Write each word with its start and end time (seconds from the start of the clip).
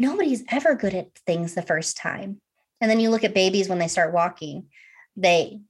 nobody's 0.00 0.42
ever 0.48 0.74
good 0.74 0.94
at 0.94 1.14
things 1.26 1.54
the 1.54 1.62
first 1.62 1.96
time. 1.98 2.40
And 2.80 2.90
then 2.90 2.98
you 2.98 3.10
look 3.10 3.22
at 3.22 3.34
babies 3.34 3.68
when 3.68 3.78
they 3.78 3.86
start 3.86 4.14
walking, 4.14 4.68
they 5.14 5.60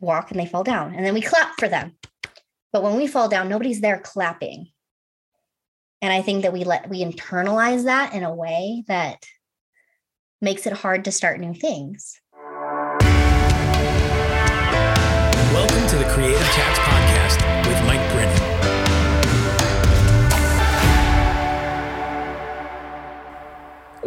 walk 0.00 0.30
and 0.30 0.38
they 0.38 0.44
fall 0.44 0.62
down, 0.62 0.94
and 0.94 1.04
then 1.04 1.14
we 1.14 1.22
clap 1.22 1.58
for 1.58 1.66
them. 1.66 1.94
But 2.72 2.82
when 2.82 2.96
we 2.96 3.06
fall 3.06 3.30
down, 3.30 3.48
nobody's 3.48 3.80
there 3.80 3.98
clapping. 3.98 4.68
And 6.02 6.12
I 6.12 6.20
think 6.20 6.42
that 6.42 6.52
we 6.52 6.64
let 6.64 6.90
we 6.90 7.02
internalize 7.02 7.84
that 7.84 8.12
in 8.12 8.22
a 8.22 8.34
way 8.34 8.84
that 8.86 9.24
makes 10.42 10.66
it 10.66 10.74
hard 10.74 11.06
to 11.06 11.12
start 11.12 11.40
new 11.40 11.54
things. 11.54 12.20
Welcome 15.54 15.88
to 15.88 15.96
the 15.96 16.04
Creative 16.12 16.38
Chats 16.38 16.78
Podcast 16.80 17.57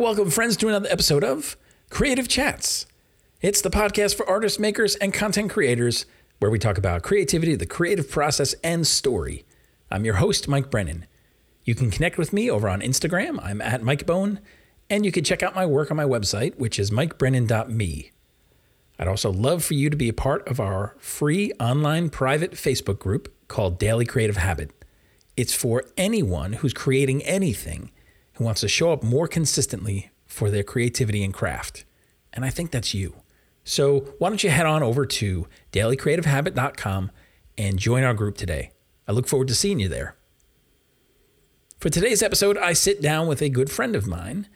Welcome, 0.02 0.32
friends, 0.32 0.58
to 0.58 0.68
another 0.68 0.90
episode 0.90 1.24
of 1.24 1.56
Creative 1.92 2.28
Chats. 2.28 2.88
It's 3.40 3.62
the 3.62 3.70
podcast 3.70 4.16
for 4.16 4.28
artists, 4.28 4.58
makers, 4.58 4.96
and 4.96 5.14
content 5.14 5.52
creators 5.52 6.08
where 6.40 6.50
we 6.50 6.58
talk 6.58 6.80
about 6.80 7.04
creativity, 7.04 7.54
the 7.54 7.68
creative 7.68 8.10
process, 8.10 8.56
and 8.64 8.88
story. 8.88 9.46
I'm 9.92 10.04
your 10.04 10.16
host, 10.16 10.48
Mike 10.48 10.72
Brennan. 10.72 11.06
You 11.66 11.76
can 11.76 11.92
connect 11.92 12.18
with 12.18 12.34
me 12.34 12.50
over 12.50 12.68
on 12.68 12.82
Instagram. 12.82 13.40
I'm 13.44 13.62
at 13.62 13.84
Mike 13.84 14.08
Bone, 14.08 14.40
and 14.90 15.06
you 15.06 15.12
can 15.12 15.24
check 15.24 15.44
out 15.44 15.54
my 15.54 15.68
work 15.68 15.92
on 15.92 15.98
my 15.98 16.04
website, 16.04 16.58
which 16.58 16.80
is 16.80 16.90
mikebrennan.me. 16.90 18.12
I'd 18.98 19.08
also 19.08 19.32
love 19.32 19.64
for 19.64 19.76
you 19.76 19.92
to 19.92 19.96
be 19.96 20.10
a 20.10 20.14
part 20.14 20.48
of 20.48 20.60
our 20.60 20.96
free 20.98 21.52
online 21.60 22.10
private 22.10 22.54
Facebook 22.54 22.98
group 22.98 23.32
called 23.48 23.78
Daily 23.78 24.06
Creative 24.06 24.38
Habit. 24.38 24.72
It's 25.38 25.54
for 25.54 25.84
anyone 25.96 26.54
who's 26.54 26.74
creating 26.74 27.22
anything 27.22 27.92
who 28.34 28.44
wants 28.44 28.62
to 28.62 28.68
show 28.68 28.92
up 28.92 29.04
more 29.04 29.28
consistently 29.28 30.12
for 30.26 30.50
their 30.50 30.64
creativity 30.64 31.24
and 31.24 31.34
craft. 31.34 31.86
And 32.34 32.46
I 32.46 32.50
think 32.50 32.72
that's 32.72 32.94
you. 32.94 33.16
So 33.64 34.14
why 34.18 34.30
don't 34.30 34.44
you 34.44 34.50
head 34.50 34.66
on 34.66 34.82
over 34.82 35.06
to 35.06 35.48
dailycreativehabit.com 35.72 37.12
and 37.58 37.78
join 37.78 38.04
our 38.04 38.14
group 38.14 38.38
today. 38.38 38.72
I 39.08 39.12
look 39.12 39.28
forward 39.28 39.50
to 39.50 39.56
seeing 39.56 39.80
you 39.80 39.88
there. 39.88 40.16
For 41.80 41.90
today's 41.90 42.22
episode, 42.22 42.58
I 42.58 42.74
sit 42.74 43.02
down 43.02 43.28
with 43.28 43.42
a 43.42 43.50
good 43.50 43.72
friend 43.72 43.96
of 43.96 44.08
mine, 44.08 44.48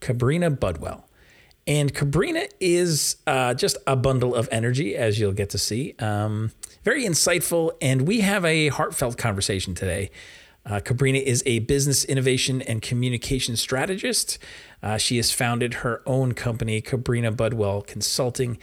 Kabrina 0.00 0.56
Budwell. 0.56 1.04
And 1.66 1.94
Kabrina 1.94 2.48
is 2.58 3.16
uh, 3.26 3.54
just 3.54 3.76
a 3.86 3.94
bundle 3.94 4.34
of 4.34 4.48
energy, 4.50 4.96
as 4.96 5.20
you'll 5.20 5.32
get 5.32 5.50
to 5.50 5.58
see. 5.58 5.94
Um, 6.00 6.50
very 6.82 7.04
insightful, 7.04 7.70
and 7.80 8.02
we 8.02 8.20
have 8.20 8.44
a 8.44 8.68
heartfelt 8.68 9.16
conversation 9.16 9.74
today 9.76 10.10
uh, 10.64 10.80
Kabrina 10.80 11.20
is 11.20 11.42
a 11.46 11.60
business 11.60 12.04
innovation 12.04 12.62
and 12.62 12.80
communication 12.80 13.56
strategist. 13.56 14.38
Uh, 14.82 14.96
she 14.96 15.16
has 15.16 15.32
founded 15.32 15.74
her 15.74 16.02
own 16.06 16.32
company, 16.32 16.80
Kabrina 16.80 17.34
Budwell 17.34 17.86
Consulting. 17.86 18.58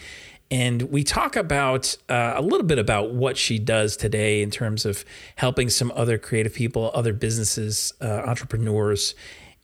And 0.52 0.84
we 0.84 1.04
talk 1.04 1.36
about 1.36 1.96
uh, 2.10 2.34
a 2.36 2.42
little 2.42 2.66
bit 2.66 2.80
about 2.80 3.12
what 3.12 3.38
she 3.38 3.60
does 3.60 3.96
today 3.96 4.42
in 4.42 4.50
terms 4.50 4.86
of 4.86 5.06
helping 5.36 5.70
some 5.70 5.92
other 5.96 6.18
creative 6.18 6.54
people, 6.54 6.90
other 6.94 7.14
businesses, 7.14 7.94
uh, 8.02 8.24
entrepreneurs 8.26 9.14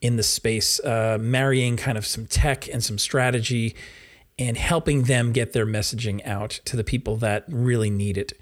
in 0.02 0.18
the 0.18 0.24
space, 0.24 0.80
uh, 0.82 1.18
marrying 1.20 1.78
kind 1.78 1.98
of 1.98 2.06
some 2.06 2.28
tech 2.28 2.68
and 2.68 2.84
some 2.84 2.98
strategy 2.98 3.76
and 4.38 4.58
helping 4.58 5.04
them 5.04 5.32
get 5.32 5.54
their 5.54 5.66
messaging 5.66 6.26
out 6.26 6.60
to 6.66 6.76
the 6.76 6.84
people 6.84 7.16
that 7.18 7.46
really 7.48 7.90
need 7.90 8.18
it. 8.18 8.34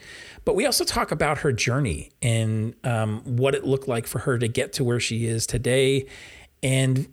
But 0.44 0.56
we 0.56 0.66
also 0.66 0.84
talk 0.84 1.12
about 1.12 1.40
her 1.40 1.52
journey 1.52 2.12
and 2.22 2.76
um, 2.84 3.22
what 3.24 3.54
it 3.54 3.64
looked 3.64 3.88
like 3.88 4.08
for 4.08 4.20
her 4.20 4.40
to 4.40 4.48
get 4.48 4.74
to 4.74 4.84
where 4.84 5.00
she 5.00 5.26
is 5.28 5.46
today 5.46 6.08
and 6.64 7.08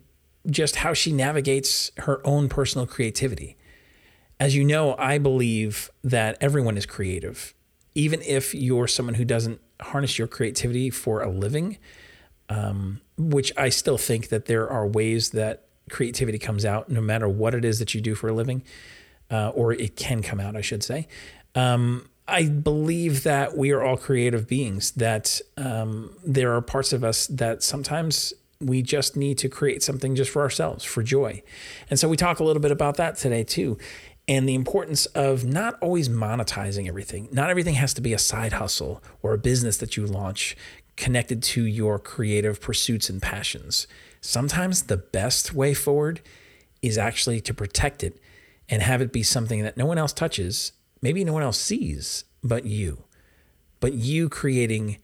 just 0.49 0.77
how 0.77 0.93
she 0.93 1.11
navigates 1.11 1.91
her 1.97 2.25
own 2.25 2.49
personal 2.49 2.87
creativity. 2.87 3.55
As 4.39 4.55
you 4.55 4.63
know, 4.63 4.95
I 4.97 5.19
believe 5.19 5.91
that 6.03 6.37
everyone 6.41 6.75
is 6.75 6.87
creative, 6.87 7.53
even 7.93 8.21
if 8.23 8.55
you're 8.55 8.87
someone 8.87 9.13
who 9.13 9.25
doesn't 9.25 9.61
harness 9.79 10.17
your 10.17 10.27
creativity 10.27 10.89
for 10.89 11.21
a 11.21 11.29
living, 11.29 11.77
um, 12.49 13.01
which 13.17 13.53
I 13.55 13.69
still 13.69 13.99
think 13.99 14.29
that 14.29 14.45
there 14.45 14.67
are 14.67 14.87
ways 14.87 15.29
that 15.31 15.65
creativity 15.91 16.39
comes 16.39 16.65
out 16.65 16.89
no 16.89 17.01
matter 17.01 17.29
what 17.29 17.53
it 17.53 17.63
is 17.63 17.79
that 17.79 17.93
you 17.93 18.01
do 18.01 18.15
for 18.15 18.29
a 18.29 18.33
living, 18.33 18.63
uh, 19.29 19.49
or 19.49 19.73
it 19.73 19.95
can 19.95 20.21
come 20.21 20.39
out, 20.39 20.55
I 20.55 20.61
should 20.61 20.83
say. 20.83 21.07
Um, 21.53 22.09
I 22.27 22.45
believe 22.45 23.23
that 23.23 23.57
we 23.57 23.71
are 23.71 23.83
all 23.83 23.97
creative 23.97 24.47
beings, 24.47 24.91
that 24.91 25.41
um, 25.57 26.15
there 26.25 26.55
are 26.55 26.61
parts 26.61 26.93
of 26.93 27.03
us 27.03 27.27
that 27.27 27.61
sometimes 27.61 28.33
we 28.59 28.81
just 28.81 29.17
need 29.17 29.37
to 29.39 29.49
create 29.49 29.83
something 29.83 30.15
just 30.15 30.31
for 30.31 30.41
ourselves, 30.41 30.83
for 30.83 31.03
joy. 31.03 31.41
And 31.89 31.99
so 31.99 32.07
we 32.07 32.15
talk 32.15 32.39
a 32.39 32.43
little 32.43 32.61
bit 32.61 32.71
about 32.71 32.97
that 32.97 33.17
today 33.17 33.43
too. 33.43 33.77
And 34.27 34.47
the 34.47 34.53
importance 34.53 35.07
of 35.07 35.43
not 35.43 35.77
always 35.81 36.07
monetizing 36.07 36.87
everything. 36.87 37.27
Not 37.31 37.49
everything 37.49 37.73
has 37.73 37.93
to 37.95 38.01
be 38.01 38.13
a 38.13 38.19
side 38.19 38.53
hustle 38.53 39.03
or 39.21 39.33
a 39.33 39.37
business 39.37 39.77
that 39.77 39.97
you 39.97 40.05
launch 40.05 40.55
connected 40.95 41.41
to 41.41 41.63
your 41.65 41.97
creative 41.97 42.61
pursuits 42.61 43.09
and 43.09 43.21
passions. 43.21 43.87
Sometimes 44.21 44.83
the 44.83 44.97
best 44.97 45.53
way 45.53 45.73
forward 45.73 46.21
is 46.81 46.97
actually 46.97 47.41
to 47.41 47.53
protect 47.53 48.03
it 48.03 48.19
and 48.69 48.81
have 48.81 49.01
it 49.01 49.11
be 49.11 49.23
something 49.23 49.63
that 49.63 49.77
no 49.77 49.85
one 49.85 49.97
else 49.97 50.13
touches 50.13 50.71
maybe 51.01 51.25
no 51.25 51.33
one 51.33 51.43
else 51.43 51.59
sees 51.59 52.25
but 52.43 52.65
you. 52.65 53.03
But 53.79 53.93
you 53.93 54.29
creating, 54.29 54.99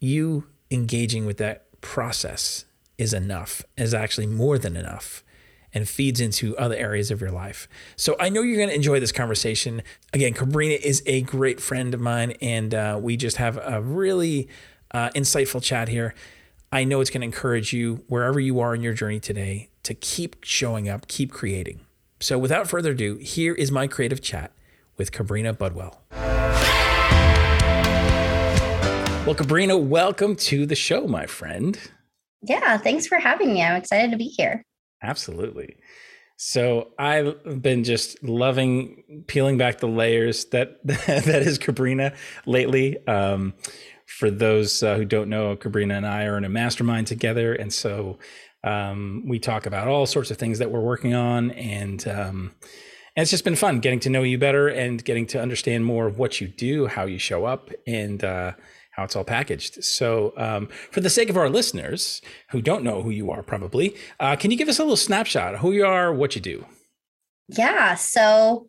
you 0.00 0.46
engaging 0.70 1.26
with 1.26 1.36
that 1.38 1.80
process 1.80 2.64
is 2.98 3.12
enough, 3.12 3.62
is 3.76 3.92
actually 3.92 4.26
more 4.26 4.58
than 4.58 4.76
enough 4.76 5.22
and 5.74 5.86
feeds 5.86 6.20
into 6.20 6.56
other 6.56 6.74
areas 6.74 7.10
of 7.10 7.20
your 7.20 7.30
life. 7.30 7.68
So 7.96 8.16
I 8.18 8.30
know 8.30 8.40
you're 8.40 8.56
going 8.56 8.70
to 8.70 8.74
enjoy 8.74 8.98
this 9.00 9.12
conversation. 9.12 9.82
Again, 10.14 10.32
Kabrina 10.32 10.80
is 10.80 11.02
a 11.04 11.20
great 11.22 11.60
friend 11.60 11.92
of 11.92 12.00
mine, 12.00 12.32
and 12.40 12.74
uh, 12.74 12.98
we 13.00 13.18
just 13.18 13.36
have 13.36 13.58
a 13.62 13.82
really 13.82 14.48
uh, 14.92 15.10
insightful 15.10 15.62
chat 15.62 15.88
here. 15.88 16.14
I 16.72 16.82
know 16.82 17.00
it's 17.00 17.10
going 17.10 17.20
to 17.20 17.26
encourage 17.26 17.72
you 17.72 18.04
wherever 18.08 18.40
you 18.40 18.58
are 18.58 18.74
in 18.74 18.82
your 18.82 18.92
journey 18.92 19.20
today 19.20 19.70
to 19.84 19.94
keep 19.94 20.36
showing 20.42 20.88
up, 20.88 21.06
keep 21.06 21.30
creating. 21.30 21.80
So 22.18 22.38
without 22.38 22.66
further 22.66 22.90
ado, 22.90 23.16
here 23.16 23.54
is 23.54 23.70
my 23.70 23.86
creative 23.86 24.20
chat 24.20 24.50
with 24.96 25.12
Kabrina 25.12 25.56
Budwell. 25.56 25.98
Well, 29.24 29.36
Kabrina, 29.36 29.80
welcome 29.80 30.34
to 30.36 30.66
the 30.66 30.74
show, 30.74 31.06
my 31.06 31.26
friend. 31.26 31.78
Yeah, 32.42 32.78
thanks 32.78 33.06
for 33.06 33.18
having 33.18 33.54
me. 33.54 33.62
I'm 33.62 33.76
excited 33.76 34.10
to 34.10 34.16
be 34.16 34.26
here. 34.36 34.64
Absolutely. 35.02 35.76
So 36.36 36.90
I've 36.98 37.62
been 37.62 37.84
just 37.84 38.22
loving 38.24 39.24
peeling 39.28 39.56
back 39.56 39.78
the 39.78 39.88
layers 39.88 40.46
that 40.46 40.78
that 40.86 41.42
is 41.42 41.58
Kabrina 41.58 42.14
lately. 42.44 43.06
Um, 43.06 43.54
for 44.06 44.30
those 44.30 44.82
uh, 44.82 44.96
who 44.96 45.04
don't 45.04 45.28
know, 45.28 45.56
Kabrina 45.56 45.96
and 45.96 46.06
I 46.06 46.24
are 46.24 46.38
in 46.38 46.44
a 46.44 46.48
mastermind 46.48 47.06
together, 47.06 47.54
and 47.54 47.72
so 47.72 48.18
um, 48.64 49.24
we 49.26 49.38
talk 49.38 49.66
about 49.66 49.88
all 49.88 50.06
sorts 50.06 50.30
of 50.30 50.38
things 50.38 50.58
that 50.58 50.70
we're 50.70 50.80
working 50.80 51.14
on, 51.14 51.50
and 51.52 52.06
um, 52.08 52.52
and 53.16 53.22
it's 53.22 53.30
just 53.30 53.44
been 53.44 53.56
fun 53.56 53.80
getting 53.80 54.00
to 54.00 54.10
know 54.10 54.22
you 54.22 54.38
better 54.38 54.68
and 54.68 55.04
getting 55.04 55.26
to 55.26 55.40
understand 55.40 55.84
more 55.84 56.06
of 56.06 56.18
what 56.18 56.40
you 56.40 56.48
do, 56.48 56.86
how 56.86 57.06
you 57.06 57.18
show 57.18 57.46
up, 57.46 57.70
and 57.86 58.22
uh, 58.22 58.52
how 58.92 59.04
it's 59.04 59.16
all 59.16 59.24
packaged. 59.24 59.82
So, 59.84 60.32
um, 60.36 60.68
for 60.90 61.00
the 61.00 61.10
sake 61.10 61.30
of 61.30 61.36
our 61.36 61.48
listeners 61.48 62.22
who 62.50 62.62
don't 62.62 62.84
know 62.84 63.02
who 63.02 63.10
you 63.10 63.30
are, 63.30 63.42
probably, 63.42 63.94
uh, 64.20 64.36
can 64.36 64.50
you 64.50 64.56
give 64.56 64.68
us 64.68 64.78
a 64.78 64.82
little 64.82 64.96
snapshot 64.96 65.54
of 65.54 65.60
who 65.60 65.72
you 65.72 65.84
are, 65.84 66.12
what 66.12 66.34
you 66.34 66.40
do? 66.40 66.66
Yeah. 67.48 67.94
So, 67.94 68.68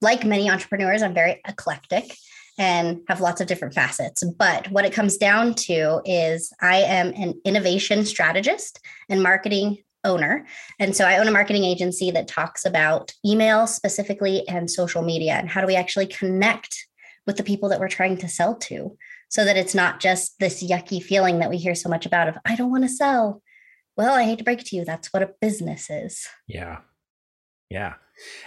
like 0.00 0.24
many 0.24 0.50
entrepreneurs, 0.50 1.02
I'm 1.02 1.14
very 1.14 1.40
eclectic 1.46 2.16
and 2.58 3.00
have 3.08 3.20
lots 3.20 3.40
of 3.40 3.46
different 3.46 3.74
facets. 3.74 4.22
But 4.22 4.70
what 4.70 4.84
it 4.84 4.92
comes 4.92 5.16
down 5.16 5.54
to 5.54 6.00
is 6.04 6.52
I 6.60 6.76
am 6.78 7.08
an 7.14 7.40
innovation 7.44 8.04
strategist 8.04 8.80
and 9.08 9.22
marketing 9.22 9.78
owner. 10.04 10.46
And 10.78 10.94
so 10.94 11.06
I 11.06 11.18
own 11.18 11.28
a 11.28 11.32
marketing 11.32 11.64
agency 11.64 12.10
that 12.12 12.28
talks 12.28 12.64
about 12.64 13.12
email 13.24 13.66
specifically 13.66 14.46
and 14.48 14.70
social 14.70 15.02
media 15.02 15.32
and 15.34 15.48
how 15.48 15.60
do 15.60 15.66
we 15.66 15.76
actually 15.76 16.06
connect 16.06 16.86
with 17.26 17.36
the 17.36 17.42
people 17.42 17.70
that 17.70 17.80
we're 17.80 17.88
trying 17.88 18.18
to 18.18 18.28
sell 18.28 18.54
to 18.54 18.96
so 19.30 19.44
that 19.44 19.56
it's 19.56 19.74
not 19.74 20.00
just 20.00 20.38
this 20.38 20.62
yucky 20.62 21.02
feeling 21.02 21.38
that 21.38 21.50
we 21.50 21.56
hear 21.56 21.74
so 21.74 21.88
much 21.88 22.06
about 22.06 22.28
of 22.28 22.36
I 22.44 22.54
don't 22.54 22.70
want 22.70 22.84
to 22.84 22.88
sell. 22.88 23.42
Well, 23.96 24.14
I 24.14 24.24
hate 24.24 24.38
to 24.38 24.44
break 24.44 24.60
it 24.60 24.66
to 24.66 24.76
you, 24.76 24.84
that's 24.84 25.12
what 25.12 25.22
a 25.22 25.30
business 25.40 25.88
is. 25.88 26.26
Yeah. 26.46 26.78
Yeah. 27.74 27.94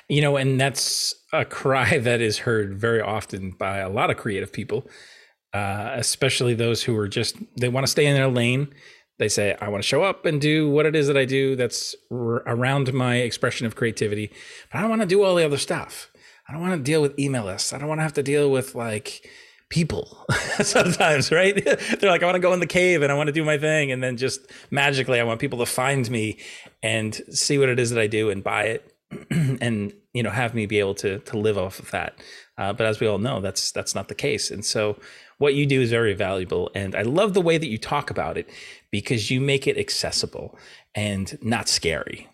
You 0.08 0.22
know, 0.22 0.38
and 0.38 0.60
that's 0.60 1.14
a 1.34 1.44
cry 1.44 1.98
that 2.08 2.22
is 2.22 2.40
heard 2.40 2.80
very 2.80 3.02
often 3.02 3.52
by 3.52 3.80
a 3.80 3.90
lot 3.90 4.10
of 4.10 4.18
creative 4.18 4.54
people, 4.54 4.88
uh, 5.54 5.92
especially 5.96 6.54
those 6.54 6.84
who 6.84 6.98
are 6.98 7.10
just, 7.10 7.36
they 7.60 7.68
want 7.68 7.86
to 7.86 7.92
stay 7.92 8.06
in 8.06 8.16
their 8.16 8.30
lane 8.30 8.74
they 9.20 9.28
say 9.28 9.58
i 9.62 9.68
want 9.68 9.82
to 9.82 9.88
show 9.88 10.04
up 10.04 10.28
and 10.28 10.40
do 10.40 10.70
what 10.70 10.86
it 10.86 10.96
is 10.96 11.08
that 11.08 11.18
i 11.18 11.26
do 11.26 11.56
that's 11.56 11.96
r- 12.12 12.44
around 12.46 12.94
my 12.94 13.16
expression 13.16 13.66
of 13.66 13.76
creativity 13.76 14.32
but 14.72 14.78
i 14.78 14.82
don't 14.82 14.92
want 14.92 15.02
to 15.02 15.08
do 15.08 15.24
all 15.24 15.34
the 15.34 15.44
other 15.44 15.58
stuff 15.58 16.12
i 16.48 16.54
don't 16.54 16.62
want 16.62 16.74
to 16.74 16.84
deal 16.84 17.02
with 17.02 17.18
email 17.18 17.46
lists 17.46 17.74
i 17.74 17.80
don't 17.80 17.88
want 17.88 17.98
to 17.98 18.04
have 18.04 18.14
to 18.14 18.22
deal 18.22 18.52
with 18.52 18.76
like 18.76 19.28
people 19.70 20.26
sometimes, 20.62 21.32
right? 21.32 21.56
They're 22.00 22.10
like, 22.10 22.24
I 22.24 22.26
want 22.26 22.36
to 22.36 22.40
go 22.40 22.54
in 22.54 22.60
the 22.60 22.68
cave 22.68 23.02
and 23.02 23.12
I 23.12 23.16
want 23.16 23.28
to 23.28 23.34
do 23.34 23.44
my 23.44 23.58
thing. 23.58 23.92
And 23.92 24.02
then 24.02 24.18
just 24.18 24.40
magically, 24.72 25.20
I 25.20 25.24
want 25.24 25.40
people 25.40 25.60
to 25.60 25.66
find 25.66 26.10
me 26.10 26.38
and 26.82 27.20
see 27.30 27.58
what 27.58 27.70
it 27.70 27.80
is 27.80 27.90
that 27.92 28.00
I 28.00 28.08
do 28.08 28.30
and 28.30 28.44
buy 28.44 28.64
it 28.64 28.94
and, 29.32 29.94
you 30.14 30.24
know, 30.24 30.30
have 30.30 30.54
me 30.54 30.66
be 30.66 30.80
able 30.80 30.96
to, 30.96 31.20
to 31.20 31.38
live 31.38 31.58
off 31.58 31.80
of 31.80 31.92
that. 31.92 32.20
Uh, 32.58 32.74
but 32.74 32.86
as 32.86 33.00
we 33.00 33.08
all 33.08 33.20
know, 33.20 33.40
that's, 33.40 33.72
that's 33.72 33.96
not 33.96 34.08
the 34.08 34.16
case. 34.16 34.52
And 34.52 34.66
so 34.66 35.00
what 35.38 35.56
you 35.56 35.66
do 35.66 35.82
is 35.82 35.90
very 35.90 36.14
valuable. 36.14 36.72
And 36.76 36.96
I 36.96 37.04
love 37.04 37.34
the 37.34 37.42
way 37.42 37.58
that 37.58 37.68
you 37.68 37.78
talk 37.78 38.10
about 38.10 38.38
it 38.38 38.50
because 38.92 39.30
you 39.30 39.40
make 39.40 39.68
it 39.68 39.78
accessible 39.78 40.58
and 40.96 41.38
not 41.42 41.70
scary. 41.70 42.28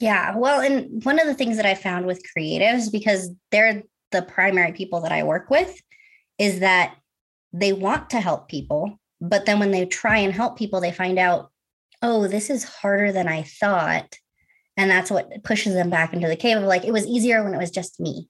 Yeah. 0.00 0.36
Well, 0.36 0.60
and 0.60 1.04
one 1.04 1.18
of 1.18 1.26
the 1.26 1.34
things 1.34 1.56
that 1.56 1.66
I 1.66 1.74
found 1.74 2.06
with 2.06 2.22
creatives, 2.36 2.90
because 2.90 3.30
they're 3.50 3.82
the 4.12 4.22
primary 4.22 4.72
people 4.72 5.00
that 5.00 5.12
I 5.12 5.22
work 5.24 5.50
with, 5.50 5.80
is 6.38 6.60
that 6.60 6.94
they 7.52 7.72
want 7.72 8.10
to 8.10 8.20
help 8.20 8.48
people. 8.48 8.98
But 9.20 9.46
then 9.46 9.58
when 9.58 9.72
they 9.72 9.86
try 9.86 10.18
and 10.18 10.32
help 10.32 10.56
people, 10.56 10.80
they 10.80 10.92
find 10.92 11.18
out, 11.18 11.50
oh, 12.02 12.28
this 12.28 12.50
is 12.50 12.62
harder 12.62 13.10
than 13.10 13.26
I 13.26 13.42
thought. 13.42 14.14
And 14.78 14.90
that's 14.90 15.10
what 15.10 15.42
pushes 15.42 15.74
them 15.74 15.90
back 15.90 16.14
into 16.14 16.28
the 16.28 16.36
cave 16.36 16.56
of 16.56 16.62
like, 16.62 16.84
it 16.84 16.92
was 16.92 17.06
easier 17.06 17.42
when 17.42 17.52
it 17.52 17.58
was 17.58 17.70
just 17.70 18.00
me. 18.00 18.28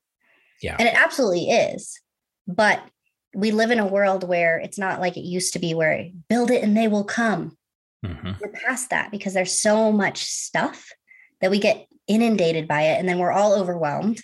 Yeah. 0.62 0.74
And 0.78 0.88
it 0.88 0.94
absolutely 0.94 1.50
is. 1.50 2.00
But 2.48 2.82
we 3.34 3.50
live 3.50 3.70
in 3.70 3.78
a 3.78 3.86
world 3.86 4.26
where 4.26 4.58
it's 4.58 4.78
not 4.78 5.00
like 5.00 5.16
it 5.16 5.24
used 5.24 5.52
to 5.52 5.58
be 5.58 5.74
where 5.74 6.08
build 6.28 6.50
it 6.50 6.64
and 6.64 6.76
they 6.76 6.88
will 6.88 7.04
come. 7.04 7.56
Mm-hmm. 8.04 8.32
We're 8.40 8.50
past 8.52 8.90
that 8.90 9.10
because 9.10 9.34
there's 9.34 9.60
so 9.60 9.92
much 9.92 10.24
stuff 10.24 10.88
that 11.40 11.50
we 11.50 11.58
get 11.58 11.86
inundated 12.06 12.66
by 12.66 12.82
it. 12.82 12.98
And 12.98 13.08
then 13.08 13.18
we're 13.18 13.30
all 13.30 13.52
overwhelmed 13.52 14.22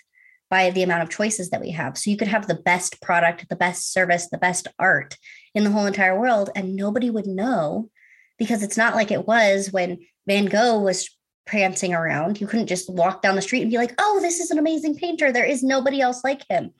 by 0.49 0.71
the 0.71 0.83
amount 0.83 1.03
of 1.03 1.11
choices 1.11 1.51
that 1.51 1.61
we 1.61 1.71
have. 1.73 1.99
So 1.99 2.11
you 2.11 2.17
could 2.17 2.29
have 2.29 2.47
the 2.47 2.55
best 2.55 3.03
product, 3.03 3.49
the 3.49 3.57
best 3.57 3.93
service, 3.93 4.29
the 4.31 4.39
best 4.39 4.69
art 4.79 5.19
in 5.55 5.65
the 5.65 5.71
whole 5.71 5.87
entire 5.87 6.19
world, 6.19 6.51
and 6.55 6.77
nobody 6.77 7.11
would 7.11 7.27
know 7.27 7.91
because 8.39 8.63
it's 8.63 8.77
not 8.77 8.95
like 8.95 9.11
it 9.11 9.27
was 9.27 9.73
when 9.73 9.99
Van 10.27 10.47
Gogh 10.47 10.81
was 10.81 11.11
prancing 11.47 11.95
around. 11.95 12.41
You 12.41 12.47
couldn't 12.47 12.67
just 12.67 12.91
walk 12.91 13.23
down 13.23 13.37
the 13.37 13.43
street 13.43 13.63
and 13.63 13.71
be 13.71 13.77
like, 13.77 13.95
oh, 13.99 14.19
this 14.21 14.41
is 14.41 14.51
an 14.51 14.59
amazing 14.59 14.97
painter. 14.97 15.33
There 15.33 15.45
is 15.45 15.63
nobody 15.63 16.01
else 16.01 16.25
like 16.25 16.43
him. 16.49 16.71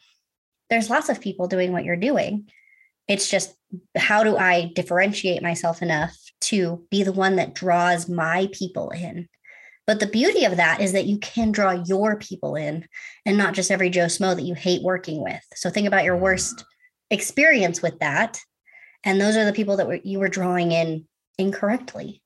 There's 0.71 0.91
lots 0.91 1.09
of 1.09 1.21
people 1.21 1.49
doing 1.49 1.73
what 1.73 1.85
you're 1.85 1.97
doing. 1.97 2.49
It's 3.07 3.29
just 3.29 3.55
how 3.97 4.25
do 4.25 4.37
I 4.37 4.73
differentiate 4.75 5.43
myself 5.43 5.83
enough 5.83 6.17
to 6.43 6.85
be 6.91 7.03
the 7.03 7.13
one 7.13 7.37
that 7.37 7.55
draws 7.55 8.09
my 8.09 8.49
people 8.53 8.91
in? 8.91 9.29
But 9.87 10.01
the 10.01 10.07
beauty 10.07 10.47
of 10.47 10.57
that 10.57 10.81
is 10.81 10.93
that 10.93 11.05
you 11.05 11.19
can 11.19 11.53
draw 11.53 11.73
your 11.73 12.17
people 12.17 12.57
in 12.57 12.87
and 13.27 13.37
not 13.37 13.53
just 13.53 13.71
every 13.71 13.91
Joe 13.91 14.07
Smo 14.07 14.35
that 14.35 14.43
you 14.43 14.55
hate 14.55 14.83
working 14.83 15.23
with. 15.23 15.43
So 15.55 15.69
think 15.69 15.87
about 15.87 16.05
your 16.05 16.17
worst 16.17 16.65
experience 17.11 17.83
with 17.83 17.99
that. 17.99 18.41
And 19.05 19.21
those 19.21 19.37
are 19.37 19.45
the 19.45 19.53
people 19.53 19.77
that 19.77 19.87
were, 19.87 20.01
you 20.03 20.19
were 20.19 20.29
drawing 20.29 20.73
in 20.73 21.07
incorrectly. 21.39 22.23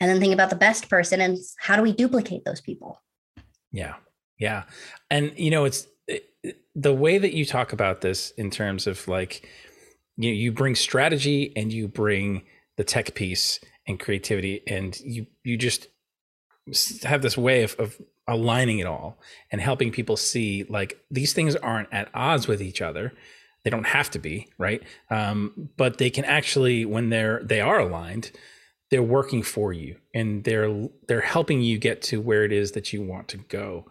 And 0.00 0.10
then 0.10 0.20
think 0.20 0.32
about 0.32 0.50
the 0.50 0.56
best 0.56 0.88
person 0.88 1.20
and 1.20 1.38
how 1.58 1.76
do 1.76 1.82
we 1.82 1.92
duplicate 1.92 2.44
those 2.44 2.60
people? 2.60 3.02
Yeah. 3.72 3.94
Yeah. 4.38 4.64
And, 5.10 5.32
you 5.36 5.50
know, 5.50 5.64
it's 5.64 5.86
the 6.74 6.94
way 6.94 7.18
that 7.18 7.34
you 7.34 7.44
talk 7.44 7.72
about 7.72 8.00
this 8.00 8.30
in 8.32 8.50
terms 8.50 8.86
of 8.86 9.06
like, 9.08 9.48
you, 10.16 10.30
you 10.30 10.52
bring 10.52 10.74
strategy 10.74 11.52
and 11.56 11.72
you 11.72 11.88
bring 11.88 12.42
the 12.76 12.84
tech 12.84 13.14
piece 13.14 13.58
and 13.86 13.98
creativity 13.98 14.62
and 14.66 14.98
you, 15.00 15.26
you 15.42 15.56
just 15.56 15.88
have 17.02 17.22
this 17.22 17.36
way 17.36 17.62
of, 17.62 17.74
of 17.78 18.00
aligning 18.28 18.78
it 18.78 18.86
all 18.86 19.18
and 19.50 19.60
helping 19.60 19.90
people 19.90 20.16
see 20.16 20.64
like 20.68 20.98
these 21.10 21.32
things 21.32 21.56
aren't 21.56 21.92
at 21.92 22.08
odds 22.14 22.46
with 22.46 22.60
each 22.60 22.82
other 22.82 23.12
they 23.64 23.70
don't 23.70 23.86
have 23.86 24.10
to 24.10 24.18
be 24.18 24.46
right 24.58 24.82
um, 25.10 25.70
but 25.76 25.96
they 25.96 26.10
can 26.10 26.24
actually 26.26 26.84
when 26.84 27.08
they're 27.08 27.40
they 27.42 27.60
are 27.60 27.80
aligned 27.80 28.30
they're 28.90 29.02
working 29.02 29.42
for 29.42 29.72
you 29.72 29.96
and 30.14 30.44
they're 30.44 30.88
they're 31.06 31.20
helping 31.20 31.60
you 31.60 31.78
get 31.78 32.02
to 32.02 32.20
where 32.20 32.44
it 32.44 32.52
is 32.52 32.72
that 32.72 32.92
you 32.92 33.02
want 33.02 33.28
to 33.28 33.36
go. 33.36 33.86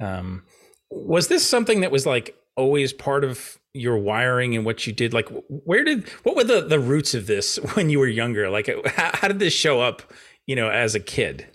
Um, 0.00 0.44
was 0.90 1.28
this 1.28 1.48
something 1.48 1.80
that 1.80 1.90
was 1.90 2.06
like 2.06 2.36
always 2.56 2.92
part 2.92 3.24
of 3.24 3.58
your 3.74 3.98
wiring 3.98 4.54
and 4.54 4.64
what 4.64 4.86
you 4.86 4.92
did? 4.92 5.12
Like 5.12 5.28
where 5.48 5.84
did 5.84 6.08
what 6.22 6.36
were 6.36 6.44
the 6.44 6.62
the 6.62 6.80
roots 6.80 7.14
of 7.14 7.26
this 7.26 7.56
when 7.74 7.90
you 7.90 7.98
were 7.98 8.06
younger? 8.06 8.48
Like 8.48 8.68
how, 8.86 9.10
how 9.14 9.28
did 9.28 9.38
this 9.38 9.54
show 9.54 9.80
up 9.80 10.02
you 10.46 10.54
know 10.54 10.68
as 10.68 10.94
a 10.94 11.00
kid? 11.00 11.46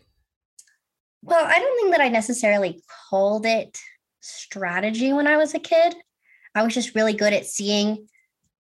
Well, 1.24 1.46
I 1.46 1.60
don't 1.60 1.78
think 1.78 1.92
that 1.92 2.02
I 2.02 2.10
necessarily 2.10 2.82
called 3.10 3.46
it 3.46 3.78
strategy 4.22 5.14
when 5.14 5.28
I 5.28 5.38
was 5.38 5.54
a 5.54 5.60
kid. 5.60 5.96
I 6.56 6.64
was 6.64 6.74
just 6.74 6.96
really 6.96 7.14
good 7.14 7.32
at 7.32 7.46
seeing 7.46 8.08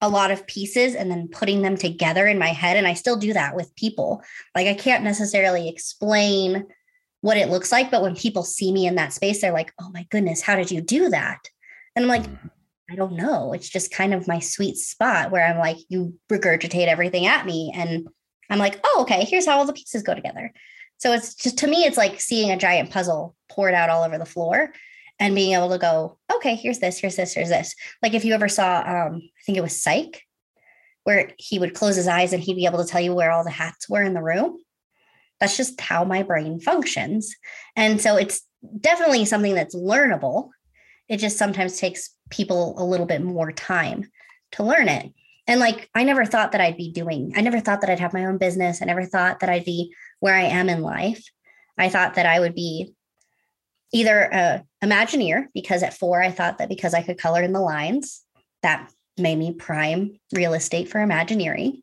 a 0.01 0.09
lot 0.09 0.31
of 0.31 0.47
pieces 0.47 0.95
and 0.95 1.11
then 1.11 1.27
putting 1.27 1.61
them 1.61 1.77
together 1.77 2.27
in 2.27 2.39
my 2.39 2.49
head. 2.49 2.75
And 2.75 2.87
I 2.87 2.93
still 2.95 3.17
do 3.17 3.33
that 3.33 3.55
with 3.55 3.75
people. 3.75 4.23
Like, 4.55 4.67
I 4.67 4.73
can't 4.73 5.03
necessarily 5.03 5.69
explain 5.69 6.65
what 7.21 7.37
it 7.37 7.49
looks 7.49 7.71
like, 7.71 7.91
but 7.91 8.01
when 8.01 8.15
people 8.15 8.43
see 8.43 8.71
me 8.71 8.87
in 8.87 8.95
that 8.95 9.13
space, 9.13 9.41
they're 9.41 9.53
like, 9.53 9.71
oh 9.79 9.91
my 9.93 10.07
goodness, 10.09 10.41
how 10.41 10.55
did 10.55 10.71
you 10.71 10.81
do 10.81 11.09
that? 11.09 11.39
And 11.95 12.03
I'm 12.03 12.09
like, 12.09 12.23
mm. 12.23 12.49
I 12.89 12.95
don't 12.95 13.13
know. 13.13 13.53
It's 13.53 13.69
just 13.69 13.93
kind 13.93 14.13
of 14.13 14.27
my 14.27 14.39
sweet 14.39 14.75
spot 14.75 15.31
where 15.31 15.45
I'm 15.45 15.57
like, 15.57 15.77
you 15.87 16.19
regurgitate 16.29 16.87
everything 16.87 17.25
at 17.25 17.45
me. 17.45 17.71
And 17.73 18.09
I'm 18.49 18.59
like, 18.59 18.81
oh, 18.83 19.03
okay, 19.03 19.23
here's 19.23 19.45
how 19.45 19.59
all 19.59 19.65
the 19.65 19.71
pieces 19.71 20.03
go 20.03 20.13
together. 20.13 20.51
So 20.97 21.13
it's 21.13 21.33
just 21.33 21.59
to 21.59 21.67
me, 21.67 21.85
it's 21.85 21.97
like 21.97 22.19
seeing 22.19 22.51
a 22.51 22.57
giant 22.57 22.91
puzzle 22.91 23.35
poured 23.49 23.73
out 23.73 23.89
all 23.89 24.03
over 24.03 24.17
the 24.17 24.25
floor 24.25 24.73
and 25.21 25.35
being 25.35 25.53
able 25.53 25.69
to 25.69 25.77
go, 25.77 26.17
okay, 26.35 26.55
here's 26.55 26.79
this, 26.79 26.97
here's 26.97 27.15
this, 27.15 27.35
here's 27.35 27.49
this. 27.49 27.75
Like 28.01 28.15
if 28.15 28.25
you 28.25 28.33
ever 28.33 28.49
saw, 28.49 28.79
um, 28.79 29.21
I 29.21 29.41
think 29.45 29.55
it 29.55 29.61
was 29.61 29.79
Psych, 29.79 30.23
where 31.03 31.31
he 31.37 31.59
would 31.59 31.75
close 31.75 31.95
his 31.95 32.07
eyes 32.07 32.33
and 32.33 32.41
he'd 32.41 32.55
be 32.55 32.65
able 32.65 32.83
to 32.83 32.89
tell 32.89 32.99
you 32.99 33.13
where 33.13 33.31
all 33.31 33.43
the 33.43 33.51
hats 33.51 33.87
were 33.87 34.01
in 34.01 34.15
the 34.15 34.23
room. 34.23 34.57
That's 35.39 35.55
just 35.55 35.79
how 35.79 36.03
my 36.03 36.23
brain 36.23 36.59
functions. 36.59 37.35
And 37.75 38.01
so 38.01 38.17
it's 38.17 38.41
definitely 38.79 39.25
something 39.25 39.53
that's 39.53 39.75
learnable. 39.75 40.49
It 41.07 41.17
just 41.17 41.37
sometimes 41.37 41.77
takes 41.77 42.09
people 42.31 42.73
a 42.79 42.83
little 42.83 43.05
bit 43.05 43.21
more 43.21 43.51
time 43.51 44.09
to 44.53 44.63
learn 44.63 44.89
it. 44.89 45.13
And 45.45 45.59
like, 45.59 45.87
I 45.93 46.03
never 46.03 46.25
thought 46.25 46.51
that 46.53 46.61
I'd 46.61 46.77
be 46.77 46.91
doing, 46.91 47.33
I 47.35 47.41
never 47.41 47.59
thought 47.59 47.81
that 47.81 47.91
I'd 47.91 47.99
have 47.99 48.13
my 48.13 48.25
own 48.25 48.39
business. 48.39 48.81
I 48.81 48.85
never 48.85 49.05
thought 49.05 49.41
that 49.41 49.49
I'd 49.49 49.65
be 49.65 49.93
where 50.19 50.35
I 50.35 50.43
am 50.43 50.67
in 50.67 50.81
life. 50.81 51.23
I 51.77 51.89
thought 51.89 52.15
that 52.15 52.25
I 52.25 52.39
would 52.39 52.55
be 52.55 52.95
either 53.91 54.21
a 54.21 54.63
Imagineer 54.83 55.47
because 55.53 55.83
at 55.83 55.93
four 55.93 56.21
I 56.21 56.31
thought 56.31 56.57
that 56.57 56.69
because 56.69 56.93
I 56.93 57.03
could 57.03 57.17
color 57.17 57.43
in 57.43 57.53
the 57.53 57.59
lines, 57.59 58.23
that 58.63 58.91
made 59.17 59.37
me 59.37 59.53
prime 59.53 60.19
real 60.33 60.53
estate 60.53 60.89
for 60.89 61.01
Imagineering. 61.01 61.81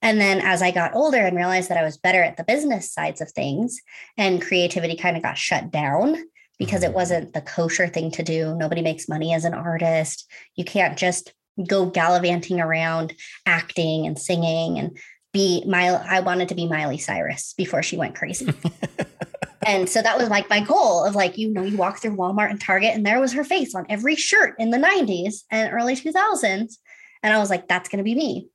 And 0.00 0.20
then 0.20 0.40
as 0.40 0.62
I 0.62 0.70
got 0.70 0.94
older 0.94 1.18
and 1.18 1.36
realized 1.36 1.68
that 1.68 1.78
I 1.78 1.82
was 1.82 1.96
better 1.96 2.22
at 2.22 2.36
the 2.36 2.44
business 2.44 2.92
sides 2.92 3.20
of 3.20 3.30
things 3.32 3.80
and 4.16 4.40
creativity 4.40 4.96
kind 4.96 5.16
of 5.16 5.22
got 5.22 5.36
shut 5.36 5.70
down 5.70 6.16
because 6.58 6.82
it 6.82 6.88
mm-hmm. 6.88 6.94
wasn't 6.94 7.32
the 7.32 7.40
kosher 7.40 7.88
thing 7.88 8.10
to 8.12 8.22
do. 8.22 8.54
Nobody 8.54 8.82
makes 8.82 9.08
money 9.08 9.34
as 9.34 9.44
an 9.44 9.54
artist. 9.54 10.30
You 10.54 10.64
can't 10.64 10.96
just 10.96 11.32
go 11.66 11.86
gallivanting 11.86 12.60
around 12.60 13.14
acting 13.44 14.06
and 14.06 14.18
singing 14.18 14.78
and 14.78 14.96
be 15.32 15.64
Miley. 15.66 16.00
I 16.08 16.20
wanted 16.20 16.48
to 16.50 16.54
be 16.54 16.68
Miley 16.68 16.98
Cyrus 16.98 17.54
before 17.56 17.82
she 17.82 17.96
went 17.96 18.14
crazy. 18.14 18.48
and 19.66 19.88
so 19.88 20.00
that 20.02 20.18
was 20.18 20.28
like 20.28 20.48
my 20.48 20.60
goal 20.60 21.04
of 21.04 21.14
like, 21.14 21.36
you 21.36 21.48
know, 21.48 21.62
you 21.62 21.76
walk 21.76 21.98
through 21.98 22.16
Walmart 22.16 22.50
and 22.50 22.60
Target 22.60 22.94
and 22.94 23.04
there 23.04 23.20
was 23.20 23.32
her 23.32 23.44
face 23.44 23.74
on 23.74 23.86
every 23.88 24.14
shirt 24.14 24.54
in 24.58 24.70
the 24.70 24.78
90s 24.78 25.42
and 25.50 25.72
early 25.72 25.94
2000s. 25.94 26.74
And 27.22 27.34
I 27.34 27.38
was 27.38 27.50
like, 27.50 27.66
that's 27.66 27.88
going 27.88 27.98
to 27.98 28.04
be 28.04 28.14
me. 28.14 28.48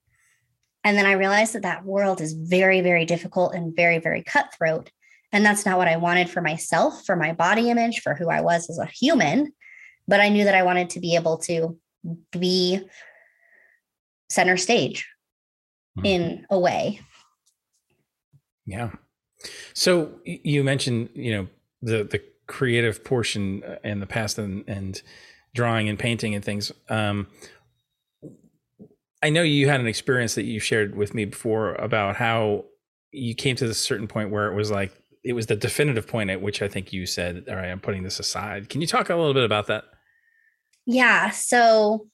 And 0.86 0.98
then 0.98 1.06
I 1.06 1.14
realized 1.14 1.54
that 1.54 1.64
that 1.64 1.86
world 1.86 2.22
is 2.22 2.34
very, 2.34 2.82
very 2.82 3.06
difficult 3.06 3.54
and 3.54 3.76
very, 3.76 4.00
very 4.00 4.24
cutthroat. 4.24 4.92
And 5.32 5.46
that's 5.46 5.66
not 5.66 5.78
what 5.78 5.88
I 5.88 5.98
wanted 5.98 6.30
for 6.30 6.42
myself, 6.42 7.06
for 7.06 7.16
my 7.16 7.34
body 7.34 7.70
image, 7.70 8.02
for 8.02 8.16
who 8.16 8.30
I 8.30 8.42
was 8.42 8.70
as 8.70 8.78
a 8.78 8.86
human. 8.86 9.54
But 10.08 10.20
I 10.20 10.30
knew 10.30 10.44
that 10.44 10.56
I 10.56 10.64
wanted 10.64 10.92
to 10.92 11.00
be 11.00 11.16
able 11.16 11.38
to 11.40 11.78
be 12.32 12.82
center 14.30 14.58
stage 14.58 15.08
mm-hmm. 15.98 16.06
in 16.06 16.46
a 16.50 16.60
way. 16.60 17.02
Yeah. 18.66 18.92
So 19.74 20.12
you 20.26 20.64
mentioned, 20.64 21.10
you 21.14 21.34
know, 21.34 21.48
the 21.82 22.04
the 22.04 22.22
creative 22.48 23.04
portion 23.04 23.64
in 23.84 24.00
the 24.00 24.06
past 24.06 24.38
and, 24.38 24.64
and 24.68 25.02
drawing 25.56 25.90
and 25.90 25.98
painting 25.98 26.36
and 26.36 26.44
things. 26.44 26.72
Um, 26.90 27.28
I 29.22 29.30
know 29.30 29.42
you 29.42 29.70
had 29.70 29.80
an 29.80 29.88
experience 29.88 30.36
that 30.36 30.44
you 30.44 30.60
shared 30.60 30.96
with 30.96 31.14
me 31.14 31.26
before 31.26 31.76
about 31.76 32.18
how 32.18 32.66
you 33.12 33.34
came 33.34 33.56
to 33.56 33.68
this 33.68 33.80
certain 33.80 34.08
point 34.08 34.32
where 34.32 34.52
it 34.52 34.56
was 34.56 34.70
like 34.70 34.92
it 35.24 35.34
was 35.34 35.46
the 35.46 35.56
definitive 35.56 36.08
point 36.08 36.30
at 36.30 36.42
which 36.42 36.62
I 36.62 36.68
think 36.68 36.92
you 36.92 37.06
said, 37.06 37.46
"All 37.48 37.56
right, 37.56 37.70
I'm 37.70 37.80
putting 37.80 38.04
this 38.04 38.20
aside." 38.20 38.70
Can 38.70 38.82
you 38.82 38.88
talk 38.88 39.10
a 39.10 39.16
little 39.16 39.34
bit 39.34 39.46
about 39.46 39.68
that? 39.68 39.86
Yeah. 40.86 41.30
So 41.30 42.08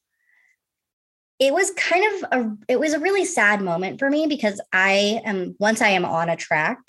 it 1.39 1.53
was 1.53 1.71
kind 1.71 2.03
of 2.05 2.31
a 2.31 2.57
it 2.67 2.79
was 2.79 2.93
a 2.93 2.99
really 2.99 3.25
sad 3.25 3.61
moment 3.61 3.97
for 3.97 4.09
me 4.09 4.27
because 4.27 4.61
I 4.71 5.21
am 5.25 5.55
once 5.59 5.81
I 5.81 5.89
am 5.89 6.05
on 6.05 6.29
a 6.29 6.35
track, 6.35 6.79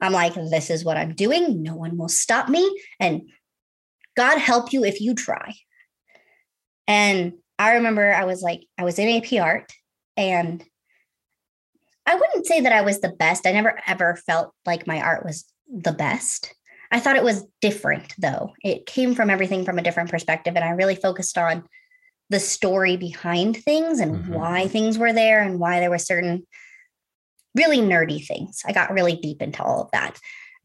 I'm 0.00 0.12
like, 0.12 0.34
this 0.34 0.70
is 0.70 0.84
what 0.84 0.96
I'm 0.96 1.14
doing. 1.14 1.62
No 1.62 1.74
one 1.74 1.96
will 1.96 2.08
stop 2.08 2.48
me. 2.48 2.68
And 3.00 3.22
God 4.16 4.38
help 4.38 4.72
you 4.72 4.84
if 4.84 5.00
you 5.00 5.14
try. 5.14 5.54
And 6.86 7.34
I 7.58 7.74
remember 7.74 8.12
I 8.12 8.24
was 8.24 8.42
like, 8.42 8.66
I 8.78 8.84
was 8.84 8.98
in 8.98 9.08
AP 9.08 9.40
art 9.40 9.72
and 10.16 10.64
I 12.04 12.14
wouldn't 12.14 12.46
say 12.46 12.60
that 12.60 12.72
I 12.72 12.82
was 12.82 13.00
the 13.00 13.08
best. 13.08 13.46
I 13.46 13.52
never 13.52 13.78
ever 13.86 14.16
felt 14.26 14.52
like 14.64 14.86
my 14.86 15.00
art 15.00 15.24
was 15.24 15.44
the 15.68 15.92
best. 15.92 16.54
I 16.90 17.00
thought 17.00 17.16
it 17.16 17.24
was 17.24 17.44
different 17.60 18.14
though. 18.18 18.52
It 18.62 18.86
came 18.86 19.14
from 19.14 19.30
everything 19.30 19.64
from 19.64 19.78
a 19.78 19.82
different 19.82 20.10
perspective. 20.10 20.54
And 20.54 20.64
I 20.64 20.70
really 20.70 20.94
focused 20.94 21.36
on 21.36 21.64
the 22.30 22.40
story 22.40 22.96
behind 22.96 23.56
things 23.56 24.00
and 24.00 24.16
mm-hmm. 24.16 24.34
why 24.34 24.68
things 24.68 24.98
were 24.98 25.12
there 25.12 25.42
and 25.42 25.58
why 25.58 25.80
there 25.80 25.90
were 25.90 25.98
certain 25.98 26.46
really 27.56 27.78
nerdy 27.78 28.24
things. 28.24 28.62
I 28.66 28.72
got 28.72 28.92
really 28.92 29.16
deep 29.16 29.42
into 29.42 29.62
all 29.62 29.82
of 29.82 29.90
that. 29.92 30.18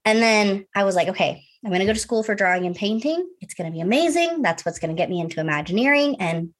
And 0.05 0.21
then 0.21 0.65
I 0.75 0.83
was 0.83 0.95
like, 0.95 1.07
okay, 1.10 1.43
I'm 1.63 1.71
going 1.71 1.79
to 1.79 1.86
go 1.86 1.93
to 1.93 2.00
school 2.00 2.24
for 2.24 2.36
drawing 2.36 2.65
and 2.65 2.75
painting. 2.75 3.27
It's 3.39 3.53
going 3.53 3.71
to 3.71 3.75
be 3.75 3.81
amazing. 3.81 4.41
That's 4.41 4.65
what's 4.65 4.79
going 4.79 4.95
to 4.95 5.00
get 5.00 5.10
me 5.10 5.21
into 5.21 5.39
Imagineering 5.39 6.17
and 6.19 6.53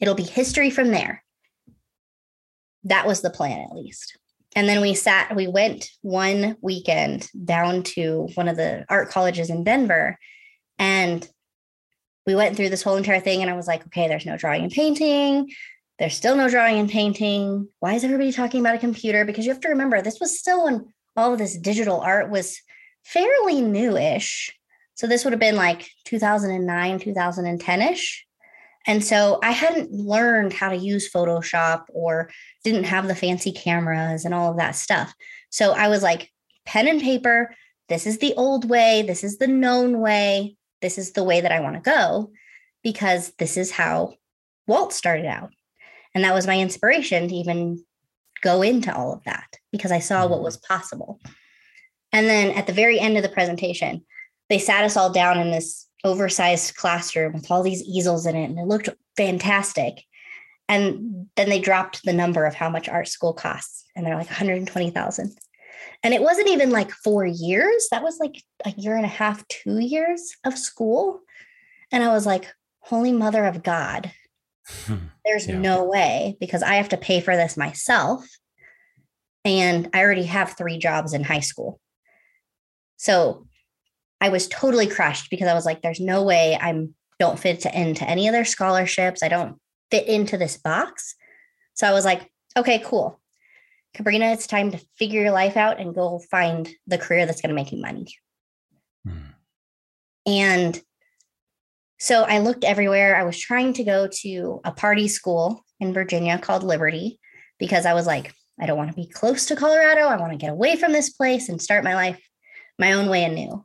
it'll 0.00 0.14
be 0.14 0.22
history 0.22 0.70
from 0.70 0.90
there. 0.90 1.22
That 2.84 3.06
was 3.06 3.20
the 3.20 3.30
plan, 3.30 3.60
at 3.60 3.76
least. 3.76 4.18
And 4.56 4.68
then 4.68 4.80
we 4.80 4.94
sat, 4.94 5.36
we 5.36 5.46
went 5.46 5.90
one 6.00 6.56
weekend 6.60 7.28
down 7.44 7.82
to 7.84 8.28
one 8.34 8.48
of 8.48 8.56
the 8.56 8.84
art 8.88 9.10
colleges 9.10 9.50
in 9.50 9.62
Denver. 9.62 10.18
And 10.78 11.28
we 12.26 12.34
went 12.34 12.56
through 12.56 12.70
this 12.70 12.82
whole 12.82 12.96
entire 12.96 13.20
thing. 13.20 13.42
And 13.42 13.50
I 13.50 13.54
was 13.54 13.66
like, 13.66 13.86
okay, 13.86 14.08
there's 14.08 14.26
no 14.26 14.36
drawing 14.36 14.62
and 14.62 14.72
painting. 14.72 15.50
There's 16.00 16.16
still 16.16 16.34
no 16.34 16.48
drawing 16.48 16.78
and 16.78 16.88
painting. 16.88 17.68
Why 17.80 17.92
is 17.92 18.04
everybody 18.04 18.32
talking 18.32 18.60
about 18.60 18.74
a 18.74 18.78
computer? 18.78 19.26
Because 19.26 19.44
you 19.44 19.52
have 19.52 19.60
to 19.60 19.68
remember, 19.68 20.00
this 20.00 20.18
was 20.18 20.38
still 20.38 20.64
when 20.64 20.86
all 21.14 21.34
of 21.34 21.38
this 21.38 21.58
digital 21.58 22.00
art 22.00 22.30
was 22.30 22.58
fairly 23.04 23.60
newish. 23.60 24.50
So 24.94 25.06
this 25.06 25.24
would 25.24 25.34
have 25.34 25.40
been 25.40 25.56
like 25.56 25.90
2009, 26.06 27.00
2010 27.00 27.82
ish. 27.82 28.26
And 28.86 29.04
so 29.04 29.40
I 29.42 29.50
hadn't 29.50 29.92
learned 29.92 30.54
how 30.54 30.70
to 30.70 30.76
use 30.76 31.12
Photoshop 31.12 31.82
or 31.90 32.30
didn't 32.64 32.84
have 32.84 33.06
the 33.06 33.14
fancy 33.14 33.52
cameras 33.52 34.24
and 34.24 34.32
all 34.32 34.50
of 34.50 34.56
that 34.56 34.76
stuff. 34.76 35.12
So 35.50 35.72
I 35.72 35.88
was 35.88 36.02
like, 36.02 36.30
pen 36.64 36.88
and 36.88 37.02
paper, 37.02 37.54
this 37.90 38.06
is 38.06 38.16
the 38.20 38.32
old 38.38 38.70
way, 38.70 39.02
this 39.02 39.22
is 39.22 39.36
the 39.36 39.48
known 39.48 40.00
way, 40.00 40.56
this 40.80 40.96
is 40.96 41.12
the 41.12 41.24
way 41.24 41.42
that 41.42 41.52
I 41.52 41.60
want 41.60 41.76
to 41.76 41.82
go 41.82 42.32
because 42.82 43.34
this 43.38 43.58
is 43.58 43.70
how 43.70 44.14
Walt 44.66 44.94
started 44.94 45.26
out. 45.26 45.50
And 46.14 46.24
that 46.24 46.34
was 46.34 46.46
my 46.46 46.58
inspiration 46.58 47.28
to 47.28 47.34
even 47.34 47.84
go 48.42 48.62
into 48.62 48.94
all 48.94 49.12
of 49.12 49.24
that 49.24 49.56
because 49.70 49.92
I 49.92 49.98
saw 50.00 50.26
what 50.26 50.36
mm-hmm. 50.36 50.44
was 50.44 50.56
possible. 50.56 51.20
And 52.12 52.26
then 52.26 52.50
at 52.56 52.66
the 52.66 52.72
very 52.72 52.98
end 52.98 53.16
of 53.16 53.22
the 53.22 53.28
presentation, 53.28 54.04
they 54.48 54.58
sat 54.58 54.84
us 54.84 54.96
all 54.96 55.10
down 55.10 55.38
in 55.38 55.50
this 55.50 55.86
oversized 56.02 56.74
classroom 56.76 57.34
with 57.34 57.50
all 57.50 57.62
these 57.62 57.82
easels 57.84 58.26
in 58.26 58.34
it, 58.34 58.50
and 58.50 58.58
it 58.58 58.66
looked 58.66 58.88
fantastic. 59.16 60.02
And 60.68 61.26
then 61.36 61.48
they 61.48 61.60
dropped 61.60 62.04
the 62.04 62.12
number 62.12 62.46
of 62.46 62.54
how 62.54 62.68
much 62.68 62.88
art 62.88 63.08
school 63.08 63.32
costs, 63.32 63.84
and 63.94 64.04
they're 64.04 64.16
like 64.16 64.26
120,000. 64.26 65.38
And 66.02 66.14
it 66.14 66.22
wasn't 66.22 66.48
even 66.48 66.70
like 66.70 66.90
four 66.90 67.26
years. 67.26 67.88
That 67.90 68.02
was 68.02 68.18
like 68.18 68.42
a 68.64 68.70
year 68.76 68.96
and 68.96 69.04
a 69.04 69.08
half, 69.08 69.46
two 69.48 69.78
years 69.78 70.34
of 70.44 70.56
school. 70.56 71.20
And 71.92 72.02
I 72.02 72.08
was 72.08 72.26
like, 72.26 72.52
Holy 72.80 73.12
Mother 73.12 73.44
of 73.44 73.62
God, 73.62 74.10
hmm. 74.86 74.96
there's 75.24 75.46
yeah. 75.46 75.58
no 75.58 75.84
way 75.84 76.36
because 76.40 76.62
I 76.62 76.74
have 76.74 76.88
to 76.90 76.96
pay 76.96 77.20
for 77.20 77.36
this 77.36 77.56
myself. 77.56 78.26
And 79.44 79.88
I 79.94 80.00
already 80.00 80.24
have 80.24 80.56
three 80.56 80.78
jobs 80.78 81.14
in 81.14 81.24
high 81.24 81.40
school. 81.40 81.80
So 82.98 83.46
I 84.20 84.28
was 84.28 84.48
totally 84.48 84.86
crushed 84.86 85.30
because 85.30 85.48
I 85.48 85.54
was 85.54 85.64
like, 85.64 85.80
there's 85.80 86.00
no 86.00 86.22
way 86.22 86.58
I'm 86.60 86.94
don't 87.18 87.38
fit 87.38 87.60
to 87.60 87.78
into 87.78 88.08
any 88.08 88.26
of 88.26 88.32
their 88.32 88.44
scholarships. 88.44 89.22
I 89.22 89.28
don't 89.28 89.60
fit 89.90 90.08
into 90.08 90.38
this 90.38 90.56
box. 90.56 91.14
So 91.74 91.86
I 91.86 91.92
was 91.92 92.04
like, 92.04 92.30
okay, 92.56 92.82
cool. 92.84 93.20
Kabrina, 93.96 94.32
it's 94.32 94.46
time 94.46 94.70
to 94.70 94.80
figure 94.96 95.20
your 95.20 95.30
life 95.30 95.56
out 95.56 95.78
and 95.78 95.94
go 95.94 96.20
find 96.30 96.68
the 96.86 96.98
career 96.98 97.26
that's 97.26 97.42
going 97.42 97.50
to 97.50 97.54
make 97.54 97.72
you 97.72 97.80
money. 97.80 98.06
Hmm. 99.06 99.18
And 100.26 100.80
so 102.00 102.22
I 102.22 102.38
looked 102.38 102.64
everywhere. 102.64 103.14
I 103.14 103.24
was 103.24 103.38
trying 103.38 103.74
to 103.74 103.84
go 103.84 104.08
to 104.22 104.60
a 104.64 104.72
party 104.72 105.06
school 105.06 105.64
in 105.80 105.92
Virginia 105.92 106.38
called 106.38 106.64
Liberty 106.64 107.20
because 107.58 107.84
I 107.84 107.92
was 107.92 108.06
like, 108.06 108.32
I 108.58 108.64
don't 108.64 108.78
want 108.78 108.90
to 108.90 108.96
be 108.96 109.06
close 109.06 109.46
to 109.46 109.56
Colorado. 109.56 110.06
I 110.06 110.16
want 110.16 110.32
to 110.32 110.38
get 110.38 110.50
away 110.50 110.76
from 110.76 110.92
this 110.92 111.10
place 111.10 111.50
and 111.50 111.60
start 111.60 111.84
my 111.84 111.94
life 111.94 112.18
my 112.78 112.94
own 112.94 113.10
way 113.10 113.22
anew. 113.24 113.64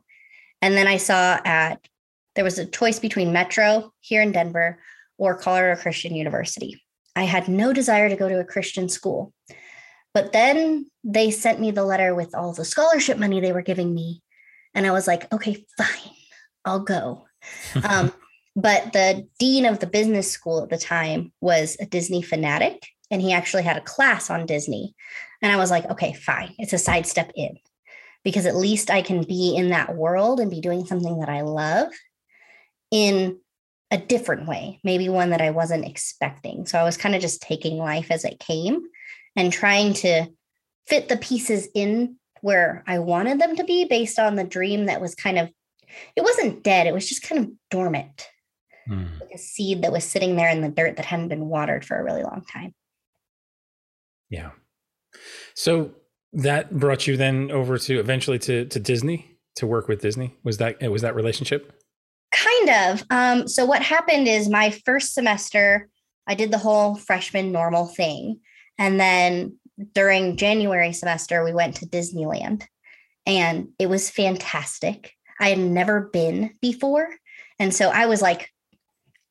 And 0.60 0.76
then 0.76 0.86
I 0.86 0.98
saw 0.98 1.40
at 1.44 1.88
there 2.34 2.44
was 2.44 2.58
a 2.58 2.66
choice 2.66 2.98
between 2.98 3.32
Metro 3.32 3.92
here 4.00 4.20
in 4.20 4.32
Denver 4.32 4.78
or 5.16 5.38
Colorado 5.38 5.80
Christian 5.80 6.14
University. 6.14 6.82
I 7.16 7.22
had 7.22 7.48
no 7.48 7.72
desire 7.72 8.10
to 8.10 8.16
go 8.16 8.28
to 8.28 8.40
a 8.40 8.44
Christian 8.44 8.90
school. 8.90 9.32
But 10.12 10.32
then 10.32 10.90
they 11.02 11.30
sent 11.30 11.60
me 11.60 11.70
the 11.70 11.84
letter 11.84 12.14
with 12.14 12.34
all 12.34 12.52
the 12.52 12.66
scholarship 12.66 13.16
money 13.16 13.40
they 13.40 13.52
were 13.52 13.62
giving 13.62 13.94
me. 13.94 14.22
And 14.74 14.86
I 14.86 14.90
was 14.90 15.06
like, 15.06 15.32
okay, 15.32 15.64
fine, 15.78 16.12
I'll 16.66 16.80
go. 16.80 17.26
um, 17.88 18.12
but 18.56 18.94
the 18.94 19.28
dean 19.38 19.66
of 19.66 19.78
the 19.78 19.86
business 19.86 20.30
school 20.30 20.62
at 20.62 20.70
the 20.70 20.78
time 20.78 21.32
was 21.42 21.76
a 21.78 21.86
Disney 21.86 22.22
fanatic, 22.22 22.88
and 23.10 23.20
he 23.20 23.32
actually 23.32 23.62
had 23.62 23.76
a 23.76 23.82
class 23.82 24.30
on 24.30 24.46
Disney. 24.46 24.94
And 25.42 25.52
I 25.52 25.56
was 25.56 25.70
like, 25.70 25.84
okay, 25.90 26.14
fine, 26.14 26.54
it's 26.58 26.72
a 26.72 26.78
sidestep 26.78 27.30
in 27.36 27.58
because 28.24 28.46
at 28.46 28.56
least 28.56 28.90
I 28.90 29.02
can 29.02 29.22
be 29.22 29.54
in 29.54 29.68
that 29.68 29.94
world 29.94 30.40
and 30.40 30.50
be 30.50 30.60
doing 30.60 30.86
something 30.86 31.20
that 31.20 31.28
I 31.28 31.42
love 31.42 31.92
in 32.90 33.38
a 33.92 33.98
different 33.98 34.48
way, 34.48 34.80
maybe 34.82 35.08
one 35.08 35.30
that 35.30 35.40
I 35.40 35.50
wasn't 35.50 35.86
expecting. 35.86 36.66
So 36.66 36.78
I 36.78 36.82
was 36.82 36.96
kind 36.96 37.14
of 37.14 37.20
just 37.20 37.42
taking 37.42 37.76
life 37.76 38.10
as 38.10 38.24
it 38.24 38.40
came 38.40 38.82
and 39.36 39.52
trying 39.52 39.92
to 39.94 40.26
fit 40.88 41.08
the 41.08 41.18
pieces 41.18 41.68
in 41.74 42.16
where 42.40 42.82
I 42.86 42.98
wanted 42.98 43.40
them 43.40 43.54
to 43.56 43.64
be 43.64 43.84
based 43.84 44.18
on 44.18 44.34
the 44.34 44.44
dream 44.44 44.86
that 44.86 45.00
was 45.00 45.14
kind 45.14 45.38
of, 45.38 45.50
it 46.16 46.22
wasn't 46.22 46.64
dead, 46.64 46.86
it 46.86 46.94
was 46.94 47.08
just 47.08 47.22
kind 47.22 47.44
of 47.44 47.52
dormant. 47.70 48.28
Mm. 48.88 49.20
Like 49.20 49.30
a 49.34 49.38
seed 49.38 49.82
that 49.82 49.92
was 49.92 50.04
sitting 50.04 50.36
there 50.36 50.48
in 50.48 50.60
the 50.60 50.68
dirt 50.68 50.96
that 50.96 51.06
hadn't 51.06 51.28
been 51.28 51.46
watered 51.46 51.84
for 51.84 51.98
a 51.98 52.04
really 52.04 52.22
long 52.22 52.44
time. 52.50 52.74
Yeah. 54.30 54.50
So 55.54 55.92
that 56.32 56.78
brought 56.78 57.06
you 57.06 57.16
then 57.16 57.50
over 57.50 57.78
to 57.78 57.98
eventually 57.98 58.38
to 58.40 58.66
to 58.66 58.78
Disney 58.80 59.38
to 59.56 59.66
work 59.66 59.88
with 59.88 60.02
Disney. 60.02 60.36
Was 60.44 60.58
that 60.58 60.80
was 60.90 61.02
that 61.02 61.14
relationship? 61.14 61.72
Kind 62.32 62.70
of. 62.70 63.04
Um, 63.10 63.48
so 63.48 63.64
what 63.64 63.82
happened 63.82 64.28
is 64.28 64.48
my 64.48 64.70
first 64.84 65.14
semester, 65.14 65.88
I 66.26 66.34
did 66.34 66.50
the 66.50 66.58
whole 66.58 66.96
freshman 66.96 67.52
normal 67.52 67.86
thing, 67.86 68.40
and 68.78 69.00
then 69.00 69.58
during 69.94 70.36
January 70.36 70.92
semester, 70.92 71.44
we 71.44 71.52
went 71.52 71.76
to 71.76 71.86
Disneyland, 71.86 72.64
and 73.24 73.68
it 73.78 73.88
was 73.88 74.10
fantastic. 74.10 75.12
I 75.40 75.50
had 75.50 75.58
never 75.58 76.10
been 76.12 76.54
before, 76.60 77.08
and 77.58 77.74
so 77.74 77.88
I 77.88 78.06
was 78.06 78.20
like 78.20 78.50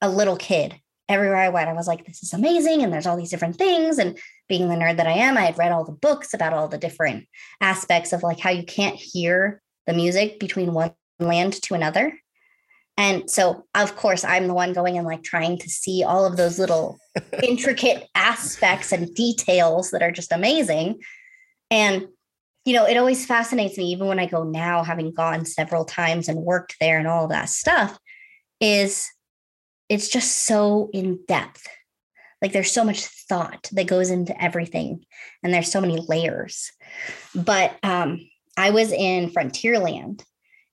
a 0.06 0.10
little 0.10 0.38
kid 0.38 0.76
everywhere 1.10 1.38
I 1.38 1.50
went. 1.50 1.70
I 1.70 1.74
was 1.74 1.88
like, 1.88 2.06
"This 2.06 2.24
is 2.24 2.34
amazing!" 2.34 2.82
And 2.82 2.94
there's 2.94 3.06
all 3.06 3.18
these 3.18 3.30
different 3.30 3.58
things, 3.58 3.98
and 3.98 4.18
being 4.48 4.70
the 4.70 4.76
nerd 4.76 4.98
that 4.98 5.08
I 5.08 5.14
am, 5.14 5.38
I 5.38 5.42
had 5.42 5.58
read 5.58 5.72
all 5.72 5.84
the 5.84 5.92
books 5.92 6.34
about 6.34 6.54
all 6.54 6.68
the 6.68 6.78
different 6.78 7.28
aspects 7.62 8.14
of 8.14 8.24
like 8.24 8.40
how 8.40 8.52
you 8.52 8.64
can't 8.64 8.96
hear 8.96 9.62
the 9.88 9.94
music 9.94 10.40
between 10.40 10.74
one 10.74 10.94
land 11.20 11.54
to 11.64 11.74
another. 11.74 12.18
And 12.98 13.30
so, 13.30 13.66
of 13.76 13.96
course, 13.98 14.24
I'm 14.24 14.48
the 14.48 14.54
one 14.54 14.72
going 14.72 14.98
and 14.98 15.06
like 15.06 15.24
trying 15.24 15.58
to 15.60 15.70
see 15.70 16.04
all 16.04 16.26
of 16.26 16.38
those 16.38 16.58
little 16.58 16.98
intricate 17.44 18.08
aspects 18.16 18.92
and 18.92 19.14
details 19.14 19.92
that 19.92 20.02
are 20.02 20.12
just 20.12 20.32
amazing. 20.32 21.02
And, 21.70 22.08
you 22.64 22.74
know, 22.74 22.86
it 22.86 22.98
always 22.98 23.26
fascinates 23.26 23.78
me, 23.78 23.86
even 23.92 24.08
when 24.08 24.20
I 24.20 24.28
go 24.28 24.44
now, 24.44 24.84
having 24.84 25.12
gone 25.12 25.46
several 25.46 25.84
times 25.84 26.30
and 26.30 26.40
worked 26.40 26.78
there 26.80 26.98
and 26.98 27.08
all 27.08 27.28
that 27.28 27.50
stuff, 27.50 28.00
is 28.62 29.10
it's 29.90 30.10
just 30.10 30.46
so 30.46 30.90
in 30.94 31.20
depth. 31.28 31.68
Like 32.42 32.52
there's 32.52 32.72
so 32.72 32.84
much 32.84 33.06
thought 33.06 33.70
that 33.72 33.88
goes 33.88 34.10
into 34.10 34.40
everything 34.42 35.06
and 35.44 35.54
there's 35.54 35.72
so 35.72 35.82
many 35.82 35.98
layers. 36.08 36.72
But 37.34 37.78
um, 37.84 38.20
i 38.58 38.70
was 38.70 38.92
in 38.92 39.30
frontierland 39.30 40.24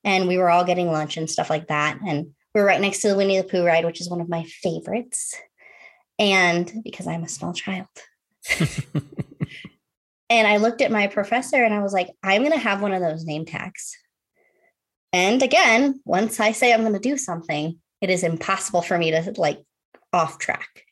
and 0.04 0.28
we 0.28 0.38
were 0.38 0.50
all 0.50 0.64
getting 0.64 0.90
lunch 0.90 1.16
and 1.16 1.30
stuff 1.30 1.50
like 1.50 1.68
that 1.68 1.98
and 2.06 2.26
we 2.54 2.60
were 2.60 2.66
right 2.66 2.80
next 2.80 3.00
to 3.00 3.08
the 3.08 3.16
winnie 3.16 3.38
the 3.38 3.44
pooh 3.44 3.64
ride 3.64 3.84
which 3.84 4.00
is 4.00 4.10
one 4.10 4.20
of 4.20 4.28
my 4.28 4.44
favorites. 4.44 5.34
And 6.18 6.72
because 6.84 7.06
i'm 7.06 7.24
a 7.24 7.28
small 7.28 7.52
child. 7.52 7.86
And 10.30 10.48
i 10.48 10.56
looked 10.56 10.80
at 10.80 10.90
my 10.90 11.08
professor 11.08 11.62
and 11.62 11.74
i 11.74 11.82
was 11.82 11.92
like 11.92 12.08
i'm 12.22 12.40
going 12.40 12.52
to 12.52 12.58
have 12.58 12.80
one 12.80 12.94
of 12.94 13.02
those 13.02 13.26
name 13.26 13.44
tags. 13.44 13.94
And 15.12 15.42
again 15.42 16.00
once 16.06 16.40
i 16.40 16.52
say 16.52 16.72
i'm 16.72 16.80
going 16.80 16.94
to 16.94 16.98
do 16.98 17.18
something 17.18 17.78
it 18.02 18.10
is 18.10 18.22
impossible 18.22 18.82
for 18.82 18.98
me 18.98 19.10
to 19.10 19.32
like 19.38 19.62
off 20.12 20.38
track 20.38 20.84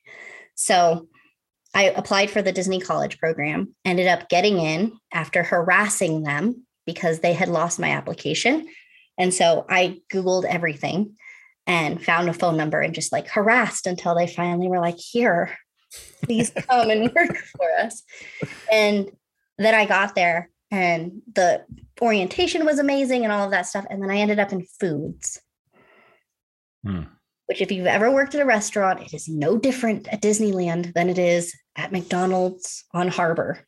so 0.55 1.09
I 1.75 1.85
applied 1.85 2.31
for 2.31 2.43
the 2.43 2.53
Disney 2.53 2.81
College 2.81 3.19
program, 3.19 3.75
ended 3.85 4.09
up 4.09 4.29
getting 4.29 4.59
in 4.59 4.99
after 5.13 5.43
harassing 5.43 6.23
them 6.23 6.67
because 6.85 7.21
they 7.21 7.33
had 7.33 7.49
lost 7.49 7.79
my 7.79 7.91
application. 7.91 8.69
And 9.17 9.33
so 9.33 9.65
I 9.69 10.01
Googled 10.13 10.45
everything 10.45 11.17
and 11.67 12.05
found 12.05 12.29
a 12.29 12.35
phone 12.35 12.57
number 12.57 12.81
and 12.81 12.95
just 12.95 13.13
like 13.13 13.29
harassed 13.29 13.87
until 13.87 14.15
they 14.15 14.27
finally 14.27 14.69
were 14.69 14.81
like, 14.81 14.99
here, 14.99 15.57
please 16.25 16.51
come 16.69 16.91
and 16.91 17.13
work 17.15 17.37
for 17.37 17.71
us. 17.79 18.03
And 18.71 19.11
then 19.57 19.75
I 19.75 19.87
got 19.87 20.15
there 20.15 20.51
and 20.71 21.23
the 21.33 21.65
orientation 22.03 22.67
was 22.67 22.79
amazing 22.79 23.25
and 23.25 23.33
all 23.33 23.45
of 23.45 23.53
that 23.53 23.67
stuff. 23.67 23.87
And 23.89 24.03
then 24.03 24.11
I 24.11 24.17
ended 24.17 24.41
up 24.41 24.53
in 24.53 24.67
foods. 24.81 25.41
Hmm. 26.85 27.03
Which, 27.47 27.61
if 27.61 27.73
you've 27.73 27.87
ever 27.87 28.11
worked 28.11 28.35
at 28.35 28.41
a 28.41 28.47
restaurant, 28.47 29.03
it 29.03 29.13
is 29.13 29.29
no 29.29 29.59
different 29.59 30.09
at 30.09 30.23
Disneyland 30.23 30.95
than 30.95 31.09
it 31.09 31.19
is 31.19 31.55
at 31.77 31.93
McDonald's 31.93 32.85
on 32.95 33.09
Harbor. 33.09 33.65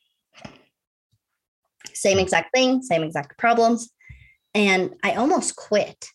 Same 1.92 2.18
hmm. 2.18 2.22
exact 2.22 2.54
thing, 2.54 2.82
same 2.82 3.02
exact 3.02 3.38
problems. 3.38 3.90
And 4.54 4.94
I 5.02 5.14
almost 5.14 5.56
quit 5.56 6.08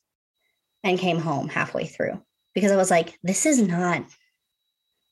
and 0.83 0.99
came 0.99 1.19
home 1.19 1.49
halfway 1.49 1.85
through 1.85 2.21
because 2.53 2.71
I 2.71 2.77
was 2.77 2.91
like, 2.91 3.17
this 3.23 3.45
is 3.45 3.61
not 3.61 4.05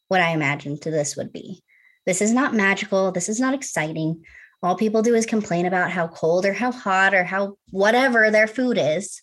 what 0.08 0.22
I 0.22 0.32
imagined 0.32 0.82
this 0.82 1.16
would 1.16 1.34
be. 1.34 1.64
This 2.06 2.22
is 2.22 2.32
not 2.32 2.54
magical. 2.54 3.12
This 3.12 3.30
is 3.30 3.40
not 3.40 3.54
exciting. 3.54 4.24
All 4.62 4.76
people 4.76 5.02
do 5.02 5.16
is 5.16 5.26
complain 5.26 5.66
about 5.66 5.92
how 5.92 6.08
cold 6.08 6.46
or 6.46 6.54
how 6.54 6.72
hot 6.72 7.14
or 7.14 7.24
how 7.24 7.58
whatever 7.72 8.32
their 8.32 8.48
food 8.48 8.78
is. 8.80 9.22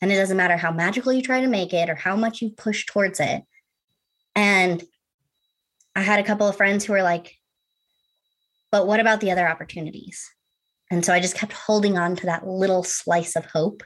And 0.00 0.12
it 0.12 0.16
doesn't 0.16 0.36
matter 0.36 0.56
how 0.56 0.72
magical 0.72 1.12
you 1.12 1.22
try 1.22 1.40
to 1.40 1.46
make 1.46 1.72
it 1.72 1.88
or 1.88 1.94
how 1.94 2.16
much 2.16 2.42
you 2.42 2.50
push 2.50 2.84
towards 2.86 3.20
it. 3.20 3.42
And 4.34 4.82
I 5.94 6.02
had 6.02 6.20
a 6.20 6.24
couple 6.24 6.46
of 6.46 6.56
friends 6.56 6.84
who 6.84 6.92
were 6.92 7.02
like, 7.02 7.34
but 8.70 8.86
what 8.86 9.00
about 9.00 9.20
the 9.20 9.30
other 9.30 9.48
opportunities? 9.48 10.30
And 10.90 11.04
so 11.04 11.12
I 11.12 11.20
just 11.20 11.36
kept 11.36 11.52
holding 11.52 11.96
on 11.96 12.16
to 12.16 12.26
that 12.26 12.46
little 12.46 12.82
slice 12.82 13.36
of 13.36 13.46
hope. 13.46 13.82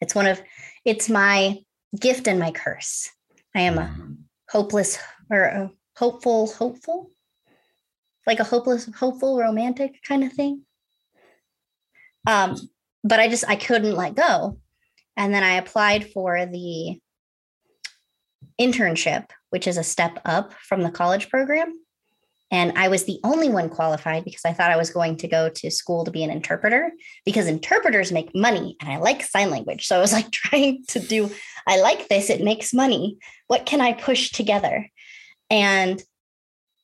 It's 0.00 0.14
one 0.14 0.26
of, 0.26 0.40
it's 0.84 1.08
my 1.08 1.58
gift 1.98 2.28
and 2.28 2.38
my 2.38 2.52
curse. 2.52 3.10
I 3.54 3.62
am 3.62 3.78
a 3.78 3.82
mm-hmm. 3.82 4.12
hopeless 4.50 4.98
or 5.30 5.42
a 5.42 5.70
hopeful, 5.96 6.46
hopeful, 6.46 7.10
like 8.26 8.40
a 8.40 8.44
hopeless, 8.44 8.88
hopeful, 8.94 9.38
romantic 9.38 10.00
kind 10.06 10.22
of 10.22 10.32
thing. 10.32 10.62
Um, 12.26 12.56
but 13.02 13.20
I 13.20 13.28
just 13.28 13.44
I 13.48 13.56
couldn't 13.56 13.96
let 13.96 14.14
go, 14.14 14.58
and 15.18 15.34
then 15.34 15.42
I 15.42 15.54
applied 15.54 16.10
for 16.12 16.46
the 16.46 16.98
internship, 18.58 19.28
which 19.50 19.66
is 19.66 19.76
a 19.76 19.82
step 19.82 20.20
up 20.24 20.52
from 20.54 20.82
the 20.82 20.90
college 20.90 21.28
program. 21.28 21.74
And 22.50 22.78
I 22.78 22.88
was 22.88 23.04
the 23.04 23.18
only 23.24 23.50
one 23.50 23.68
qualified 23.68 24.24
because 24.24 24.44
I 24.46 24.52
thought 24.52 24.70
I 24.70 24.76
was 24.76 24.90
going 24.90 25.16
to 25.18 25.28
go 25.28 25.50
to 25.50 25.70
school 25.70 26.04
to 26.04 26.10
be 26.10 26.22
an 26.22 26.30
interpreter 26.30 26.92
because 27.24 27.46
interpreters 27.46 28.12
make 28.12 28.34
money 28.34 28.76
and 28.80 28.90
I 28.90 28.96
like 28.98 29.22
sign 29.22 29.50
language. 29.50 29.86
So 29.86 29.96
I 29.96 30.00
was 30.00 30.12
like 30.18 30.30
trying 30.30 30.84
to 30.88 31.00
do, 31.00 31.30
I 31.66 31.80
like 31.80 32.08
this, 32.08 32.30
it 32.30 32.40
makes 32.40 32.72
money. 32.72 33.18
What 33.48 33.66
can 33.66 33.80
I 33.80 33.94
push 33.94 34.30
together? 34.30 34.88
And 35.50 36.00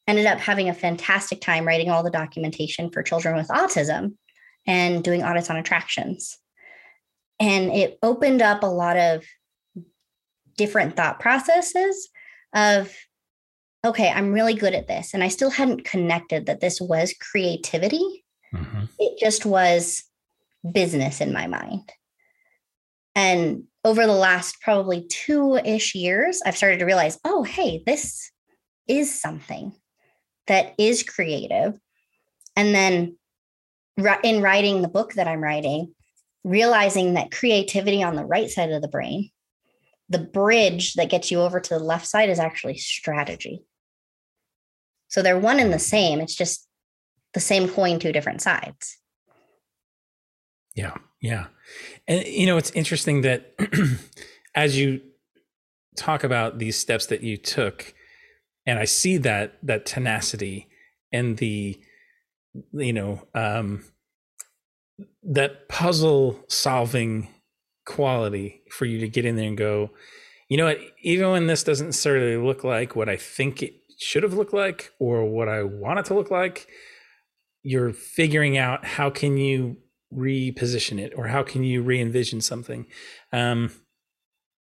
ended 0.09 0.27
up 0.27 0.41
having 0.41 0.69
a 0.69 0.75
fantastic 0.75 1.41
time 1.41 1.67
writing 1.67 1.89
all 1.89 2.03
the 2.03 2.11
documentation 2.11 2.91
for 2.91 3.03
children 3.03 3.37
with 3.37 3.49
autism 3.49 4.17
and 4.67 5.05
doing 5.05 5.23
audits 5.23 5.51
on 5.51 5.57
attractions. 5.57 6.37
And 7.41 7.71
it 7.73 7.99
opened 8.03 8.43
up 8.43 8.63
a 8.63 8.67
lot 8.67 8.97
of 8.97 9.25
different 10.57 10.97
thought 10.97 11.19
processes 11.21 12.09
of 12.55 12.93
okay, 13.85 14.09
I'm 14.09 14.33
really 14.33 14.55
good 14.55 14.75
at 14.75 14.89
this. 14.89 15.13
And 15.13 15.23
I 15.23 15.29
still 15.29 15.51
hadn't 15.51 15.85
connected 15.85 16.47
that 16.47 16.61
this 16.61 16.81
was 16.81 17.15
creativity. 17.21 18.25
Mm-hmm. 18.55 18.85
It 18.99 19.19
just 19.21 19.45
was 19.45 20.05
business 20.73 21.21
in 21.21 21.35
my 21.35 21.47
mind. 21.47 21.93
And 23.15 23.65
over 23.85 24.07
the 24.07 24.13
last 24.13 24.61
probably 24.63 25.07
two 25.09 25.57
ish 25.57 25.95
years, 25.95 26.41
I've 26.47 26.57
started 26.57 26.79
to 26.79 26.87
realize, 26.87 27.19
oh, 27.25 27.43
hey, 27.43 27.83
this 27.85 28.31
is 28.89 29.21
something 29.21 29.73
that 30.47 30.75
is 30.79 31.03
creative. 31.03 31.79
And 32.57 32.75
then 32.75 33.19
in 34.23 34.43
writing 34.43 34.83
the 34.83 34.89
book 34.89 35.15
that 35.15 35.29
I'm 35.29 35.43
writing, 35.43 35.95
realizing 36.45 37.15
that 37.15 37.33
creativity 37.33 38.03
on 38.03 38.17
the 38.17 38.25
right 38.25 38.51
side 38.51 38.71
of 38.71 38.83
the 38.83 38.89
brain, 38.89 39.31
the 40.09 40.19
bridge 40.19 40.95
that 40.95 41.11
gets 41.11 41.31
you 41.31 41.41
over 41.41 41.59
to 41.59 41.75
the 41.75 41.83
left 41.83 42.07
side 42.07 42.29
is 42.29 42.39
actually 42.39 42.77
strategy. 42.77 43.65
So 45.09 45.23
they're 45.23 45.39
one 45.39 45.59
and 45.59 45.73
the 45.73 45.79
same. 45.79 46.21
It's 46.21 46.35
just 46.35 46.69
the 47.33 47.41
same 47.41 47.69
coin, 47.69 47.99
two 47.99 48.13
different 48.13 48.43
sides. 48.43 48.99
Yeah. 50.75 50.97
Yeah. 51.21 51.47
And, 52.07 52.27
you 52.27 52.47
know, 52.47 52.57
it's 52.57 52.71
interesting 52.73 53.23
that 53.23 53.55
as 54.55 54.79
you 54.79 55.01
talk 55.97 56.25
about 56.25 56.59
these 56.59 56.77
steps 56.77 57.07
that 57.07 57.23
you 57.23 57.37
took, 57.37 57.95
and 58.67 58.79
I 58.79 58.85
see 58.85 59.17
that, 59.19 59.59
that 59.63 59.87
tenacity 59.87 60.69
and 61.13 61.37
the, 61.37 61.81
you 62.73 62.93
know, 62.93 63.27
um, 63.35 63.85
that 65.23 65.69
puzzle 65.69 66.45
solving 66.49 67.29
quality 67.87 68.63
for 68.71 68.85
you 68.85 68.99
to 69.01 69.09
get 69.09 69.25
in 69.25 69.37
there 69.37 69.49
and 69.49 69.57
go, 69.57 69.91
you 70.49 70.57
know 70.57 70.67
what, 70.67 70.79
even 71.03 71.31
when 71.31 71.47
this 71.47 71.65
doesn't 71.65 71.89
necessarily 71.89 72.37
look 72.37 72.65
like 72.65 72.95
what 72.95 73.09
I 73.09 73.17
think 73.17 73.63
it 73.63 73.75
should 73.99 74.23
have 74.23 74.35
looked 74.35 74.53
like 74.53 74.93
or 74.99 75.25
what 75.25 75.49
I 75.49 75.63
want 75.63 75.99
it 75.99 76.07
to 76.07 76.15
look 76.15 76.31
like, 76.31 76.67
you're 77.63 77.93
figuring 77.93 78.59
out 78.59 78.85
how 78.85 79.11
can 79.11 79.37
you 79.37 79.79
reposition 80.13 81.01
it 81.01 81.13
or 81.17 81.27
how 81.29 81.43
can 81.43 81.65
you 81.65 81.83
re-envision 81.83 82.41
something. 82.41 82.87
Um, 83.33 83.71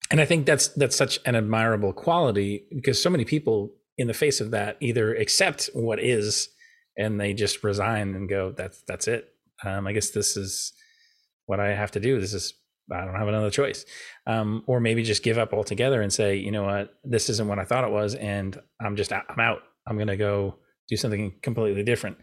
and 0.10 0.20
I 0.20 0.26
think 0.26 0.46
that's 0.46 0.70
that's 0.70 0.96
such 0.96 1.20
an 1.26 1.36
admirable 1.36 1.94
quality 1.94 2.66
because 2.74 3.02
so 3.02 3.10
many 3.10 3.26
people 3.26 3.74
in 3.98 4.08
the 4.08 4.14
face 4.14 4.42
of 4.42 4.52
that 4.52 4.78
either 4.80 5.14
accept 5.14 5.70
what 5.74 6.00
is 6.00 6.50
and 6.98 7.20
they 7.20 7.34
just 7.34 7.64
resign 7.64 8.16
and 8.16 8.30
go 8.30 8.52
that's 8.52 8.82
that's 8.88 9.08
it. 9.08 9.33
Um, 9.64 9.88
I 9.88 9.94
guess 9.94 10.10
this 10.10 10.38
is 10.38 10.74
what 11.46 11.60
I 11.60 11.74
have 11.74 11.92
to 11.92 12.00
do. 12.00 12.20
This 12.20 12.34
is 12.34 12.54
I 12.92 13.06
don't 13.06 13.16
have 13.16 13.28
another 13.28 13.50
choice. 13.50 13.86
Um, 14.28 14.64
or 14.68 14.80
maybe 14.80 15.04
just 15.04 15.24
give 15.24 15.38
up 15.38 15.54
altogether 15.54 16.02
and 16.02 16.12
say, 16.12 16.36
you 16.36 16.52
know 16.52 16.64
what, 16.64 16.94
this 17.04 17.30
isn't 17.30 17.48
what 17.48 17.60
I 17.60 17.66
thought 17.66 17.86
it 17.86 17.92
was, 17.92 18.16
and 18.16 18.60
I'm 18.82 18.96
just 18.96 19.14
I'm 19.14 19.40
out. 19.40 19.60
I'm 19.88 19.98
gonna 19.98 20.18
go 20.18 20.58
do 20.90 20.98
something 20.98 21.34
completely 21.42 21.84
different. 21.84 22.18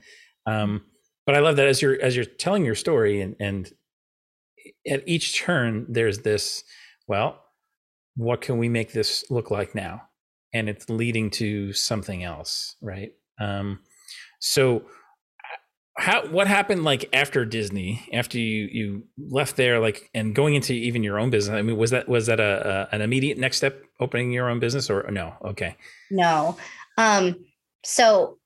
Um, 0.46 0.82
but 1.26 1.34
I 1.34 1.40
love 1.40 1.56
that 1.56 1.68
as 1.68 1.80
you're 1.80 2.00
as 2.00 2.16
you're 2.16 2.24
telling 2.24 2.64
your 2.64 2.74
story 2.74 3.20
and 3.20 3.36
and 3.40 3.70
at 4.88 5.06
each 5.06 5.38
turn 5.38 5.86
there's 5.88 6.20
this, 6.20 6.64
well, 7.06 7.42
what 8.16 8.40
can 8.40 8.58
we 8.58 8.68
make 8.68 8.92
this 8.92 9.24
look 9.30 9.50
like 9.50 9.74
now? 9.74 10.02
And 10.52 10.68
it's 10.68 10.90
leading 10.90 11.30
to 11.32 11.72
something 11.72 12.24
else, 12.24 12.76
right? 12.82 13.12
Um, 13.38 13.80
so 14.40 14.84
how 16.00 16.26
what 16.28 16.46
happened 16.46 16.82
like 16.82 17.08
after 17.12 17.44
Disney 17.44 18.08
after 18.12 18.38
you 18.38 18.68
you 18.72 19.02
left 19.18 19.56
there 19.56 19.78
like 19.78 20.10
and 20.14 20.34
going 20.34 20.54
into 20.54 20.72
even 20.72 21.02
your 21.02 21.18
own 21.18 21.28
business? 21.30 21.54
I 21.54 21.62
mean 21.62 21.76
was 21.76 21.90
that 21.90 22.08
was 22.08 22.26
that 22.26 22.40
a, 22.40 22.88
a, 22.92 22.94
an 22.94 23.02
immediate 23.02 23.36
next 23.36 23.58
step 23.58 23.82
opening 24.00 24.32
your 24.32 24.48
own 24.48 24.60
business 24.60 24.88
or 24.88 25.08
no? 25.10 25.34
Okay. 25.44 25.76
No. 26.10 26.56
Um 26.96 27.36
so 27.84 28.38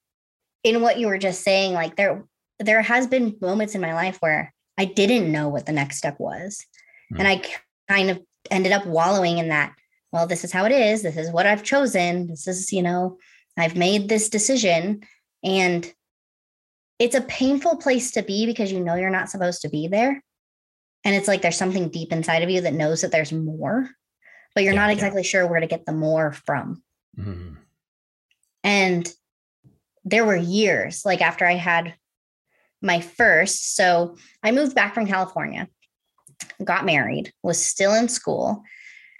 in 0.64 0.80
what 0.80 0.98
you 0.98 1.06
were 1.06 1.18
just 1.18 1.42
saying 1.42 1.74
like 1.74 1.94
there 1.96 2.24
there 2.58 2.82
has 2.82 3.06
been 3.06 3.36
moments 3.40 3.74
in 3.74 3.80
my 3.80 3.94
life 3.94 4.16
where 4.18 4.52
I 4.76 4.86
didn't 4.86 5.30
know 5.30 5.48
what 5.48 5.66
the 5.66 5.72
next 5.72 5.98
step 5.98 6.18
was. 6.18 6.64
Hmm. 7.10 7.20
and 7.20 7.28
I 7.28 7.42
kind 7.88 8.10
of 8.10 8.20
ended 8.50 8.72
up 8.72 8.84
wallowing 8.84 9.38
in 9.38 9.48
that 9.48 9.72
well 10.10 10.26
this 10.26 10.42
is 10.42 10.50
how 10.50 10.64
it 10.64 10.72
is. 10.72 11.02
This 11.02 11.16
is 11.16 11.30
what 11.30 11.46
I've 11.46 11.62
chosen. 11.62 12.26
This 12.26 12.48
is 12.48 12.72
you 12.72 12.82
know 12.82 13.16
I've 13.56 13.76
made 13.76 14.08
this 14.08 14.28
decision. 14.28 15.02
And 15.44 15.92
it's 16.98 17.14
a 17.14 17.22
painful 17.22 17.76
place 17.76 18.12
to 18.12 18.22
be 18.22 18.46
because 18.46 18.70
you 18.70 18.80
know 18.80 18.94
you're 18.94 19.10
not 19.10 19.30
supposed 19.30 19.62
to 19.62 19.68
be 19.68 19.88
there. 19.88 20.22
And 21.04 21.14
it's 21.14 21.28
like 21.28 21.42
there's 21.42 21.58
something 21.58 21.88
deep 21.90 22.12
inside 22.12 22.42
of 22.42 22.50
you 22.50 22.62
that 22.62 22.72
knows 22.72 23.02
that 23.02 23.12
there's 23.12 23.32
more, 23.32 23.90
but 24.54 24.64
you're 24.64 24.72
yeah, 24.72 24.80
not 24.80 24.90
exactly 24.90 25.22
yeah. 25.22 25.28
sure 25.28 25.46
where 25.46 25.60
to 25.60 25.66
get 25.66 25.84
the 25.84 25.92
more 25.92 26.32
from. 26.32 26.82
Mm-hmm. 27.18 27.54
And 28.62 29.12
there 30.04 30.24
were 30.24 30.36
years 30.36 31.04
like 31.04 31.20
after 31.20 31.46
I 31.46 31.54
had 31.54 31.94
my 32.80 33.00
first. 33.00 33.74
So 33.76 34.16
I 34.42 34.52
moved 34.52 34.74
back 34.74 34.94
from 34.94 35.06
California, 35.06 35.68
got 36.62 36.84
married, 36.84 37.32
was 37.42 37.64
still 37.64 37.94
in 37.94 38.08
school. 38.08 38.62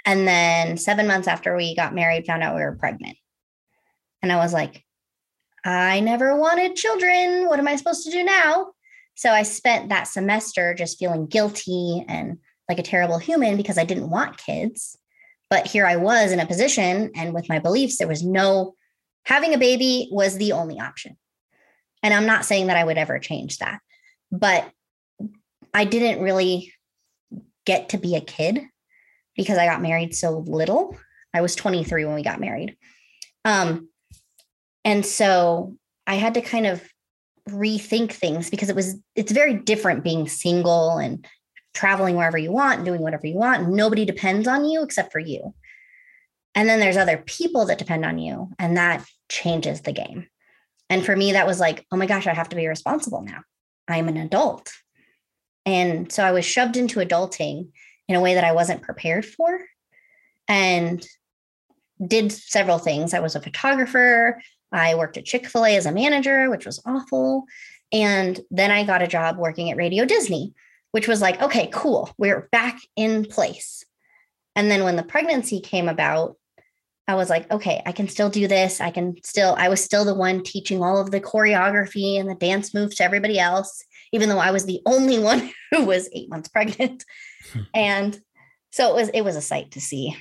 And 0.06 0.28
then 0.28 0.76
seven 0.76 1.06
months 1.06 1.28
after 1.28 1.56
we 1.56 1.74
got 1.74 1.94
married, 1.94 2.26
found 2.26 2.42
out 2.42 2.54
we 2.54 2.62
were 2.62 2.76
pregnant. 2.76 3.16
And 4.22 4.30
I 4.30 4.36
was 4.36 4.52
like, 4.52 4.84
I 5.64 6.00
never 6.00 6.36
wanted 6.36 6.76
children. 6.76 7.46
What 7.46 7.58
am 7.58 7.68
I 7.68 7.76
supposed 7.76 8.04
to 8.04 8.10
do 8.10 8.22
now? 8.22 8.72
So 9.14 9.30
I 9.30 9.42
spent 9.42 9.88
that 9.88 10.08
semester 10.08 10.74
just 10.74 10.98
feeling 10.98 11.26
guilty 11.26 12.04
and 12.08 12.38
like 12.68 12.78
a 12.78 12.82
terrible 12.82 13.18
human 13.18 13.56
because 13.56 13.78
I 13.78 13.84
didn't 13.84 14.10
want 14.10 14.38
kids. 14.38 14.98
But 15.50 15.66
here 15.66 15.86
I 15.86 15.96
was 15.96 16.32
in 16.32 16.40
a 16.40 16.46
position, 16.46 17.10
and 17.14 17.34
with 17.34 17.48
my 17.48 17.58
beliefs, 17.58 17.98
there 17.98 18.08
was 18.08 18.24
no 18.24 18.74
having 19.24 19.54
a 19.54 19.58
baby 19.58 20.08
was 20.10 20.36
the 20.36 20.52
only 20.52 20.80
option. 20.80 21.16
And 22.02 22.12
I'm 22.12 22.26
not 22.26 22.44
saying 22.44 22.66
that 22.66 22.76
I 22.76 22.84
would 22.84 22.98
ever 22.98 23.18
change 23.18 23.58
that, 23.58 23.80
but 24.30 24.70
I 25.72 25.84
didn't 25.84 26.22
really 26.22 26.72
get 27.64 27.90
to 27.90 27.98
be 27.98 28.16
a 28.16 28.20
kid 28.20 28.60
because 29.36 29.58
I 29.58 29.66
got 29.66 29.82
married 29.82 30.14
so 30.14 30.44
little. 30.46 30.98
I 31.32 31.40
was 31.40 31.56
23 31.56 32.04
when 32.04 32.14
we 32.14 32.22
got 32.22 32.40
married. 32.40 32.76
Um, 33.44 33.88
and 34.84 35.04
so 35.04 35.76
I 36.06 36.16
had 36.16 36.34
to 36.34 36.40
kind 36.40 36.66
of 36.66 36.82
rethink 37.48 38.12
things 38.12 38.48
because 38.50 38.70
it 38.70 38.76
was 38.76 38.96
it's 39.14 39.32
very 39.32 39.54
different 39.54 40.02
being 40.02 40.28
single 40.28 40.96
and 40.96 41.26
traveling 41.74 42.16
wherever 42.16 42.38
you 42.38 42.52
want 42.52 42.76
and 42.76 42.86
doing 42.86 43.00
whatever 43.00 43.26
you 43.26 43.36
want. 43.36 43.68
Nobody 43.68 44.04
depends 44.04 44.46
on 44.46 44.64
you 44.64 44.82
except 44.82 45.12
for 45.12 45.18
you. 45.18 45.54
And 46.54 46.68
then 46.68 46.78
there's 46.78 46.96
other 46.96 47.18
people 47.18 47.66
that 47.66 47.78
depend 47.78 48.04
on 48.04 48.18
you, 48.18 48.50
and 48.60 48.76
that 48.76 49.04
changes 49.28 49.80
the 49.80 49.92
game. 49.92 50.28
And 50.88 51.04
for 51.04 51.16
me, 51.16 51.32
that 51.32 51.46
was 51.46 51.58
like, 51.58 51.84
oh 51.90 51.96
my 51.96 52.06
gosh, 52.06 52.26
I 52.26 52.34
have 52.34 52.50
to 52.50 52.56
be 52.56 52.68
responsible 52.68 53.22
now. 53.22 53.40
I'm 53.88 54.08
an 54.08 54.16
adult. 54.16 54.70
And 55.66 56.12
so 56.12 56.22
I 56.22 56.30
was 56.30 56.44
shoved 56.44 56.76
into 56.76 57.00
adulting 57.00 57.70
in 58.06 58.14
a 58.14 58.20
way 58.20 58.34
that 58.34 58.44
I 58.44 58.52
wasn't 58.52 58.82
prepared 58.82 59.24
for 59.24 59.60
and 60.46 61.04
did 62.06 62.30
several 62.32 62.78
things. 62.78 63.14
I 63.14 63.20
was 63.20 63.34
a 63.34 63.40
photographer. 63.40 64.40
I 64.74 64.94
worked 64.94 65.16
at 65.16 65.24
Chick 65.24 65.46
fil 65.46 65.64
A 65.64 65.76
as 65.76 65.86
a 65.86 65.92
manager, 65.92 66.50
which 66.50 66.66
was 66.66 66.82
awful. 66.84 67.44
And 67.92 68.40
then 68.50 68.70
I 68.70 68.84
got 68.84 69.02
a 69.02 69.06
job 69.06 69.38
working 69.38 69.70
at 69.70 69.76
Radio 69.76 70.04
Disney, 70.04 70.52
which 70.90 71.06
was 71.06 71.20
like, 71.20 71.40
okay, 71.40 71.68
cool. 71.72 72.10
We're 72.18 72.48
back 72.50 72.80
in 72.96 73.24
place. 73.24 73.84
And 74.56 74.70
then 74.70 74.84
when 74.84 74.96
the 74.96 75.02
pregnancy 75.02 75.60
came 75.60 75.88
about, 75.88 76.36
I 77.06 77.14
was 77.14 77.28
like, 77.28 77.50
okay, 77.52 77.82
I 77.84 77.92
can 77.92 78.08
still 78.08 78.30
do 78.30 78.48
this. 78.48 78.80
I 78.80 78.90
can 78.90 79.16
still, 79.22 79.54
I 79.58 79.68
was 79.68 79.84
still 79.84 80.04
the 80.04 80.14
one 80.14 80.42
teaching 80.42 80.82
all 80.82 81.00
of 81.00 81.10
the 81.10 81.20
choreography 81.20 82.18
and 82.18 82.28
the 82.28 82.34
dance 82.34 82.72
moves 82.72 82.96
to 82.96 83.04
everybody 83.04 83.38
else, 83.38 83.84
even 84.12 84.28
though 84.28 84.38
I 84.38 84.50
was 84.50 84.64
the 84.64 84.80
only 84.86 85.18
one 85.22 85.50
who 85.70 85.84
was 85.84 86.08
eight 86.12 86.30
months 86.30 86.48
pregnant. 86.48 87.04
Hmm. 87.52 87.60
and 87.74 88.20
so 88.72 88.90
it 88.90 88.94
was, 88.96 89.08
it 89.10 89.20
was 89.20 89.36
a 89.36 89.42
sight 89.42 89.72
to 89.72 89.80
see, 89.80 90.16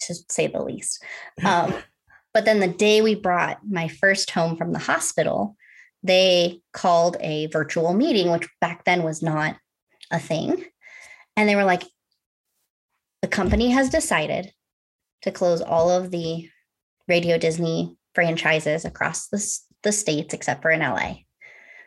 to 0.00 0.14
say 0.28 0.46
the 0.48 0.62
least. 0.62 1.04
Um, 1.44 1.74
but 2.38 2.44
then 2.44 2.60
the 2.60 2.68
day 2.68 3.02
we 3.02 3.16
brought 3.16 3.58
my 3.68 3.88
first 3.88 4.30
home 4.30 4.56
from 4.56 4.72
the 4.72 4.78
hospital, 4.78 5.56
they 6.04 6.60
called 6.72 7.16
a 7.18 7.46
virtual 7.48 7.92
meeting, 7.94 8.30
which 8.30 8.48
back 8.60 8.84
then 8.84 9.02
was 9.02 9.24
not 9.24 9.56
a 10.12 10.20
thing. 10.20 10.64
And 11.36 11.48
they 11.48 11.56
were 11.56 11.64
like, 11.64 11.82
the 13.22 13.26
company 13.26 13.70
has 13.70 13.90
decided 13.90 14.52
to 15.22 15.32
close 15.32 15.60
all 15.60 15.90
of 15.90 16.12
the 16.12 16.48
Radio 17.08 17.38
Disney 17.38 17.96
franchises 18.14 18.84
across 18.84 19.26
the, 19.26 19.44
the 19.82 19.90
states 19.90 20.32
except 20.32 20.62
for 20.62 20.70
in 20.70 20.78
LA. 20.78 21.14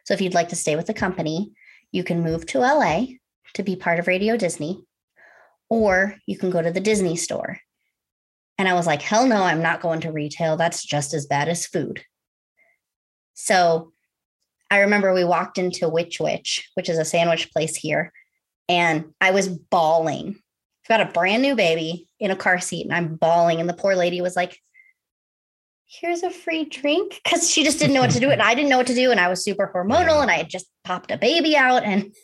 So 0.03 0.13
if 0.13 0.19
you'd 0.19 0.33
like 0.33 0.49
to 0.49 0.57
stay 0.57 0.75
with 0.75 0.87
the 0.87 0.93
company, 0.93 1.53
you 1.93 2.03
can 2.03 2.23
move 2.23 2.45
to 2.47 2.59
LA 2.59 3.05
to 3.53 3.63
be 3.63 3.77
part 3.77 3.99
of 3.99 4.07
Radio 4.07 4.35
Disney, 4.35 4.83
or 5.69 6.17
you 6.25 6.37
can 6.37 6.49
go 6.49 6.61
to 6.61 6.71
the 6.71 6.81
Disney 6.81 7.15
store. 7.15 7.59
And 8.61 8.69
I 8.69 8.73
was 8.73 8.85
like, 8.85 9.01
hell 9.01 9.25
no, 9.25 9.41
I'm 9.41 9.63
not 9.63 9.81
going 9.81 10.01
to 10.01 10.11
retail. 10.11 10.55
That's 10.55 10.85
just 10.85 11.15
as 11.15 11.25
bad 11.25 11.49
as 11.49 11.65
food. 11.65 12.03
So 13.33 13.91
I 14.69 14.81
remember 14.81 15.13
we 15.13 15.25
walked 15.25 15.57
into 15.57 15.89
Which 15.89 16.19
Wich, 16.19 16.69
which 16.75 16.87
is 16.87 16.99
a 16.99 17.03
sandwich 17.03 17.51
place 17.51 17.75
here, 17.75 18.13
and 18.69 19.13
I 19.19 19.31
was 19.31 19.47
bawling 19.49 20.35
I've 20.83 20.97
got 20.99 21.07
a 21.07 21.11
brand 21.11 21.41
new 21.41 21.55
baby 21.55 22.07
in 22.19 22.31
a 22.31 22.35
car 22.35 22.59
seat 22.59 22.85
and 22.85 22.93
I'm 22.93 23.15
bawling. 23.15 23.59
And 23.59 23.69
the 23.69 23.73
poor 23.73 23.95
lady 23.95 24.21
was 24.21 24.35
like, 24.35 24.59
here's 25.85 26.23
a 26.23 26.31
free 26.31 26.65
drink 26.65 27.19
because 27.23 27.49
she 27.49 27.63
just 27.63 27.79
didn't 27.79 27.93
know 27.93 28.01
what 28.01 28.11
to 28.11 28.19
do. 28.19 28.31
And 28.31 28.41
I 28.41 28.55
didn't 28.55 28.69
know 28.69 28.77
what 28.77 28.87
to 28.87 28.95
do. 28.95 29.11
And 29.11 29.19
I 29.19 29.27
was 29.27 29.43
super 29.43 29.71
hormonal 29.73 30.21
and 30.21 30.31
I 30.31 30.35
had 30.35 30.49
just 30.49 30.67
popped 30.83 31.11
a 31.11 31.17
baby 31.17 31.55
out 31.55 31.83
and 31.83 32.15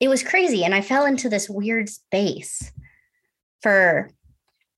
it 0.00 0.08
was 0.08 0.22
crazy. 0.22 0.64
And 0.64 0.74
I 0.74 0.80
fell 0.80 1.04
into 1.04 1.28
this 1.28 1.50
weird 1.50 1.88
space 1.88 2.72
for 3.62 4.10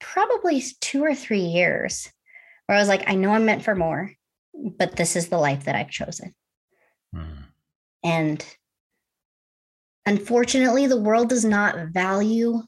probably 0.00 0.62
two 0.80 1.04
or 1.04 1.14
three 1.14 1.40
years 1.40 2.10
where 2.66 2.76
I 2.76 2.80
was 2.80 2.88
like, 2.88 3.08
I 3.08 3.14
know 3.14 3.30
I'm 3.30 3.44
meant 3.44 3.64
for 3.64 3.74
more, 3.74 4.12
but 4.54 4.96
this 4.96 5.16
is 5.16 5.28
the 5.28 5.38
life 5.38 5.64
that 5.64 5.74
I've 5.74 5.90
chosen. 5.90 6.34
Mm. 7.14 7.44
And 8.02 8.44
unfortunately, 10.06 10.86
the 10.86 11.00
world 11.00 11.28
does 11.28 11.44
not 11.44 11.88
value 11.88 12.62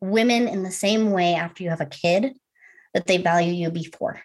women 0.00 0.48
in 0.48 0.62
the 0.62 0.70
same 0.70 1.10
way 1.10 1.34
after 1.34 1.62
you 1.62 1.70
have 1.70 1.80
a 1.80 1.86
kid 1.86 2.34
that 2.94 3.06
they 3.06 3.18
value 3.18 3.52
you 3.52 3.70
before. 3.70 4.22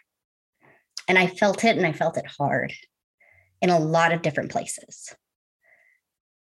And 1.07 1.17
I 1.17 1.27
felt 1.27 1.63
it 1.63 1.77
and 1.77 1.85
I 1.85 1.91
felt 1.91 2.17
it 2.17 2.25
hard 2.25 2.73
in 3.61 3.69
a 3.69 3.79
lot 3.79 4.11
of 4.11 4.21
different 4.21 4.51
places. 4.51 5.15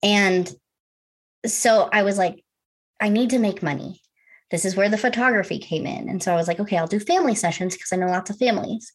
And 0.01 0.49
so 1.45 1.89
I 1.91 2.03
was 2.03 2.17
like, 2.17 2.43
I 2.99 3.09
need 3.09 3.31
to 3.31 3.39
make 3.39 3.63
money. 3.63 4.01
This 4.51 4.65
is 4.65 4.75
where 4.75 4.89
the 4.89 4.97
photography 4.97 5.59
came 5.59 5.85
in. 5.85 6.09
And 6.09 6.21
so 6.21 6.33
I 6.33 6.35
was 6.35 6.47
like, 6.47 6.59
okay, 6.59 6.77
I'll 6.77 6.87
do 6.87 6.99
family 6.99 7.35
sessions 7.35 7.75
because 7.75 7.93
I 7.93 7.97
know 7.97 8.07
lots 8.07 8.29
of 8.29 8.37
families. 8.37 8.91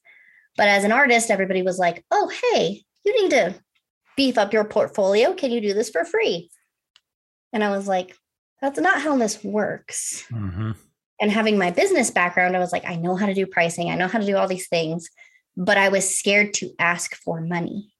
But 0.56 0.68
as 0.68 0.84
an 0.84 0.92
artist, 0.92 1.30
everybody 1.30 1.62
was 1.62 1.78
like, 1.78 2.04
oh, 2.10 2.30
hey, 2.52 2.82
you 3.04 3.22
need 3.22 3.30
to 3.30 3.54
beef 4.16 4.38
up 4.38 4.52
your 4.52 4.64
portfolio. 4.64 5.34
Can 5.34 5.50
you 5.50 5.60
do 5.60 5.74
this 5.74 5.90
for 5.90 6.04
free? 6.04 6.50
And 7.52 7.62
I 7.62 7.70
was 7.70 7.86
like, 7.86 8.16
that's 8.60 8.80
not 8.80 9.00
how 9.00 9.16
this 9.16 9.42
works. 9.44 10.24
Mm-hmm. 10.30 10.72
And 11.20 11.30
having 11.30 11.58
my 11.58 11.70
business 11.70 12.10
background, 12.10 12.56
I 12.56 12.60
was 12.60 12.72
like, 12.72 12.84
I 12.84 12.96
know 12.96 13.14
how 13.14 13.26
to 13.26 13.34
do 13.34 13.46
pricing, 13.46 13.90
I 13.90 13.94
know 13.94 14.08
how 14.08 14.18
to 14.18 14.26
do 14.26 14.36
all 14.36 14.48
these 14.48 14.68
things, 14.68 15.08
but 15.56 15.78
I 15.78 15.88
was 15.88 16.16
scared 16.16 16.54
to 16.54 16.72
ask 16.78 17.14
for 17.14 17.40
money 17.40 17.94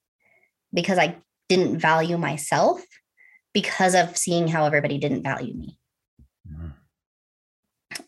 because 0.73 0.99
I 0.99 1.17
didn't 1.49 1.79
value 1.79 2.19
myself 2.19 2.85
because 3.53 3.95
of 3.95 4.17
seeing 4.17 4.49
how 4.49 4.65
everybody 4.65 4.99
didn't 4.99 5.23
value 5.23 5.55
me. 5.55 5.79
Mm-hmm. 6.51 6.69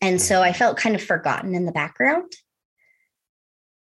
And 0.01 0.21
so 0.21 0.43
I 0.43 0.53
felt 0.53 0.77
kind 0.77 0.95
of 0.95 1.03
forgotten 1.03 1.55
in 1.55 1.67
the 1.67 1.73
background 1.73 2.33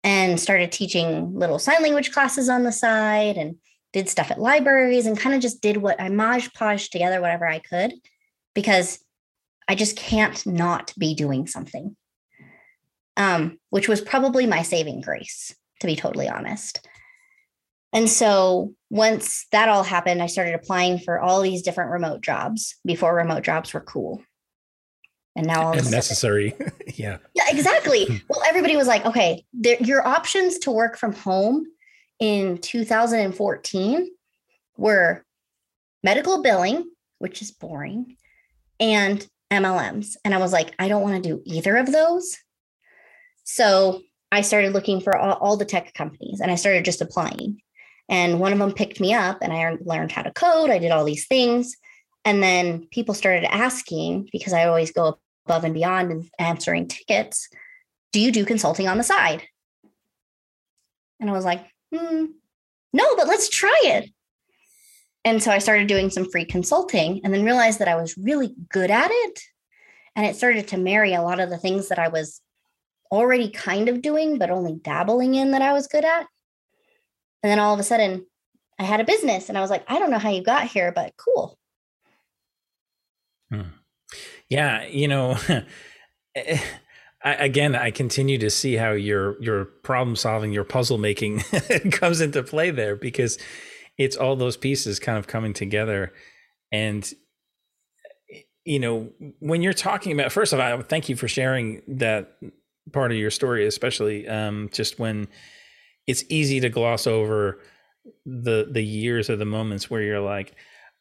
and 0.05 0.38
started 0.38 0.72
teaching 0.72 1.35
little 1.35 1.59
sign 1.59 1.83
language 1.83 2.12
classes 2.12 2.48
on 2.48 2.64
the 2.64 2.72
side 2.72 3.37
and 3.37 3.57
did 3.92 4.09
stuff 4.09 4.31
at 4.31 4.40
libraries 4.40 5.07
and 5.07 5.18
kind 5.18 5.35
of 5.35 5.40
just 5.40 5.61
did 5.61 5.77
what 5.77 6.01
I 6.01 6.09
Mod 6.09 6.40
Podged 6.59 6.90
together 6.90 7.20
whatever 7.20 7.46
I 7.46 7.59
could 7.59 7.92
because 8.55 8.98
I 9.68 9.75
just 9.75 9.96
can't 9.96 10.44
not 10.46 10.92
be 10.98 11.14
doing 11.14 11.46
something. 11.46 11.96
Um, 13.16 13.59
which 13.68 13.88
was 13.88 14.01
probably 14.01 14.46
my 14.46 14.62
saving 14.62 15.03
grace, 15.03 15.55
to 15.81 15.87
be 15.87 15.96
totally 15.96 16.31
honest. 16.31 16.87
And 17.92 18.09
so 18.09 18.72
once 18.88 19.46
that 19.53 19.68
all 19.68 19.83
happened, 19.83 20.22
I 20.22 20.27
started 20.27 20.55
applying 20.55 20.98
for 20.98 21.20
all 21.20 21.42
these 21.42 21.61
different 21.61 21.90
remote 21.90 22.22
jobs 22.22 22.77
before 22.87 23.14
remote 23.14 23.42
jobs 23.42 23.75
were 23.75 23.83
cool. 23.83 24.22
And 25.35 25.47
now 25.47 25.68
all 25.68 25.73
and 25.73 25.90
necessary. 25.90 26.55
yeah. 26.95 27.18
Yeah, 27.35 27.45
exactly. 27.49 28.23
well, 28.29 28.42
everybody 28.47 28.77
was 28.77 28.87
like, 28.87 29.07
okay, 29.07 29.45
your 29.81 30.07
options 30.07 30.59
to 30.61 30.71
work 30.71 30.99
from 30.99 31.14
home 31.14 31.66
in 32.21 32.59
2014 32.59 34.11
were 34.77 35.25
medical 36.05 36.42
billing, 36.42 36.90
which 37.18 37.40
is 37.40 37.51
boring, 37.51 38.16
and 38.79 39.27
MLMs. 39.51 40.16
And 40.25 40.35
I 40.35 40.38
was 40.38 40.53
like, 40.53 40.75
I 40.79 40.88
don't 40.88 41.03
want 41.03 41.23
to 41.23 41.29
do 41.29 41.42
either 41.45 41.77
of 41.77 41.92
those. 41.92 42.37
So 43.45 44.03
I 44.31 44.40
started 44.40 44.73
looking 44.73 45.01
for 45.01 45.16
all, 45.16 45.35
all, 45.35 45.57
the 45.57 45.64
tech 45.64 45.92
companies 45.95 46.40
and 46.40 46.51
I 46.51 46.55
started 46.55 46.85
just 46.85 47.03
applying. 47.03 47.61
And 48.09 48.40
one 48.40 48.53
of 48.53 48.59
them 48.59 48.73
picked 48.73 49.01
me 49.01 49.14
up 49.14 49.38
and 49.42 49.53
I 49.53 49.77
learned 49.81 50.12
how 50.12 50.23
to 50.23 50.33
code. 50.33 50.71
I 50.71 50.79
did 50.79 50.90
all 50.90 51.05
these 51.05 51.27
things. 51.27 51.77
And 52.25 52.43
then 52.43 52.87
people 52.91 53.15
started 53.15 53.53
asking 53.53 54.29
because 54.33 54.53
I 54.53 54.67
always 54.67 54.93
go 54.93 55.19
above 55.47 55.65
and 55.65 55.75
beyond 55.75 56.13
in 56.13 56.31
answering 56.39 56.89
tickets 56.89 57.49
do 58.13 58.21
you 58.21 58.31
do 58.31 58.45
consulting 58.45 58.89
on 58.89 58.99
the 58.99 59.05
side? 59.05 59.43
And 61.19 61.29
I 61.29 61.33
was 61.33 61.45
like, 61.45 61.67
hmm, 61.95 62.27
no, 62.93 63.17
but 63.17 63.27
let's 63.27 63.49
try 63.49 63.81
it. 63.85 64.11
And 65.25 65.43
so 65.43 65.51
I 65.51 65.59
started 65.59 65.87
doing 65.87 66.11
some 66.11 66.31
free 66.31 66.45
consulting 66.45 67.21
and 67.25 67.33
then 67.33 67.45
realized 67.45 67.79
that 67.79 67.89
I 67.89 67.97
was 67.97 68.19
really 68.19 68.55
good 68.69 68.91
at 68.91 69.11
it. 69.11 69.41
And 70.15 70.27
it 70.27 70.37
started 70.37 70.69
to 70.69 70.77
marry 70.77 71.15
a 71.15 71.23
lot 71.23 71.41
of 71.41 71.49
the 71.49 71.59
things 71.59 71.89
that 71.89 71.99
I 71.99 72.09
was 72.09 72.41
already 73.11 73.51
kind 73.51 73.89
of 73.89 74.03
doing, 74.03 74.39
but 74.39 74.51
only 74.51 74.75
dabbling 74.75 75.35
in 75.35 75.53
that 75.53 75.63
I 75.63 75.73
was 75.73 75.87
good 75.87 76.05
at. 76.05 76.27
And 77.43 77.51
then 77.51 77.59
all 77.59 77.73
of 77.73 77.81
a 77.81 77.85
sudden, 77.85 78.27
I 78.79 78.85
had 78.85 79.01
a 79.01 79.05
business 79.05 79.49
and 79.49 79.57
I 79.57 79.61
was 79.61 79.71
like, 79.71 79.85
I 79.89 79.99
don't 79.99 80.11
know 80.11 80.19
how 80.19 80.31
you 80.31 80.43
got 80.43 80.67
here, 80.67 80.93
but 80.93 81.15
cool. 81.17 81.57
Hmm. 83.53 83.69
Yeah. 84.49 84.87
You 84.87 85.09
know, 85.09 85.37
I, 86.37 87.35
again, 87.35 87.75
I 87.75 87.91
continue 87.91 88.38
to 88.38 88.51
see 88.51 88.77
how 88.77 88.93
your 88.93 89.41
your 89.43 89.65
problem 89.65 90.17
solving, 90.17 90.53
your 90.53 90.65
puzzle 90.65 90.99
making 90.99 91.41
comes 91.93 92.21
into 92.21 92.43
play 92.43 92.71
there 92.71 92.97
because 92.97 93.38
it's 93.99 94.17
all 94.17 94.37
those 94.37 94.57
pieces 94.57 94.99
kind 94.99 95.19
of 95.19 95.27
coming 95.27 95.53
together 95.53 96.12
and 96.73 97.12
you 98.65 98.79
know 98.79 99.11
when 99.41 99.62
you're 99.62 99.73
talking 99.73 100.12
about 100.12 100.33
first 100.33 100.53
of 100.53 100.61
all 100.61 100.83
thank 100.83 101.09
you 101.09 101.17
for 101.17 101.29
sharing 101.29 101.83
that 101.87 102.37
part 102.93 103.12
of 103.12 103.19
your 103.19 103.31
story 103.31 103.67
especially 103.67 104.27
um, 104.29 104.69
just 104.73 104.99
when 104.99 105.29
it's 106.07 106.25
easy 106.29 106.61
to 106.61 106.69
gloss 106.69 107.07
over 107.07 107.61
the 108.27 108.69
the 108.71 108.83
years 108.83 109.31
or 109.31 109.37
the 109.37 109.45
moments 109.45 109.91
where 109.91 110.03
you're 110.03 110.21
like 110.21 110.55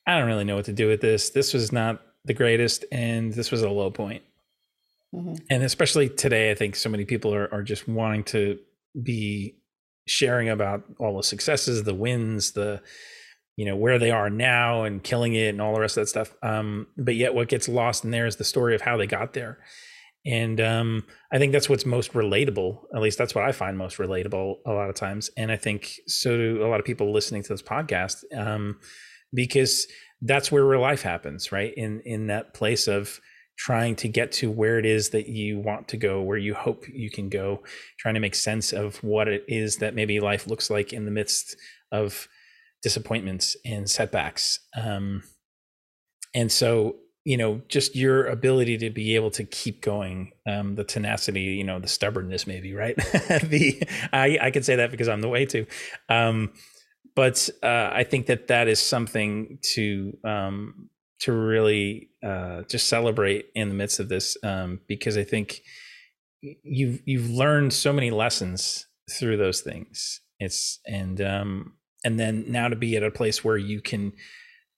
i 0.05 0.17
don't 0.17 0.27
really 0.27 0.43
know 0.43 0.55
what 0.55 0.65
to 0.65 0.73
do 0.73 0.87
with 0.87 1.01
this 1.01 1.31
this 1.31 1.53
was 1.53 1.71
not 1.71 2.01
the 2.25 2.33
greatest 2.33 2.85
and 2.91 3.33
this 3.33 3.51
was 3.51 3.61
a 3.61 3.69
low 3.69 3.91
point. 3.91 4.23
Mm-hmm. 5.13 5.35
And 5.49 5.63
especially 5.63 6.09
today, 6.09 6.51
I 6.51 6.55
think 6.55 6.75
so 6.75 6.89
many 6.89 7.05
people 7.05 7.33
are, 7.33 7.53
are 7.53 7.63
just 7.63 7.87
wanting 7.87 8.23
to 8.25 8.59
be 9.01 9.55
sharing 10.07 10.49
about 10.49 10.83
all 10.99 11.17
the 11.17 11.23
successes, 11.23 11.83
the 11.83 11.93
wins, 11.93 12.51
the 12.51 12.81
you 13.57 13.65
know 13.65 13.75
where 13.75 13.99
they 13.99 14.11
are 14.11 14.29
now 14.29 14.83
and 14.83 15.03
killing 15.03 15.35
it 15.35 15.49
and 15.49 15.61
all 15.61 15.73
the 15.73 15.81
rest 15.81 15.97
of 15.97 16.03
that 16.03 16.07
stuff. 16.07 16.33
Um, 16.41 16.87
but 16.97 17.15
yet 17.15 17.35
what 17.35 17.49
gets 17.49 17.67
lost 17.67 18.05
in 18.05 18.11
there 18.11 18.25
is 18.25 18.37
the 18.37 18.43
story 18.43 18.73
of 18.75 18.81
how 18.81 18.97
they 18.97 19.07
got 19.07 19.33
there. 19.33 19.59
And 20.23 20.61
um, 20.61 21.03
i 21.33 21.39
think 21.39 21.51
that's 21.51 21.67
what's 21.67 21.83
most 21.83 22.13
relatable 22.13 22.77
at 22.95 23.01
least 23.01 23.17
that's 23.17 23.33
what 23.33 23.43
i 23.43 23.51
find 23.51 23.75
most 23.75 23.97
relatable 23.97 24.57
a 24.67 24.71
lot 24.71 24.89
of 24.89 24.95
times. 24.95 25.31
And 25.35 25.51
i 25.51 25.57
think 25.57 25.95
so 26.07 26.37
do 26.37 26.63
a 26.63 26.67
lot 26.67 26.79
of 26.79 26.85
people 26.85 27.11
listening 27.11 27.41
to 27.43 27.49
this 27.49 27.63
podcast 27.63 28.23
um, 28.37 28.79
because 29.33 29.87
that's 30.21 30.51
where 30.51 30.65
real 30.65 30.81
life 30.81 31.01
happens 31.01 31.51
right 31.51 31.73
in 31.75 32.01
in 32.01 32.27
that 32.27 32.53
place 32.53 32.87
of 32.87 33.19
trying 33.57 33.95
to 33.95 34.07
get 34.07 34.31
to 34.31 34.49
where 34.49 34.79
it 34.79 34.85
is 34.85 35.09
that 35.09 35.27
you 35.27 35.59
want 35.59 35.87
to 35.87 35.97
go 35.97 36.21
where 36.21 36.37
you 36.37 36.53
hope 36.53 36.85
you 36.87 37.09
can 37.11 37.29
go 37.29 37.61
trying 37.99 38.13
to 38.13 38.19
make 38.19 38.35
sense 38.35 38.71
of 38.71 39.03
what 39.03 39.27
it 39.27 39.43
is 39.47 39.77
that 39.77 39.93
maybe 39.93 40.19
life 40.19 40.47
looks 40.47 40.69
like 40.69 40.93
in 40.93 41.05
the 41.05 41.11
midst 41.11 41.55
of 41.91 42.27
disappointments 42.81 43.55
and 43.65 43.89
setbacks. 43.89 44.59
Um, 44.75 45.23
and 46.33 46.51
so, 46.51 46.97
you 47.23 47.37
know, 47.37 47.61
just 47.67 47.95
your 47.95 48.25
ability 48.25 48.77
to 48.79 48.89
be 48.89 49.15
able 49.15 49.31
to 49.31 49.43
keep 49.43 49.81
going, 49.81 50.31
um, 50.47 50.75
the 50.75 50.83
tenacity, 50.83 51.41
you 51.41 51.63
know, 51.63 51.79
the 51.79 51.87
stubbornness, 51.87 52.47
maybe, 52.47 52.73
right? 52.73 52.95
the 53.43 53.83
I 54.11 54.39
I 54.41 54.51
could 54.51 54.65
say 54.65 54.77
that 54.77 54.91
because 54.91 55.07
I'm 55.07 55.21
the 55.21 55.29
way 55.29 55.45
to. 55.47 55.65
Um, 56.09 56.51
but 57.15 57.49
uh, 57.63 57.89
I 57.91 58.03
think 58.03 58.27
that 58.27 58.47
that 58.47 58.67
is 58.67 58.79
something 58.79 59.59
to 59.73 60.17
um, 60.23 60.89
to 61.19 61.33
really 61.33 62.09
uh, 62.23 62.63
just 62.63 62.87
celebrate 62.87 63.47
in 63.53 63.69
the 63.69 63.75
midst 63.75 63.99
of 63.99 64.09
this, 64.09 64.37
um, 64.43 64.79
because 64.87 65.17
I 65.17 65.23
think 65.23 65.61
you've 66.41 67.01
you've 67.05 67.29
learned 67.29 67.73
so 67.73 67.93
many 67.93 68.11
lessons 68.11 68.87
through 69.09 69.37
those 69.37 69.61
things. 69.61 70.21
It's 70.39 70.79
and 70.85 71.21
um, 71.21 71.73
and 72.03 72.19
then 72.19 72.45
now 72.47 72.67
to 72.67 72.75
be 72.75 72.95
at 72.95 73.03
a 73.03 73.11
place 73.11 73.43
where 73.43 73.57
you 73.57 73.81
can 73.81 74.13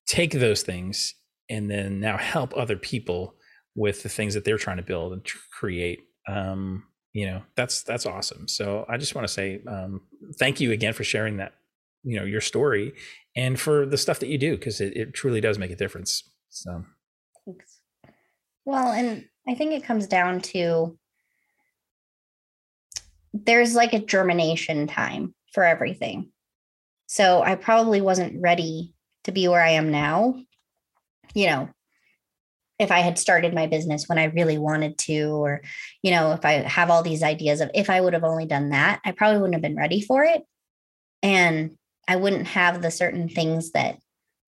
take 0.06 0.32
those 0.32 0.64
things 0.64 1.16
and 1.50 1.70
then 1.70 2.00
now 2.00 2.18
help 2.18 2.56
other 2.58 2.78
people 2.78 3.36
with 3.76 4.04
the 4.04 4.10
things 4.10 4.34
that 4.34 4.46
they're 4.46 4.58
trying 4.58 4.78
to 4.78 4.84
build 4.84 5.14
and 5.14 5.26
create 5.52 6.02
um, 6.28 6.84
you 7.14 7.26
know 7.26 7.42
that's 7.56 7.84
that's 7.84 8.06
awesome 8.06 8.48
so 8.48 8.86
i 8.90 8.98
just 8.98 9.16
want 9.16 9.28
to 9.28 9.34
say 9.34 9.62
um, 9.68 10.02
thank 10.38 10.60
you 10.60 10.72
again 10.72 10.94
for 10.94 11.04
sharing 11.04 11.38
that 11.38 11.54
you 12.04 12.20
know 12.20 12.26
your 12.26 12.42
story 12.42 12.94
and 13.36 13.60
for 13.60 13.86
the 13.86 13.98
stuff 13.98 14.20
that 14.20 14.30
you 14.30 14.38
do 14.38 14.56
because 14.56 14.82
it, 14.82 14.96
it 14.96 15.14
truly 15.14 15.42
does 15.42 15.58
make 15.58 15.72
a 15.72 15.76
difference 15.76 16.30
so 16.50 16.84
Thanks. 17.46 17.80
well 18.66 18.92
and 18.92 19.26
i 19.48 19.56
think 19.56 19.74
it 19.74 19.84
comes 19.84 20.08
down 20.08 20.42
to 20.42 20.98
there's 23.34 23.74
like 23.74 23.94
a 23.94 24.00
germination 24.00 24.88
time 24.88 25.34
for 25.54 25.64
everything 25.64 26.32
so 27.14 27.44
I 27.44 27.54
probably 27.54 28.02
wasn't 28.02 28.42
ready 28.42 28.96
to 29.26 29.32
be 29.32 29.48
where 29.48 29.62
I 29.62 29.74
am 29.74 29.92
now. 29.92 30.36
You 31.36 31.46
know, 31.46 31.70
if 32.80 32.92
I 32.92 33.02
had 33.02 33.20
started 33.20 33.54
my 33.54 33.68
business 33.68 34.10
when 34.10 34.18
I 34.18 34.26
really 34.26 34.58
wanted 34.58 34.98
to, 34.98 35.30
or, 35.30 35.62
you 36.02 36.10
know, 36.10 36.32
if 36.32 36.44
I 36.44 36.54
have 36.54 36.90
all 36.90 37.04
these 37.04 37.22
ideas 37.22 37.62
of 37.62 37.70
if 37.76 37.92
I 37.92 38.02
would 38.02 38.14
have 38.14 38.24
only 38.24 38.48
done 38.48 38.70
that, 38.70 39.00
I 39.06 39.12
probably 39.12 39.38
wouldn't 39.38 39.54
have 39.54 39.62
been 39.62 39.78
ready 39.78 40.02
for 40.02 40.24
it. 40.24 40.42
And 41.22 41.78
I 42.08 42.16
wouldn't 42.16 42.48
have 42.48 42.82
the 42.82 42.92
certain 42.92 43.30
things 43.30 43.72
that 43.72 43.98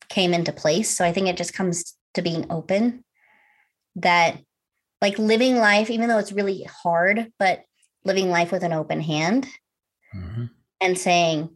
came 0.10 0.34
into 0.34 0.52
place. 0.52 0.90
So 0.90 1.06
I 1.06 1.12
think 1.12 1.28
it 1.28 1.38
just 1.38 1.54
comes 1.54 1.96
to 2.14 2.22
being 2.22 2.46
open 2.50 3.04
that 3.96 4.40
like 5.02 5.20
living 5.20 5.58
life, 5.58 5.90
even 5.90 6.10
though 6.10 6.18
it's 6.18 6.32
really 6.32 6.64
hard, 6.64 7.32
but 7.40 7.64
living 8.04 8.30
life 8.30 8.52
with 8.52 8.64
an 8.64 8.74
open 8.74 9.02
hand 9.02 9.48
mm-hmm. 10.16 10.46
and 10.82 10.98
saying, 10.98 11.50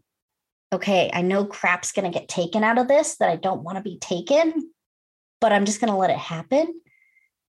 okay, 0.71 1.09
I 1.13 1.21
know 1.21 1.45
crap's 1.45 1.91
going 1.91 2.12
to 2.12 2.17
get 2.17 2.27
taken 2.27 2.63
out 2.63 2.77
of 2.77 2.88
this 2.88 3.17
that 3.17 3.29
I 3.29 3.35
don't 3.35 3.63
want 3.63 3.77
to 3.77 3.83
be 3.83 3.97
taken, 3.99 4.71
but 5.41 5.51
I'm 5.51 5.65
just 5.65 5.81
going 5.81 5.91
to 5.91 5.97
let 5.97 6.12
it 6.12 6.17
happen 6.17 6.81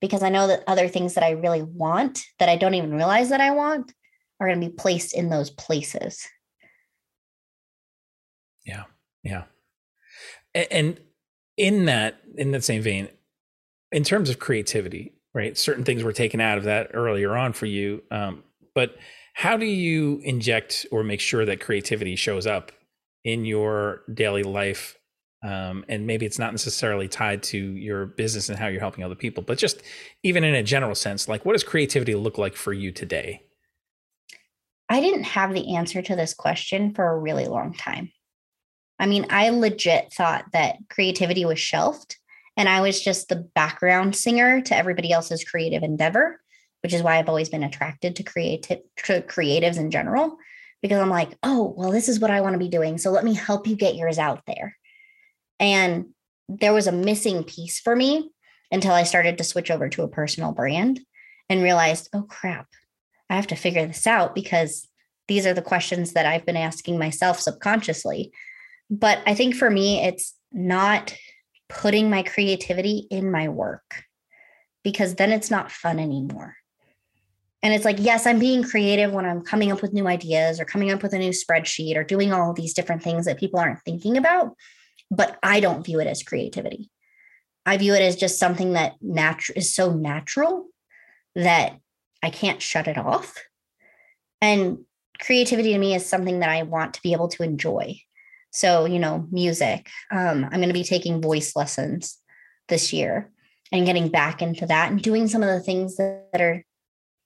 because 0.01 0.23
I 0.23 0.31
know 0.31 0.47
that 0.47 0.65
other 0.67 0.89
things 0.89 1.15
that 1.15 1.25
I 1.25 1.31
really 1.31 1.63
want 1.63 2.25
that 2.39 2.49
I 2.49 2.57
don't 2.57 2.75
even 2.75 2.95
realize 2.95 3.29
that 3.29 3.41
I 3.41 3.51
want 3.51 3.93
are 4.39 4.49
going 4.49 4.61
to 4.61 4.69
be 4.69 4.75
placed 4.75 5.15
in 5.15 5.29
those 5.29 5.51
places. 5.51 6.27
Yeah. 8.65 8.85
Yeah. 9.23 9.45
And 10.55 10.99
in 11.57 11.85
that, 11.87 12.21
in 12.37 12.53
that 12.53 12.65
same 12.65 12.83
vein, 12.83 13.09
in 13.93 14.05
terms 14.05 14.31
of 14.31 14.39
creativity, 14.39 15.13
right? 15.35 15.57
Certain 15.57 15.85
things 15.85 16.03
were 16.03 16.13
taken 16.13 16.41
out 16.41 16.59
of 16.59 16.65
that 16.65 16.91
earlier 16.95 17.37
on 17.37 17.53
for 17.53 17.67
you. 17.67 18.03
Um, 18.11 18.43
but 18.75 18.97
how 19.35 19.57
do 19.57 19.67
you 19.67 20.21
inject 20.25 20.87
or 20.91 21.03
make 21.03 21.21
sure 21.21 21.45
that 21.45 21.61
creativity 21.61 22.17
shows 22.17 22.47
up 22.47 22.73
in 23.25 23.45
your 23.45 24.03
daily 24.13 24.43
life 24.43 24.97
um, 25.43 25.85
and 25.89 26.07
maybe 26.07 26.27
it's 26.27 26.39
not 26.39 26.53
necessarily 26.53 27.09
tied 27.09 27.43
to 27.45 27.59
your 27.59 28.07
business 28.07 28.51
and 28.51 28.59
how 28.59 28.67
you're 28.67 28.81
helping 28.81 29.05
other 29.05 29.15
people 29.15 29.43
but 29.43 29.59
just 29.59 29.83
even 30.23 30.45
in 30.45 30.55
a 30.55 30.63
general 30.63 30.95
sense 30.95 31.29
like 31.29 31.45
what 31.45 31.53
does 31.53 31.65
creativity 31.65 32.15
look 32.15 32.39
like 32.39 32.55
for 32.55 32.73
you 32.73 32.93
today 32.93 33.43
i 34.89 35.01
didn't 35.01 35.25
have 35.25 35.53
the 35.53 35.77
answer 35.77 36.03
to 36.03 36.17
this 36.17 36.35
question 36.35 36.95
for 36.95 37.07
a 37.07 37.19
really 37.19 37.47
long 37.47 37.73
time 37.75 38.11
i 39.01 39.07
mean 39.07 39.27
i 39.31 39.49
legit 39.49 40.13
thought 40.13 40.45
that 40.53 40.77
creativity 40.89 41.45
was 41.45 41.59
shelved 41.59 42.17
and 42.57 42.69
i 42.69 42.81
was 42.81 43.01
just 43.01 43.29
the 43.29 43.49
background 43.55 44.15
singer 44.15 44.61
to 44.61 44.77
everybody 44.77 45.11
else's 45.11 45.43
creative 45.43 45.83
endeavor 45.83 46.41
which 46.83 46.95
is 46.95 47.03
why 47.03 47.19
i've 47.19 47.29
always 47.29 47.49
been 47.49 47.65
attracted 47.65 48.15
to 48.15 48.23
creative 48.23 48.79
to 48.97 49.21
creatives 49.23 49.79
in 49.79 49.91
general 49.91 50.39
because 50.83 50.99
I'm 50.99 51.11
like, 51.11 51.37
oh, 51.43 51.75
well, 51.77 51.91
this 51.91 52.09
is 52.09 52.21
what 52.21 52.31
I 52.31 52.41
want 52.41 52.55
to 52.55 52.59
be 52.59 52.69
doing. 52.69 52.99
So 52.99 53.11
let 53.11 53.25
me 53.25 53.35
help 53.35 53.67
you 53.67 53.77
get 53.77 53.97
yours 53.97 54.19
out 54.19 54.43
there. 54.47 54.77
And 55.59 56.07
there 56.49 56.73
was 56.73 56.87
a 56.87 56.93
missing 56.93 57.45
piece 57.45 57.81
for 57.81 57.95
me 57.95 58.31
until 58.73 58.93
I 58.93 59.03
started 59.03 59.39
to 59.39 59.45
switch 59.45 59.71
over 59.71 59.89
to 59.91 60.03
a 60.03 60.09
personal 60.09 60.53
brand 60.53 61.01
and 61.49 61.63
realized, 61.63 62.09
oh, 62.13 62.23
crap, 62.23 62.67
I 63.29 63.37
have 63.37 63.49
to 63.49 63.57
figure 63.57 63.87
this 63.87 64.07
out 64.07 64.35
because 64.35 64.89
these 65.29 65.47
are 65.47 65.55
the 65.55 65.63
questions 65.63 66.13
that 66.15 66.27
I've 66.27 66.47
been 66.47 66.57
asking 66.57 66.99
myself 66.99 67.39
subconsciously. 67.39 68.33
But 68.91 69.21
I 69.25 69.35
think 69.35 69.55
for 69.55 69.71
me, 69.71 70.05
it's 70.05 70.35
not 70.53 71.15
putting 71.69 72.11
my 72.11 72.25
creativity 72.25 73.07
in 73.11 73.31
my 73.31 73.49
work 73.49 74.05
because 74.83 75.15
then 75.15 75.31
it's 75.31 75.51
not 75.51 75.71
fun 75.71 75.99
anymore. 75.99 76.57
And 77.63 77.75
it's 77.75 77.85
like, 77.85 77.99
yes, 78.01 78.27
I'm 78.27 78.39
being 78.39 78.65
creative 78.65 79.13
when 79.13 79.27
I'm 79.27 79.43
coming 79.43 79.71
up 79.71 79.83
with 79.83 79.93
new 79.93 80.07
ideas 80.07 80.59
or 80.59 80.65
coming 80.65 80.91
up 80.91 81.03
with 81.03 81.13
a 81.13 81.19
new 81.19 81.31
spreadsheet 81.31 81.95
or 81.95 82.03
doing 82.03 82.33
all 82.33 82.53
these 82.55 82.73
different 82.73 83.03
things 83.03 83.27
that 83.27 83.39
people 83.39 83.61
aren't 83.61 83.83
thinking 83.85 84.17
about. 84.17 84.55
But 85.11 85.39
I 85.43 85.61
don't 85.61 85.85
view 85.85 86.01
it 86.01 86.07
as 86.07 86.23
creativity. 86.23 86.91
I 87.67 87.77
view 87.77 87.95
it 87.95 88.01
as 88.01 88.17
just 88.17 88.39
something 88.39 88.73
that 88.73 88.95
natu- 89.05 89.57
is 89.57 89.75
so 89.75 89.93
natural 89.93 90.69
that 91.35 91.77
I 92.23 92.31
can't 92.31 92.63
shut 92.63 92.89
it 92.89 92.97
off. 92.97 93.37
And 94.41 94.79
creativity 95.21 95.75
to 95.75 95.79
me 95.79 95.95
is 95.95 96.07
something 96.07 96.41
that 96.41 96.49
I 96.49 96.63
want 96.63 96.95
to 96.95 97.03
be 97.03 97.13
able 97.13 97.29
to 97.29 97.43
enjoy. 97.43 98.01
So, 98.51 98.85
you 98.85 98.99
know, 98.99 99.27
music. 99.31 99.89
Um, 100.11 100.45
I'm 100.45 100.61
going 100.61 100.69
to 100.69 100.75
be 100.75 100.85
taking 100.85 101.23
voice 101.23 101.55
lessons 101.55 102.19
this 102.69 102.93
year 102.93 103.31
and 103.73 103.87
getting 103.87 104.09
back 104.09 104.43
into 104.43 104.67
that 104.67 104.91
and 104.91 105.01
doing 105.01 105.29
some 105.29 105.43
of 105.43 105.49
the 105.49 105.61
things 105.61 105.97
that, 105.97 106.29
that 106.33 106.41
are 106.41 106.65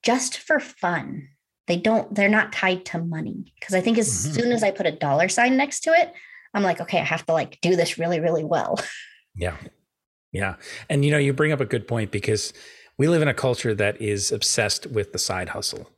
just 0.02 0.38
for 0.38 0.60
fun. 0.60 1.28
They 1.66 1.76
don't, 1.76 2.14
they're 2.14 2.28
not 2.28 2.52
tied 2.52 2.84
to 2.86 2.98
money. 2.98 3.54
Cause 3.62 3.74
I 3.74 3.80
think 3.80 3.96
as 3.96 4.08
mm-hmm. 4.08 4.32
soon 4.34 4.52
as 4.52 4.62
I 4.62 4.70
put 4.70 4.86
a 4.86 4.92
dollar 4.92 5.30
sign 5.30 5.56
next 5.56 5.80
to 5.80 5.90
it, 5.90 6.12
I'm 6.52 6.62
like, 6.62 6.80
okay, 6.80 7.00
I 7.00 7.04
have 7.04 7.24
to 7.26 7.32
like 7.32 7.58
do 7.62 7.74
this 7.74 7.98
really, 7.98 8.20
really 8.20 8.44
well. 8.44 8.78
Yeah. 9.36 9.56
Yeah. 10.30 10.54
And 10.88 11.04
you 11.04 11.10
know, 11.10 11.18
you 11.18 11.32
bring 11.32 11.50
up 11.50 11.60
a 11.60 11.64
good 11.64 11.88
point 11.88 12.10
because 12.10 12.52
we 12.96 13.08
live 13.08 13.22
in 13.22 13.28
a 13.28 13.34
culture 13.34 13.74
that 13.74 14.00
is 14.00 14.30
obsessed 14.30 14.86
with 14.86 15.12
the 15.12 15.18
side 15.18 15.48
hustle. 15.48 15.90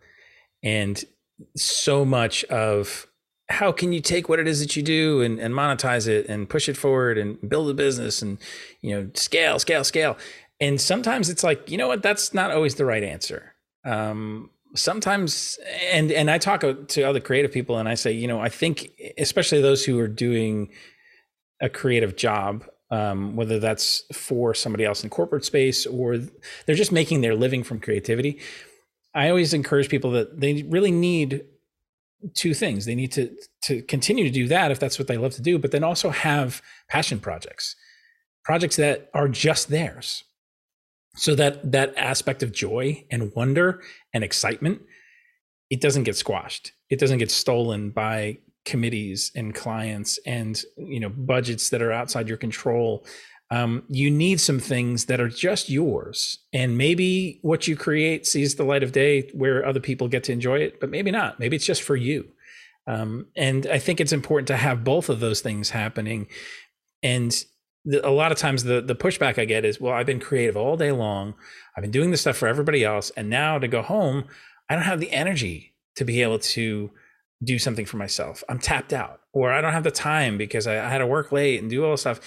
And 0.62 1.03
so 1.55 2.05
much 2.05 2.45
of 2.45 3.07
how 3.49 3.71
can 3.71 3.93
you 3.93 4.01
take 4.01 4.29
what 4.29 4.39
it 4.39 4.49
is 4.49 4.61
that 4.61 4.77
you 4.77 4.83
do 4.83 5.21
and, 5.21 5.39
and 5.39 5.55
monetize 5.55 6.09
it 6.09 6.27
and 6.29 6.49
push 6.49 6.69
it 6.69 6.77
forward 6.77 7.17
and 7.17 7.39
build 7.49 7.71
a 7.71 7.75
business 7.75 8.21
and 8.21 8.39
you 8.81 8.95
know 8.95 9.11
scale 9.15 9.59
scale 9.59 9.85
scale? 9.85 10.17
And 10.61 10.81
sometimes 10.81 11.29
it's 11.29 11.45
like 11.45 11.71
you 11.71 11.79
know 11.79 11.89
what? 11.89 12.03
That's 12.03 12.35
not 12.35 12.51
always 12.51 12.75
the 12.75 12.85
right 12.85 13.03
answer. 13.03 13.55
Um, 13.85 14.51
sometimes 14.75 15.59
and 15.93 16.11
and 16.11 16.31
I 16.31 16.39
talk 16.39 16.63
to 16.63 17.03
other 17.03 17.21
creative 17.21 17.53
people 17.53 17.79
and 17.79 17.89
I 17.89 17.95
say, 17.95 18.13
you 18.13 18.27
know, 18.27 18.41
I 18.41 18.49
think 18.49 18.91
especially 19.19 19.61
those 19.61 19.85
who 19.85 19.99
are 20.01 20.09
doing 20.09 20.71
a 21.61 21.69
creative 21.69 22.17
job, 22.17 22.65
um, 22.91 23.37
whether 23.37 23.59
that's 23.59 24.03
for 24.13 24.55
somebody 24.55 24.85
else 24.85 25.05
in 25.05 25.11
corporate 25.11 25.45
space 25.45 25.87
or 25.87 26.19
they're 26.67 26.75
just 26.75 26.93
making 26.93 27.21
their 27.21 27.35
living 27.35 27.63
from 27.63 27.81
creativity. 27.81 28.41
I 29.15 29.31
always 29.31 29.55
encourage 29.55 29.89
people 29.89 30.11
that 30.13 30.41
they 30.41 30.65
really 30.65 30.91
need 30.91 31.45
two 32.35 32.55
things. 32.55 32.85
They 32.85 32.95
need 32.95 33.12
to 33.12 33.31
to 33.62 33.83
continue 33.83 34.25
to 34.25 34.31
do 34.31 34.49
that 34.49 34.71
if 34.71 34.81
that's 34.81 34.99
what 34.99 35.09
they 35.09 35.19
love 35.19 35.35
to 35.35 35.43
do, 35.43 35.59
but 35.59 35.71
then 35.71 35.85
also 35.85 36.11
have 36.11 36.62
passion 36.89 37.21
projects, 37.21 37.77
projects 38.45 38.77
that 38.77 39.11
are 39.15 39.29
just 39.29 39.69
theirs 39.69 40.25
So 41.17 41.35
that 41.37 41.73
that 41.73 41.95
aspect 41.97 42.43
of 42.43 42.53
joy 42.53 43.05
and 43.11 43.35
wonder 43.35 43.83
and 44.15 44.25
excitement, 44.25 44.83
it 45.71 45.81
doesn't 45.81 46.05
get 46.05 46.17
squashed. 46.17 46.73
It 46.91 47.01
doesn't 47.01 47.19
get 47.19 47.31
stolen 47.31 47.91
by 47.91 48.39
committees 48.67 49.33
and 49.37 49.55
clients 49.55 50.19
and 50.27 50.62
you 50.77 51.01
know 51.01 51.09
budgets 51.09 51.71
that 51.71 51.83
are 51.83 51.93
outside 51.93 52.29
your 52.29 52.37
control 52.37 53.07
um, 53.51 53.85
you 53.89 54.11
need 54.11 54.41
some 54.41 54.59
things 54.59 55.05
that 55.05 55.21
are 55.21 55.29
just 55.29 55.69
yours 55.71 56.39
and 56.53 56.77
maybe 56.77 57.39
what 57.43 57.69
you 57.69 57.77
create 57.77 58.27
sees 58.27 58.57
the 58.57 58.65
light 58.65 58.83
of 58.83 58.93
day 58.93 59.31
where 59.35 59.65
other 59.65 59.81
people 59.81 60.09
get 60.09 60.25
to 60.25 60.33
enjoy 60.33 60.59
it 60.59 60.81
but 60.81 60.91
maybe 60.91 61.11
not 61.11 61.39
maybe 61.39 61.57
it's 61.57 61.67
just 61.67 61.83
for 61.83 61.97
you 61.97 62.27
um, 62.87 63.27
and 63.37 63.67
i 63.67 63.79
think 63.79 64.01
it's 64.01 64.13
important 64.13 64.49
to 64.49 64.57
have 64.57 64.85
both 64.85 65.09
of 65.09 65.21
those 65.21 65.41
things 65.41 65.71
happening 65.71 66.27
and 67.03 67.45
the, 67.85 68.07
a 68.07 68.11
lot 68.11 68.33
of 68.33 68.39
times 68.39 68.65
the 68.65 68.81
the 68.81 68.97
pushback 68.97 69.39
i 69.39 69.45
get 69.45 69.65
is 69.65 69.81
well 69.81 69.93
i've 69.93 70.07
been 70.07 70.21
creative 70.21 70.57
all 70.57 70.77
day 70.77 70.91
long 70.91 71.35
i've 71.77 71.83
been 71.83 71.91
doing 71.91 72.11
this 72.11 72.23
stuff 72.23 72.37
for 72.37 72.49
everybody 72.49 72.85
else 72.85 73.11
and 73.17 73.31
now 73.31 73.59
to 73.59 73.69
go 73.69 73.81
home 73.83 74.25
i 74.69 74.75
don't 74.75 74.85
have 74.85 75.01
the 75.01 75.13
energy 75.13 75.75
to 75.95 76.05
be 76.05 76.21
able 76.21 76.39
to 76.39 76.91
do 77.43 77.59
something 77.59 77.85
for 77.85 77.97
myself. 77.97 78.43
I'm 78.49 78.59
tapped 78.59 78.93
out, 78.93 79.21
or 79.33 79.53
I 79.53 79.61
don't 79.61 79.73
have 79.73 79.85
the 79.85 79.91
time 79.91 80.39
because 80.39 80.67
I, 80.67 80.85
I 80.85 80.89
had 80.89 80.99
to 80.99 81.07
work 81.07 81.33
late 81.33 81.61
and 81.61 81.69
do 81.69 81.85
all 81.85 81.93
this 81.93 82.03
stuff. 82.03 82.21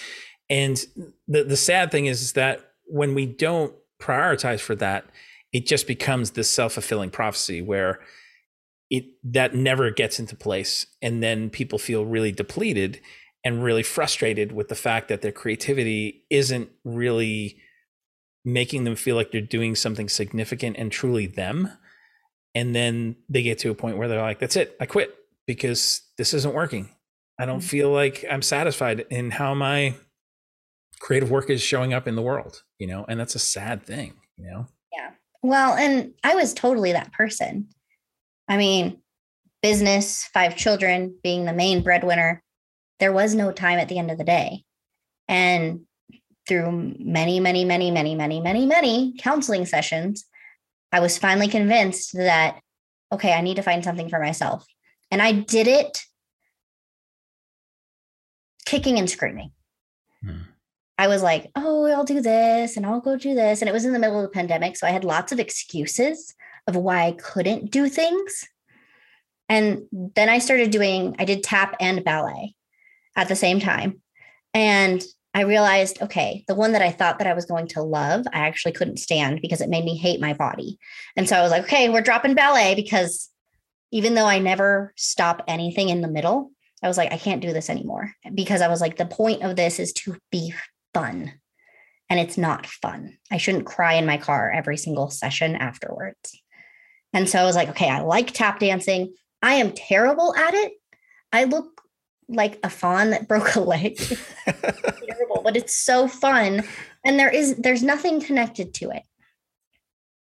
And 0.50 0.84
the 1.28 1.44
the 1.44 1.56
sad 1.56 1.90
thing 1.90 2.06
is, 2.06 2.20
is 2.20 2.32
that 2.32 2.72
when 2.86 3.14
we 3.14 3.24
don't 3.24 3.72
prioritize 4.02 4.60
for 4.60 4.74
that, 4.76 5.06
it 5.52 5.66
just 5.66 5.86
becomes 5.86 6.32
this 6.32 6.50
self 6.50 6.74
fulfilling 6.74 7.10
prophecy 7.10 7.62
where 7.62 8.00
it 8.90 9.04
that 9.22 9.54
never 9.54 9.90
gets 9.90 10.18
into 10.18 10.34
place, 10.34 10.86
and 11.00 11.22
then 11.22 11.48
people 11.48 11.78
feel 11.78 12.04
really 12.04 12.32
depleted 12.32 13.00
and 13.44 13.62
really 13.62 13.84
frustrated 13.84 14.52
with 14.52 14.68
the 14.68 14.74
fact 14.74 15.08
that 15.08 15.22
their 15.22 15.32
creativity 15.32 16.24
isn't 16.28 16.68
really 16.84 17.56
making 18.44 18.84
them 18.84 18.96
feel 18.96 19.16
like 19.16 19.30
they're 19.30 19.40
doing 19.40 19.74
something 19.74 20.08
significant 20.08 20.76
and 20.76 20.92
truly 20.92 21.26
them. 21.26 21.70
And 22.54 22.74
then 22.74 23.16
they 23.28 23.42
get 23.42 23.58
to 23.60 23.70
a 23.70 23.74
point 23.74 23.96
where 23.96 24.08
they're 24.08 24.20
like 24.20 24.40
that's 24.40 24.56
it. 24.56 24.76
I 24.80 24.86
quit 24.86 25.14
because 25.46 26.02
this 26.18 26.34
isn't 26.34 26.54
working. 26.54 26.90
I 27.38 27.46
don't 27.46 27.60
mm-hmm. 27.60 27.68
feel 27.68 27.90
like 27.90 28.24
i'm 28.30 28.42
satisfied 28.42 29.06
in 29.08 29.30
how 29.30 29.54
my 29.54 29.94
creative 31.00 31.30
work 31.30 31.50
is 31.50 31.60
showing 31.60 31.92
up 31.92 32.06
in 32.06 32.14
the 32.14 32.22
world 32.22 32.62
you 32.78 32.86
know 32.86 33.04
and 33.08 33.18
that's 33.18 33.34
a 33.34 33.40
sad 33.40 33.82
thing 33.82 34.14
you 34.36 34.44
know 34.44 34.66
yeah 34.92 35.10
well 35.42 35.74
and 35.74 36.12
i 36.22 36.34
was 36.34 36.54
totally 36.54 36.92
that 36.92 37.12
person 37.12 37.68
i 38.48 38.56
mean 38.56 39.00
business 39.62 40.28
five 40.32 40.56
children 40.56 41.14
being 41.22 41.44
the 41.44 41.52
main 41.52 41.82
breadwinner 41.82 42.42
there 42.98 43.12
was 43.12 43.34
no 43.34 43.50
time 43.50 43.78
at 43.78 43.88
the 43.88 43.98
end 43.98 44.10
of 44.10 44.18
the 44.18 44.24
day 44.24 44.62
and 45.28 45.80
through 46.46 46.94
many 46.98 47.40
many 47.40 47.64
many 47.64 47.90
many 47.90 48.14
many 48.14 48.40
many 48.40 48.66
many 48.66 49.14
counseling 49.18 49.66
sessions 49.66 50.26
I 50.92 51.00
was 51.00 51.18
finally 51.18 51.48
convinced 51.48 52.12
that, 52.14 52.60
okay, 53.12 53.32
I 53.32 53.40
need 53.40 53.56
to 53.56 53.62
find 53.62 53.84
something 53.84 54.08
for 54.08 54.20
myself. 54.20 54.66
And 55.10 55.22
I 55.22 55.32
did 55.32 55.68
it 55.68 56.02
kicking 58.66 58.98
and 58.98 59.08
screaming. 59.08 59.52
Hmm. 60.22 60.42
I 61.00 61.08
was 61.08 61.22
like, 61.22 61.50
oh, 61.56 61.86
I'll 61.86 62.04
do 62.04 62.20
this 62.20 62.76
and 62.76 62.84
I'll 62.84 63.00
go 63.00 63.16
do 63.16 63.34
this. 63.34 63.62
And 63.62 63.70
it 63.70 63.72
was 63.72 63.86
in 63.86 63.94
the 63.94 63.98
middle 63.98 64.18
of 64.18 64.22
the 64.22 64.28
pandemic. 64.28 64.76
So 64.76 64.86
I 64.86 64.90
had 64.90 65.02
lots 65.02 65.32
of 65.32 65.40
excuses 65.40 66.34
of 66.66 66.76
why 66.76 67.06
I 67.06 67.12
couldn't 67.12 67.70
do 67.70 67.88
things. 67.88 68.46
And 69.48 69.84
then 69.90 70.28
I 70.28 70.40
started 70.40 70.70
doing, 70.70 71.16
I 71.18 71.24
did 71.24 71.42
tap 71.42 71.74
and 71.80 72.04
ballet 72.04 72.54
at 73.16 73.28
the 73.28 73.34
same 73.34 73.60
time. 73.60 74.02
And 74.52 75.02
I 75.32 75.44
realized, 75.44 76.02
okay, 76.02 76.44
the 76.46 76.54
one 76.54 76.72
that 76.72 76.82
I 76.82 76.90
thought 76.90 77.16
that 77.16 77.26
I 77.26 77.32
was 77.32 77.46
going 77.46 77.68
to 77.68 77.82
love, 77.82 78.26
I 78.34 78.40
actually 78.40 78.72
couldn't 78.72 78.98
stand 78.98 79.40
because 79.40 79.62
it 79.62 79.70
made 79.70 79.86
me 79.86 79.96
hate 79.96 80.20
my 80.20 80.34
body. 80.34 80.78
And 81.16 81.26
so 81.26 81.34
I 81.34 81.40
was 81.40 81.50
like, 81.50 81.62
okay, 81.62 81.88
we're 81.88 82.02
dropping 82.02 82.34
ballet 82.34 82.74
because 82.74 83.30
even 83.90 84.12
though 84.12 84.26
I 84.26 84.38
never 84.38 84.92
stop 84.98 85.44
anything 85.48 85.88
in 85.88 86.02
the 86.02 86.08
middle, 86.08 86.50
I 86.82 86.88
was 86.88 86.98
like, 86.98 87.10
I 87.10 87.16
can't 87.16 87.40
do 87.40 87.54
this 87.54 87.70
anymore 87.70 88.12
because 88.34 88.60
I 88.60 88.68
was 88.68 88.82
like, 88.82 88.98
the 88.98 89.06
point 89.06 89.42
of 89.42 89.56
this 89.56 89.78
is 89.78 89.94
to 89.94 90.18
be 90.30 90.52
fun. 90.94 91.32
And 92.08 92.18
it's 92.18 92.36
not 92.36 92.66
fun. 92.66 93.18
I 93.30 93.36
shouldn't 93.36 93.66
cry 93.66 93.94
in 93.94 94.06
my 94.06 94.16
car 94.16 94.50
every 94.50 94.76
single 94.76 95.10
session 95.10 95.54
afterwards. 95.54 96.40
And 97.12 97.28
so 97.28 97.38
I 97.38 97.44
was 97.44 97.56
like, 97.56 97.68
okay, 97.70 97.88
I 97.88 98.00
like 98.00 98.32
tap 98.32 98.58
dancing. 98.58 99.14
I 99.42 99.54
am 99.54 99.72
terrible 99.72 100.34
at 100.34 100.54
it. 100.54 100.72
I 101.32 101.44
look 101.44 101.80
like 102.28 102.58
a 102.62 102.70
fawn 102.70 103.10
that 103.10 103.28
broke 103.28 103.54
a 103.54 103.60
leg. 103.60 103.96
terrible, 104.46 105.42
but 105.42 105.56
it's 105.56 105.76
so 105.76 106.08
fun. 106.08 106.64
And 107.04 107.18
there 107.18 107.30
is 107.30 107.56
there's 107.56 107.82
nothing 107.82 108.20
connected 108.20 108.74
to 108.74 108.90
it. 108.90 109.02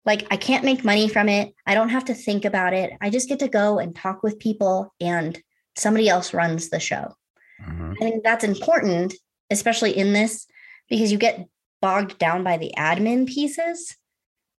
Like 0.05 0.25
I 0.31 0.37
can't 0.37 0.63
make 0.63 0.85
money 0.85 1.09
from 1.09 1.27
it. 1.27 1.53
I 1.65 1.73
don't 1.73 1.89
have 1.89 2.05
to 2.05 2.13
think 2.13 2.45
about 2.45 2.73
it. 2.73 2.93
I 3.01 3.09
just 3.09 3.27
get 3.27 3.39
to 3.39 3.49
go 3.49 3.79
and 3.79 3.95
talk 3.95 4.23
with 4.23 4.39
people 4.39 4.93
and 5.01 5.37
somebody 5.75 6.07
else 6.07 6.33
runs 6.33 6.69
the 6.69 6.79
show. 6.79 7.13
Mm-hmm. 7.61 7.91
I 7.91 7.95
think 7.99 8.23
that's 8.23 8.43
important, 8.43 9.15
especially 9.49 9.97
in 9.97 10.13
this, 10.13 10.47
because 10.89 11.11
you 11.11 11.17
get 11.17 11.47
bogged 11.81 12.17
down 12.17 12.43
by 12.43 12.57
the 12.57 12.73
admin 12.77 13.27
pieces. 13.27 13.95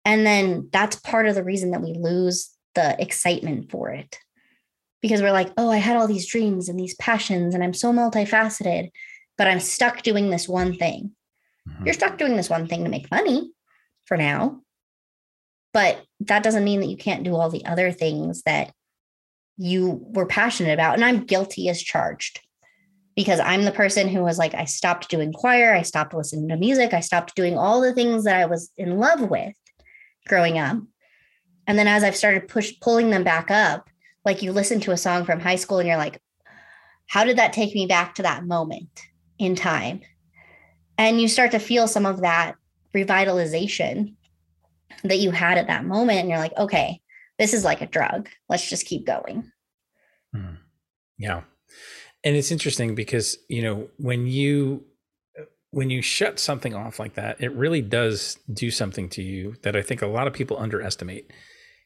And 0.06 0.26
then 0.26 0.70
that's 0.72 0.96
part 0.98 1.28
of 1.28 1.36
the 1.36 1.44
reason 1.44 1.72
that 1.72 1.82
we 1.82 1.94
lose 1.94 2.50
the 2.76 3.02
excitement 3.02 3.72
for 3.72 3.90
it 3.90 4.18
because 5.02 5.22
we're 5.22 5.32
like, 5.32 5.52
oh, 5.58 5.72
I 5.72 5.78
had 5.78 5.98
all 5.98 6.08
these 6.08 6.28
dreams 6.28 6.70
and 6.70 6.80
these 6.80 6.96
passions, 6.96 7.54
and 7.54 7.64
I'm 7.64 7.74
so 7.74 7.92
multifaceted, 7.92 8.90
but 9.38 9.48
I'm 9.48 9.60
stuck 9.60 10.02
doing 10.02 10.30
this 10.30 10.48
one 10.48 10.76
thing. 10.76 11.12
Mm-hmm. 11.68 11.86
You're 11.86 11.94
stuck 11.94 12.18
doing 12.18 12.36
this 12.36 12.50
one 12.50 12.68
thing 12.68 12.84
to 12.84 12.90
make 12.90 13.12
money 13.12 13.52
for 14.06 14.18
now. 14.18 14.62
But 15.74 16.04
that 16.22 16.44
doesn't 16.44 16.64
mean 16.64 16.80
that 16.80 16.88
you 16.88 16.98
can't 16.98 17.24
do 17.24 17.36
all 17.36 17.50
the 17.50 17.66
other 17.66 17.92
things 17.92 18.42
that 18.44 18.74
you 19.58 20.00
were 20.02 20.26
passionate 20.26 20.74
about. 20.74 20.96
And 20.96 21.06
I'm 21.06 21.26
guilty 21.26 21.70
as 21.70 21.82
charged 21.82 22.40
because 23.18 23.40
I'm 23.40 23.64
the 23.64 23.72
person 23.72 24.08
who 24.08 24.22
was 24.22 24.38
like, 24.38 24.54
I 24.54 24.66
stopped 24.66 25.10
doing 25.10 25.34
choir, 25.34 25.74
I 25.74 25.82
stopped 25.82 26.14
listening 26.14 26.50
to 26.50 26.56
music, 26.56 26.94
I 26.94 27.00
stopped 27.00 27.36
doing 27.36 27.58
all 27.58 27.82
the 27.82 27.92
things 27.92 28.26
that 28.26 28.36
I 28.36 28.46
was 28.46 28.70
in 28.78 29.00
love 29.00 29.22
with 29.22 29.56
growing 30.28 30.60
up. 30.60 30.78
And 31.66 31.80
then 31.80 31.88
as 31.88 32.04
I've 32.04 32.16
started 32.16 32.48
push 32.48 32.74
pulling 32.80 33.10
them 33.10 33.24
back 33.24 33.50
up, 33.50 33.90
like 34.24 34.44
you 34.44 34.52
listen 34.52 34.80
to 34.82 34.92
a 34.92 34.98
song 34.98 35.26
from 35.26 35.40
high 35.40 35.56
school 35.56 35.80
and 35.80 35.88
you're 35.88 35.98
like, 35.98 36.22
how 37.08 37.24
did 37.24 37.40
that 37.40 37.54
take 37.54 37.74
me 37.74 37.88
back 37.88 38.14
to 38.16 38.22
that 38.22 38.46
moment 38.46 39.02
in 39.40 39.56
time? 39.56 40.02
And 41.00 41.20
you 41.20 41.28
start 41.28 41.50
to 41.52 41.60
feel 41.60 41.88
some 41.88 42.06
of 42.06 42.22
that 42.22 42.54
revitalization 42.96 44.14
that 45.04 45.18
you 45.18 45.32
had 45.32 45.58
at 45.58 45.68
that 45.68 45.86
moment. 45.86 46.20
And 46.20 46.30
you're 46.30 46.38
like, 46.38 46.56
okay, 46.56 47.02
this 47.40 47.56
is 47.56 47.66
like 47.66 47.82
a 47.82 47.88
drug. 47.88 48.30
Let's 48.48 48.70
just 48.70 48.86
keep 48.86 49.08
going. 49.08 49.52
Hmm. 50.36 50.56
Yeah. 51.18 51.42
And 52.28 52.36
it's 52.36 52.52
interesting 52.52 52.94
because, 52.94 53.38
you 53.48 53.62
know, 53.62 53.88
when 53.98 54.28
you 54.28 54.84
when 55.72 55.90
you 55.90 56.02
shut 56.02 56.40
something 56.40 56.74
off 56.74 57.00
like 57.00 57.16
that, 57.16 57.42
it 57.42 57.52
really 57.54 57.82
does 57.82 58.40
do 58.52 58.72
something 58.72 59.10
to 59.10 59.22
you 59.22 59.56
that 59.64 59.76
I 59.76 59.82
think 59.82 60.02
a 60.02 60.08
lot 60.08 60.28
of 60.28 60.34
people 60.34 60.58
underestimate 60.58 61.32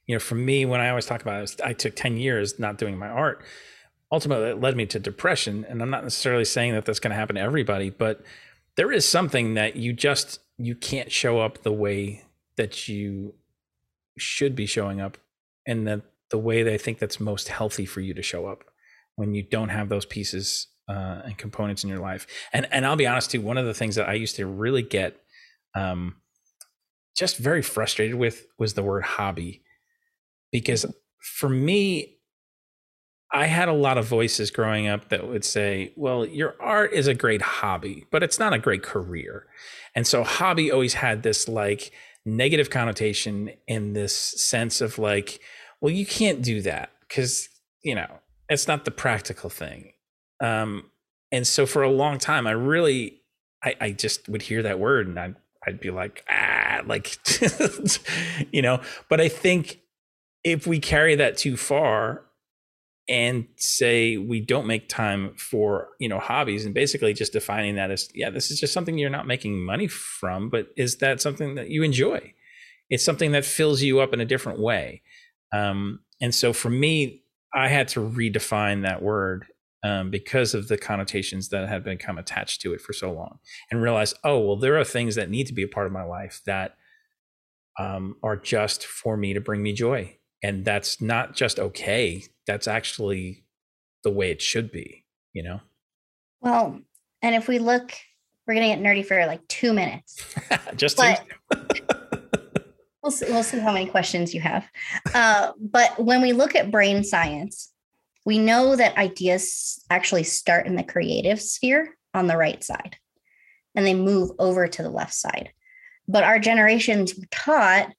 you 0.07 0.15
know, 0.15 0.19
for 0.19 0.35
me, 0.35 0.65
when 0.65 0.81
I 0.81 0.89
always 0.89 1.05
talk 1.05 1.21
about 1.21 1.43
it, 1.43 1.61
I 1.63 1.73
took 1.73 1.95
10 1.95 2.17
years 2.17 2.59
not 2.59 2.77
doing 2.77 2.97
my 2.97 3.07
art. 3.07 3.43
Ultimately, 4.11 4.49
it 4.49 4.59
led 4.59 4.75
me 4.75 4.85
to 4.87 4.99
depression. 4.99 5.65
And 5.69 5.81
I'm 5.81 5.89
not 5.89 6.03
necessarily 6.03 6.43
saying 6.43 6.73
that 6.73 6.85
that's 6.85 6.99
going 6.99 7.11
to 7.11 7.15
happen 7.15 7.35
to 7.35 7.41
everybody, 7.41 7.89
but 7.89 8.21
there 8.75 8.91
is 8.91 9.07
something 9.07 9.53
that 9.53 9.75
you 9.75 9.93
just, 9.93 10.39
you 10.57 10.75
can't 10.75 11.11
show 11.11 11.39
up 11.39 11.63
the 11.63 11.71
way 11.71 12.23
that 12.57 12.87
you 12.87 13.35
should 14.17 14.55
be 14.55 14.65
showing 14.65 14.99
up 14.99 15.17
and 15.65 15.87
that 15.87 16.01
the 16.29 16.37
way 16.37 16.63
that 16.63 16.73
i 16.73 16.77
think 16.77 16.99
that's 16.99 17.19
most 17.19 17.47
healthy 17.47 17.85
for 17.85 18.01
you 18.01 18.13
to 18.13 18.21
show 18.21 18.45
up 18.45 18.70
when 19.21 19.35
you 19.35 19.43
don't 19.43 19.69
have 19.69 19.87
those 19.87 20.03
pieces 20.03 20.67
uh, 20.89 21.21
and 21.25 21.37
components 21.37 21.83
in 21.83 21.91
your 21.91 21.99
life. 21.99 22.25
And 22.51 22.67
and 22.71 22.87
I'll 22.87 22.95
be 22.95 23.05
honest 23.05 23.29
too, 23.29 23.39
one 23.39 23.59
of 23.59 23.67
the 23.67 23.73
things 23.75 23.93
that 23.95 24.09
I 24.09 24.13
used 24.13 24.35
to 24.37 24.47
really 24.47 24.81
get 24.81 25.15
um, 25.75 26.15
just 27.15 27.37
very 27.37 27.61
frustrated 27.61 28.15
with 28.15 28.47
was 28.57 28.73
the 28.73 28.81
word 28.81 29.03
hobby 29.03 29.61
because 30.51 30.87
for 31.19 31.47
me 31.47 32.17
I 33.31 33.45
had 33.45 33.69
a 33.69 33.73
lot 33.73 33.99
of 33.99 34.07
voices 34.07 34.49
growing 34.49 34.87
up 34.87 35.09
that 35.09 35.27
would 35.27 35.45
say, 35.45 35.93
well, 35.95 36.25
your 36.25 36.55
art 36.59 36.93
is 36.93 37.05
a 37.05 37.13
great 37.13 37.43
hobby, 37.43 38.05
but 38.11 38.23
it's 38.23 38.39
not 38.39 38.53
a 38.53 38.59
great 38.59 38.81
career. 38.81 39.45
And 39.93 40.07
so 40.07 40.23
hobby 40.23 40.71
always 40.71 40.95
had 40.95 41.21
this 41.21 41.47
like 41.47 41.91
negative 42.25 42.71
connotation 42.71 43.51
in 43.67 43.93
this 43.93 44.15
sense 44.15 44.81
of 44.81 44.97
like, 44.97 45.39
well, 45.79 45.93
you 45.93 46.07
can't 46.07 46.41
do 46.41 46.61
that 46.63 46.89
because, 47.07 47.47
you 47.83 47.93
know, 47.93 48.19
it's 48.51 48.67
not 48.67 48.85
the 48.85 48.91
practical 48.91 49.49
thing. 49.49 49.93
Um, 50.41 50.91
and 51.31 51.47
so 51.47 51.65
for 51.65 51.83
a 51.83 51.89
long 51.89 52.17
time, 52.17 52.45
I 52.45 52.51
really, 52.51 53.21
I, 53.63 53.75
I 53.79 53.91
just 53.91 54.27
would 54.27 54.41
hear 54.41 54.61
that 54.63 54.79
word 54.79 55.07
and 55.07 55.19
I'd, 55.19 55.35
I'd 55.65 55.79
be 55.79 55.91
like, 55.91 56.25
ah, 56.29 56.81
like, 56.85 57.17
you 58.51 58.61
know, 58.61 58.81
but 59.09 59.21
I 59.21 59.29
think 59.29 59.79
if 60.43 60.67
we 60.67 60.79
carry 60.79 61.15
that 61.15 61.37
too 61.37 61.55
far 61.55 62.25
and 63.07 63.47
say 63.57 64.17
we 64.17 64.41
don't 64.41 64.67
make 64.67 64.87
time 64.87 65.33
for 65.35 65.89
you 65.99 66.07
know 66.07 66.19
hobbies 66.19 66.65
and 66.65 66.73
basically 66.73 67.13
just 67.13 67.33
defining 67.33 67.75
that 67.75 67.89
as 67.89 68.07
yeah 68.13 68.29
this 68.29 68.51
is 68.51 68.59
just 68.59 68.73
something 68.73 68.97
you're 68.97 69.09
not 69.09 69.25
making 69.25 69.59
money 69.59 69.87
from 69.87 70.49
but 70.49 70.67
is 70.77 70.97
that 70.97 71.19
something 71.19 71.55
that 71.55 71.69
you 71.69 71.81
enjoy 71.81 72.33
it's 72.91 73.03
something 73.03 73.31
that 73.31 73.43
fills 73.43 73.81
you 73.81 73.99
up 73.99 74.13
in 74.13 74.21
a 74.21 74.25
different 74.25 74.59
way 74.59 75.01
um, 75.51 75.99
and 76.21 76.33
so 76.33 76.53
for 76.53 76.69
me 76.69 77.20
i 77.53 77.67
had 77.67 77.87
to 77.87 77.99
redefine 77.99 78.83
that 78.83 79.01
word 79.01 79.45
um, 79.83 80.11
because 80.11 80.53
of 80.53 80.67
the 80.67 80.77
connotations 80.77 81.49
that 81.49 81.67
had 81.67 81.83
become 81.83 82.19
attached 82.19 82.61
to 82.61 82.73
it 82.73 82.81
for 82.81 82.93
so 82.93 83.11
long 83.11 83.39
and 83.69 83.81
realize 83.81 84.13
oh 84.23 84.39
well 84.39 84.55
there 84.55 84.77
are 84.77 84.83
things 84.83 85.15
that 85.15 85.29
need 85.29 85.47
to 85.47 85.53
be 85.53 85.63
a 85.63 85.67
part 85.67 85.87
of 85.87 85.91
my 85.91 86.03
life 86.03 86.41
that 86.45 86.75
um, 87.79 88.15
are 88.21 88.35
just 88.35 88.85
for 88.85 89.15
me 89.17 89.33
to 89.33 89.41
bring 89.41 89.63
me 89.63 89.73
joy. 89.73 90.17
And 90.43 90.65
that's 90.65 91.01
not 91.01 91.35
just 91.35 91.59
okay 91.59 92.23
that's 92.47 92.67
actually 92.67 93.45
the 94.03 94.11
way 94.11 94.31
it 94.31 94.41
should 94.41 94.71
be 94.71 95.05
you 95.33 95.43
know? 95.43 95.61
Well 96.41 96.79
and 97.21 97.35
if 97.35 97.47
we 97.47 97.59
look 97.59 97.93
we're 98.47 98.55
gonna 98.55 98.67
get 98.67 98.79
nerdy 98.79 99.05
for 99.05 99.25
like 99.27 99.47
two 99.47 99.71
minutes. 99.71 100.25
Just 100.75 100.97
but 100.97 101.23
we'll, 103.01 103.11
see, 103.11 103.25
we'll 103.29 103.43
see 103.43 103.59
how 103.59 103.71
many 103.71 103.85
questions 103.85 104.33
you 104.33 104.41
have 104.41 104.67
uh, 105.13 105.51
but 105.59 106.03
when 106.03 106.21
we 106.21 106.33
look 106.33 106.55
at 106.55 106.71
brain 106.71 107.03
science 107.03 107.71
we 108.25 108.37
know 108.37 108.75
that 108.75 108.97
ideas 108.97 109.83
actually 109.89 110.23
start 110.23 110.67
in 110.67 110.75
the 110.75 110.83
creative 110.83 111.41
sphere 111.41 111.97
on 112.13 112.27
the 112.27 112.37
right 112.37 112.63
side 112.63 112.97
and 113.75 113.85
they 113.85 113.93
move 113.93 114.31
over 114.39 114.67
to 114.67 114.83
the 114.83 114.89
left 114.89 115.13
side 115.13 115.51
but 116.07 116.23
our 116.23 116.39
generations 116.39 117.13
taught 117.31 117.91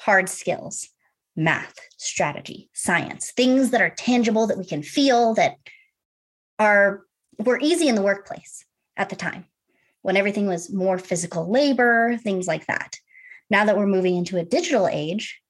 hard 0.00 0.28
skills 0.28 0.88
math, 1.36 1.74
strategy, 1.96 2.70
science, 2.72 3.32
things 3.32 3.70
that 3.70 3.82
are 3.82 3.90
tangible 3.90 4.46
that 4.46 4.58
we 4.58 4.64
can 4.64 4.82
feel 4.82 5.34
that 5.34 5.56
are 6.58 7.02
were 7.38 7.58
easy 7.60 7.88
in 7.88 7.96
the 7.96 8.02
workplace 8.02 8.64
at 8.96 9.08
the 9.08 9.16
time 9.16 9.44
when 10.02 10.16
everything 10.16 10.46
was 10.46 10.72
more 10.72 10.98
physical 10.98 11.50
labor, 11.50 12.16
things 12.18 12.46
like 12.46 12.66
that. 12.66 12.96
Now 13.50 13.64
that 13.64 13.76
we're 13.76 13.86
moving 13.86 14.16
into 14.16 14.38
a 14.38 14.44
digital 14.44 14.88
age, 14.88 15.40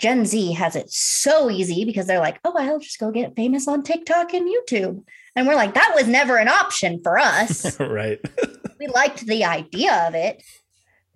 Gen 0.00 0.24
Z 0.24 0.52
has 0.52 0.76
it 0.76 0.90
so 0.90 1.50
easy 1.50 1.84
because 1.84 2.06
they're 2.06 2.20
like, 2.20 2.40
oh, 2.44 2.54
I'll 2.56 2.78
just 2.78 2.98
go 2.98 3.10
get 3.10 3.36
famous 3.36 3.68
on 3.68 3.82
TikTok 3.82 4.32
and 4.32 4.48
YouTube. 4.48 5.04
And 5.36 5.46
we're 5.46 5.54
like, 5.54 5.74
that 5.74 5.92
was 5.94 6.08
never 6.08 6.38
an 6.38 6.48
option 6.48 7.00
for 7.02 7.18
us. 7.18 7.78
right. 7.80 8.18
we 8.80 8.86
liked 8.88 9.26
the 9.26 9.44
idea 9.44 10.06
of 10.08 10.14
it, 10.14 10.42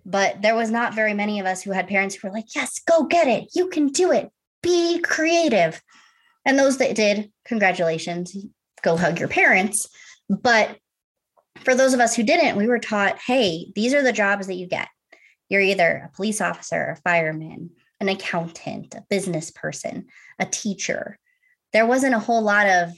but 0.05 0.41
there 0.43 0.55
was 0.55 0.69
not 0.69 0.93
very 0.93 1.15
many 1.15 1.39
of 1.39 1.47
us 1.47 1.63
who 1.63 1.71
had 1.71 1.87
parents 1.87 2.15
who 2.15 2.27
were 2.27 2.33
like, 2.33 2.55
yes, 2.55 2.79
go 2.87 3.03
get 3.03 3.27
it. 3.27 3.49
You 3.55 3.69
can 3.69 3.87
do 3.87 4.11
it. 4.11 4.29
Be 4.61 4.99
creative. 4.99 5.81
And 6.45 6.59
those 6.59 6.77
that 6.77 6.95
did, 6.95 7.31
congratulations, 7.43 8.37
go 8.83 8.97
hug 8.97 9.19
your 9.19 9.27
parents. 9.27 9.89
But 10.29 10.77
for 11.61 11.73
those 11.73 11.95
of 11.95 11.99
us 11.99 12.15
who 12.15 12.23
didn't, 12.23 12.55
we 12.55 12.67
were 12.67 12.79
taught, 12.79 13.17
hey, 13.17 13.71
these 13.75 13.95
are 13.95 14.03
the 14.03 14.13
jobs 14.13 14.45
that 14.45 14.55
you 14.55 14.67
get. 14.67 14.87
You're 15.49 15.61
either 15.61 16.09
a 16.09 16.15
police 16.15 16.41
officer, 16.41 16.95
a 16.97 17.01
fireman, 17.01 17.71
an 17.99 18.09
accountant, 18.09 18.95
a 18.95 19.05
business 19.09 19.51
person, 19.51 20.07
a 20.39 20.45
teacher. 20.45 21.17
There 21.73 21.85
wasn't 21.85 22.15
a 22.15 22.19
whole 22.19 22.41
lot 22.41 22.67
of 22.67 22.91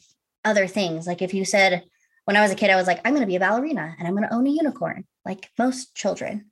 other 0.45 0.67
things. 0.67 1.07
Like 1.07 1.21
if 1.21 1.33
you 1.33 1.45
said, 1.45 1.83
when 2.25 2.37
I 2.37 2.41
was 2.41 2.51
a 2.51 2.55
kid, 2.55 2.69
I 2.69 2.75
was 2.75 2.87
like, 2.87 3.01
I'm 3.05 3.13
going 3.13 3.21
to 3.21 3.27
be 3.27 3.35
a 3.35 3.39
ballerina 3.39 3.95
and 3.97 4.07
I'm 4.07 4.15
going 4.15 4.27
to 4.27 4.33
own 4.33 4.47
a 4.47 4.51
unicorn, 4.51 5.05
like 5.25 5.49
most 5.57 5.95
children 5.95 6.45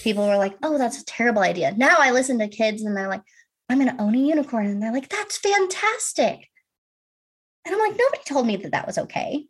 people 0.00 0.26
were 0.26 0.36
like, 0.36 0.56
oh, 0.62 0.78
that's 0.78 1.00
a 1.00 1.04
terrible 1.04 1.42
idea. 1.42 1.74
Now 1.76 1.96
I 1.98 2.10
listen 2.10 2.38
to 2.38 2.48
kids 2.48 2.82
and 2.82 2.96
they're 2.96 3.08
like, 3.08 3.22
I'm 3.68 3.78
going 3.78 3.94
to 3.94 4.02
own 4.02 4.14
a 4.14 4.18
unicorn. 4.18 4.66
And 4.66 4.82
they're 4.82 4.92
like, 4.92 5.08
that's 5.08 5.38
fantastic. 5.38 6.48
And 7.64 7.74
I'm 7.74 7.80
like, 7.80 7.98
nobody 7.98 8.22
told 8.24 8.46
me 8.46 8.56
that 8.56 8.72
that 8.72 8.86
was 8.86 8.98
okay. 8.98 9.46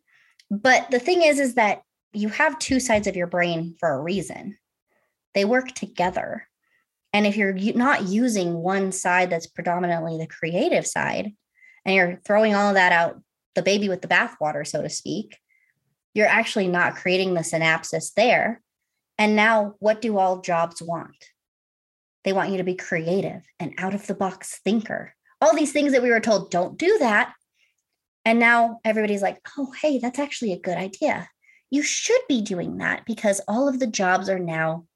But 0.51 0.91
the 0.91 0.99
thing 0.99 1.23
is, 1.23 1.39
is 1.39 1.55
that 1.55 1.83
you 2.13 2.29
have 2.29 2.59
two 2.59 2.79
sides 2.79 3.07
of 3.07 3.17
your 3.17 3.27
brain 3.27 3.77
for 3.79 3.91
a 3.91 4.03
reason. 4.03 4.59
They 5.35 5.45
work 5.45 5.73
together. 5.73 6.49
And 7.13 7.27
if 7.27 7.37
you're 7.37 7.53
not 7.53 8.09
using 8.09 8.55
one 8.55 8.93
side 8.93 9.31
that's 9.31 9.47
predominantly 9.47 10.19
the 10.19 10.27
creative 10.27 10.87
side, 10.87 11.33
and 11.85 11.95
you're 11.95 12.21
throwing 12.25 12.55
all 12.55 12.69
of 12.69 12.75
that 12.75 12.93
out, 12.93 13.21
the 13.55 13.63
baby 13.63 13.89
with 13.89 14.03
the 14.03 14.09
bathwater, 14.09 14.67
so 14.67 14.83
to 14.83 14.89
speak, 14.89 15.39
you're 16.15 16.27
actually 16.27 16.69
not 16.69 16.97
creating 16.97 17.35
the 17.35 17.41
synapses 17.41 18.15
there. 18.15 18.63
And 19.19 19.37
now, 19.37 19.75
what 19.79 20.01
do 20.01 20.19
all 20.19 20.41
jobs 20.41 20.83
want? 20.83 21.31
They 22.25 22.33
want 22.33 22.51
you 22.51 22.59
to 22.59 22.65
be 22.65 22.75
creative 22.75 23.43
and 23.59 23.75
out 23.79 23.95
of 23.95 24.07
the 24.07 24.15
box 24.15 24.61
thinker. 24.65 25.15
All 25.41 25.55
these 25.55 25.73
things 25.73 25.93
that 25.93 26.03
we 26.03 26.11
were 26.11 26.21
told, 26.21 26.51
don't 26.51 26.79
do 26.79 26.99
that. 26.99 27.35
And 28.25 28.39
now 28.39 28.79
everybody's 28.85 29.23
like, 29.23 29.41
oh, 29.59 29.73
hey, 29.83 29.99
that's 29.99 30.19
actually 30.19 30.53
a 30.53 30.61
good 30.61 30.79
idea. 30.79 31.29
You 31.71 31.83
should 31.83 32.21
be 32.29 32.41
doing 32.41 32.79
that 32.79 33.05
because 33.07 33.41
all 33.49 33.69
of 33.69 33.81
the 33.81 33.87
jobs 33.87 34.29
are 34.29 34.39
now 34.39 34.87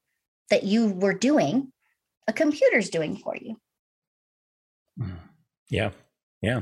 that 0.49 0.63
you 0.63 0.87
were 0.87 1.13
doing, 1.13 1.71
a 2.27 2.33
computer's 2.33 2.89
doing 2.89 3.17
for 3.17 3.35
you. 3.35 3.57
Mm. 4.99 5.17
Yeah. 5.69 5.91
Yeah. 6.41 6.61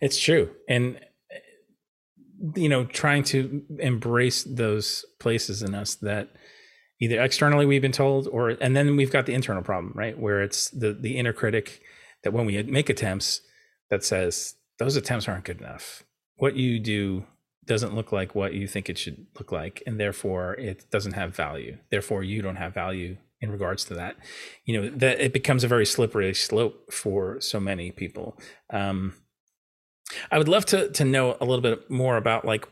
It's 0.00 0.18
true. 0.18 0.50
And, 0.68 1.00
you 2.56 2.68
know, 2.68 2.84
trying 2.84 3.24
to 3.24 3.64
embrace 3.78 4.44
those 4.44 5.04
places 5.20 5.62
in 5.62 5.74
us 5.74 5.94
that, 5.96 6.30
either 7.02 7.20
externally 7.20 7.66
we've 7.66 7.82
been 7.82 7.90
told 7.90 8.28
or 8.28 8.50
and 8.50 8.76
then 8.76 8.96
we've 8.96 9.10
got 9.10 9.26
the 9.26 9.34
internal 9.34 9.62
problem 9.62 9.92
right 9.96 10.18
where 10.18 10.40
it's 10.40 10.70
the 10.70 10.92
the 10.92 11.18
inner 11.18 11.32
critic 11.32 11.82
that 12.22 12.32
when 12.32 12.46
we 12.46 12.62
make 12.62 12.88
attempts 12.88 13.40
that 13.90 14.04
says 14.04 14.54
those 14.78 14.94
attempts 14.94 15.26
aren't 15.26 15.44
good 15.44 15.60
enough 15.60 16.04
what 16.36 16.54
you 16.54 16.78
do 16.78 17.26
doesn't 17.64 17.94
look 17.94 18.12
like 18.12 18.34
what 18.34 18.54
you 18.54 18.66
think 18.66 18.88
it 18.88 18.98
should 18.98 19.26
look 19.38 19.52
like 19.52 19.82
and 19.86 19.98
therefore 19.98 20.54
it 20.54 20.90
doesn't 20.90 21.12
have 21.12 21.34
value. 21.34 21.78
Therefore 21.90 22.22
you 22.22 22.42
don't 22.42 22.56
have 22.56 22.74
value 22.74 23.16
in 23.40 23.50
regards 23.50 23.84
to 23.84 23.94
that. 23.94 24.16
You 24.64 24.80
know 24.80 24.90
that 24.90 25.20
it 25.20 25.32
becomes 25.32 25.64
a 25.64 25.68
very 25.68 25.86
slippery 25.86 26.34
slope 26.34 26.92
for 26.92 27.40
so 27.40 27.60
many 27.60 27.90
people. 27.90 28.38
Um 28.70 29.14
i 30.30 30.36
would 30.36 30.48
love 30.48 30.66
to 30.66 30.90
to 30.90 31.04
know 31.04 31.36
a 31.40 31.44
little 31.44 31.62
bit 31.62 31.90
more 31.90 32.16
about 32.16 32.44
like 32.44 32.68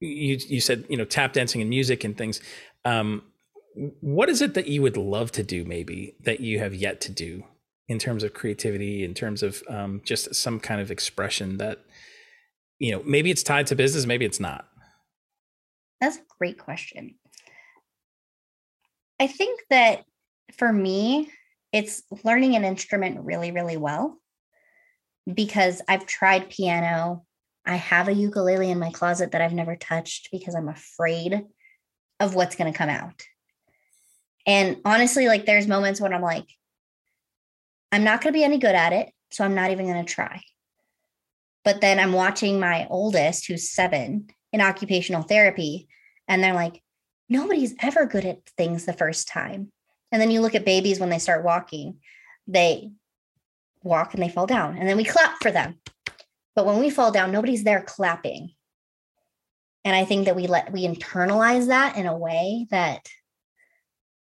you 0.00 0.38
you 0.48 0.60
said 0.60 0.84
you 0.90 0.96
know 0.96 1.04
tap 1.04 1.32
dancing 1.32 1.60
and 1.60 1.70
music 1.70 2.04
and 2.04 2.16
things. 2.16 2.40
Um 2.84 3.22
what 4.00 4.28
is 4.28 4.42
it 4.42 4.54
that 4.54 4.66
you 4.66 4.82
would 4.82 4.96
love 4.96 5.30
to 5.32 5.42
do 5.42 5.64
maybe 5.64 6.16
that 6.20 6.40
you 6.40 6.58
have 6.58 6.74
yet 6.74 7.00
to 7.00 7.12
do 7.12 7.44
in 7.88 7.98
terms 7.98 8.22
of 8.22 8.34
creativity 8.34 9.04
in 9.04 9.14
terms 9.14 9.42
of 9.42 9.62
um, 9.68 10.00
just 10.04 10.34
some 10.34 10.60
kind 10.60 10.80
of 10.80 10.90
expression 10.90 11.56
that 11.58 11.80
you 12.80 12.90
know 12.90 13.02
maybe 13.04 13.30
it's 13.30 13.44
tied 13.44 13.68
to 13.68 13.76
business 13.76 14.06
maybe 14.06 14.24
it's 14.24 14.40
not 14.40 14.66
that's 16.00 16.16
a 16.16 16.22
great 16.38 16.58
question 16.58 17.14
i 19.20 19.28
think 19.28 19.60
that 19.70 20.02
for 20.58 20.72
me 20.72 21.30
it's 21.72 22.02
learning 22.24 22.56
an 22.56 22.64
instrument 22.64 23.20
really 23.24 23.52
really 23.52 23.76
well 23.76 24.18
because 25.32 25.80
i've 25.88 26.06
tried 26.06 26.50
piano 26.50 27.24
i 27.64 27.76
have 27.76 28.08
a 28.08 28.12
ukulele 28.12 28.70
in 28.70 28.78
my 28.78 28.90
closet 28.90 29.30
that 29.30 29.40
i've 29.40 29.52
never 29.52 29.76
touched 29.76 30.28
because 30.32 30.56
i'm 30.56 30.68
afraid 30.68 31.42
of 32.18 32.34
what's 32.34 32.56
going 32.56 32.70
to 32.70 32.76
come 32.76 32.88
out 32.88 33.22
and 34.46 34.78
honestly, 34.84 35.28
like 35.28 35.46
there's 35.46 35.66
moments 35.66 36.00
when 36.00 36.12
I'm 36.12 36.22
like, 36.22 36.46
I'm 37.92 38.04
not 38.04 38.20
going 38.20 38.32
to 38.32 38.38
be 38.38 38.44
any 38.44 38.58
good 38.58 38.74
at 38.74 38.92
it. 38.92 39.10
So 39.30 39.44
I'm 39.44 39.54
not 39.54 39.70
even 39.70 39.86
going 39.86 40.04
to 40.04 40.12
try. 40.12 40.42
But 41.64 41.80
then 41.80 41.98
I'm 41.98 42.12
watching 42.12 42.58
my 42.58 42.86
oldest, 42.88 43.46
who's 43.46 43.70
seven, 43.70 44.28
in 44.52 44.60
occupational 44.60 45.22
therapy. 45.22 45.88
And 46.26 46.42
they're 46.42 46.54
like, 46.54 46.82
nobody's 47.28 47.74
ever 47.80 48.06
good 48.06 48.24
at 48.24 48.48
things 48.56 48.86
the 48.86 48.92
first 48.92 49.28
time. 49.28 49.70
And 50.12 50.20
then 50.20 50.30
you 50.30 50.40
look 50.40 50.54
at 50.54 50.64
babies 50.64 50.98
when 50.98 51.10
they 51.10 51.18
start 51.18 51.44
walking, 51.44 51.98
they 52.46 52.90
walk 53.82 54.14
and 54.14 54.22
they 54.22 54.28
fall 54.28 54.46
down. 54.46 54.76
And 54.76 54.88
then 54.88 54.96
we 54.96 55.04
clap 55.04 55.40
for 55.42 55.50
them. 55.50 55.76
But 56.54 56.66
when 56.66 56.80
we 56.80 56.90
fall 56.90 57.12
down, 57.12 57.30
nobody's 57.30 57.64
there 57.64 57.82
clapping. 57.82 58.50
And 59.84 59.96
I 59.96 60.04
think 60.04 60.26
that 60.26 60.36
we 60.36 60.46
let 60.46 60.72
we 60.72 60.86
internalize 60.86 61.68
that 61.68 61.96
in 61.96 62.06
a 62.06 62.16
way 62.16 62.66
that 62.70 63.08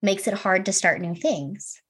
makes 0.02 0.28
it 0.28 0.34
hard 0.34 0.66
to 0.66 0.72
start 0.72 1.00
new 1.00 1.14
things. 1.14 1.80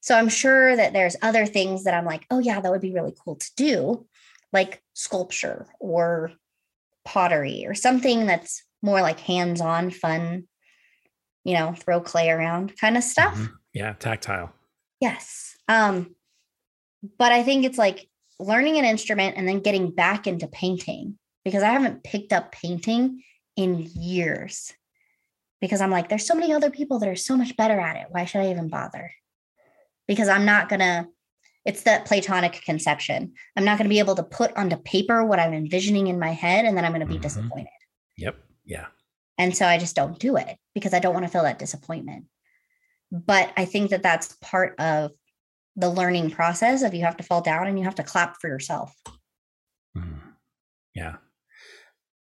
So 0.00 0.16
I'm 0.16 0.28
sure 0.28 0.76
that 0.76 0.92
there's 0.92 1.16
other 1.20 1.46
things 1.46 1.84
that 1.84 1.94
I'm 1.94 2.06
like, 2.06 2.24
oh, 2.30 2.38
yeah, 2.38 2.60
that 2.60 2.70
would 2.70 2.80
be 2.80 2.94
really 2.94 3.14
cool 3.22 3.36
to 3.36 3.50
do, 3.56 4.06
like 4.52 4.82
sculpture 4.94 5.66
or 5.80 6.32
pottery 7.04 7.64
or 7.66 7.74
something 7.74 8.26
that's 8.26 8.62
more 8.82 9.00
like 9.00 9.20
hands 9.20 9.60
on, 9.60 9.90
fun, 9.90 10.44
you 11.44 11.54
know, 11.54 11.72
throw 11.72 12.00
clay 12.00 12.30
around 12.30 12.76
kind 12.78 12.96
of 12.96 13.04
stuff. 13.04 13.34
Mm-hmm. 13.34 13.54
Yeah, 13.72 13.92
tactile. 13.94 14.52
Yes. 15.00 15.56
Um, 15.68 16.14
but 17.18 17.32
I 17.32 17.42
think 17.42 17.64
it's 17.64 17.78
like 17.78 18.08
learning 18.38 18.78
an 18.78 18.84
instrument 18.84 19.36
and 19.36 19.46
then 19.46 19.60
getting 19.60 19.90
back 19.90 20.26
into 20.26 20.46
painting 20.48 21.18
because 21.44 21.62
I 21.62 21.70
haven't 21.70 22.04
picked 22.04 22.32
up 22.32 22.52
painting 22.52 23.22
in 23.56 23.88
years 23.94 24.72
because 25.60 25.80
I'm 25.80 25.90
like, 25.90 26.08
there's 26.08 26.26
so 26.26 26.34
many 26.34 26.52
other 26.52 26.70
people 26.70 26.98
that 26.98 27.08
are 27.08 27.16
so 27.16 27.36
much 27.36 27.56
better 27.56 27.78
at 27.78 27.96
it. 27.96 28.06
Why 28.10 28.24
should 28.24 28.40
I 28.40 28.50
even 28.50 28.68
bother? 28.68 29.10
Because 30.06 30.28
I'm 30.28 30.44
not 30.44 30.68
going 30.68 30.80
to, 30.80 31.06
It's 31.66 31.82
that 31.82 32.06
platonic 32.06 32.62
conception. 32.64 33.32
I'm 33.56 33.64
not 33.64 33.76
going 33.76 33.86
to 33.86 33.92
be 33.92 33.98
able 33.98 34.14
to 34.14 34.22
put 34.22 34.56
onto 34.56 34.76
paper 34.76 35.24
what 35.24 35.40
I'm 35.40 35.52
envisioning 35.52 36.06
in 36.06 36.18
my 36.18 36.30
head, 36.30 36.64
and 36.64 36.76
then 36.76 36.84
I'm 36.84 36.92
going 36.92 37.00
to 37.00 37.06
be 37.06 37.14
mm-hmm. 37.14 37.22
disappointed. 37.22 37.68
Yep. 38.16 38.36
Yeah. 38.64 38.86
And 39.36 39.54
so 39.54 39.66
I 39.66 39.76
just 39.76 39.96
don't 39.96 40.18
do 40.18 40.36
it 40.36 40.56
because 40.74 40.94
I 40.94 41.00
don't 41.00 41.12
want 41.12 41.26
to 41.26 41.30
feel 41.30 41.42
that 41.42 41.58
disappointment. 41.58 42.26
But 43.10 43.52
I 43.56 43.64
think 43.64 43.90
that 43.90 44.02
that's 44.02 44.36
part 44.40 44.78
of 44.80 45.10
the 45.74 45.90
learning 45.90 46.30
process 46.30 46.82
of 46.82 46.94
you 46.94 47.04
have 47.04 47.18
to 47.18 47.24
fall 47.24 47.42
down 47.42 47.66
and 47.66 47.78
you 47.78 47.84
have 47.84 47.96
to 47.96 48.02
clap 48.02 48.40
for 48.40 48.48
yourself. 48.48 48.94
Mm. 49.96 50.20
Yeah. 50.94 51.16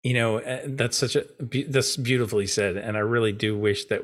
You 0.03 0.13
know, 0.13 0.37
eh, 0.37 0.63
that's 0.65 0.97
such 0.97 1.15
a 1.15 1.25
that's 1.69 1.97
beautifully 1.97 2.47
said 2.47 2.77
and 2.77 2.97
I 2.97 2.99
really 2.99 3.31
do 3.31 3.57
wish 3.57 3.85
that 3.85 4.01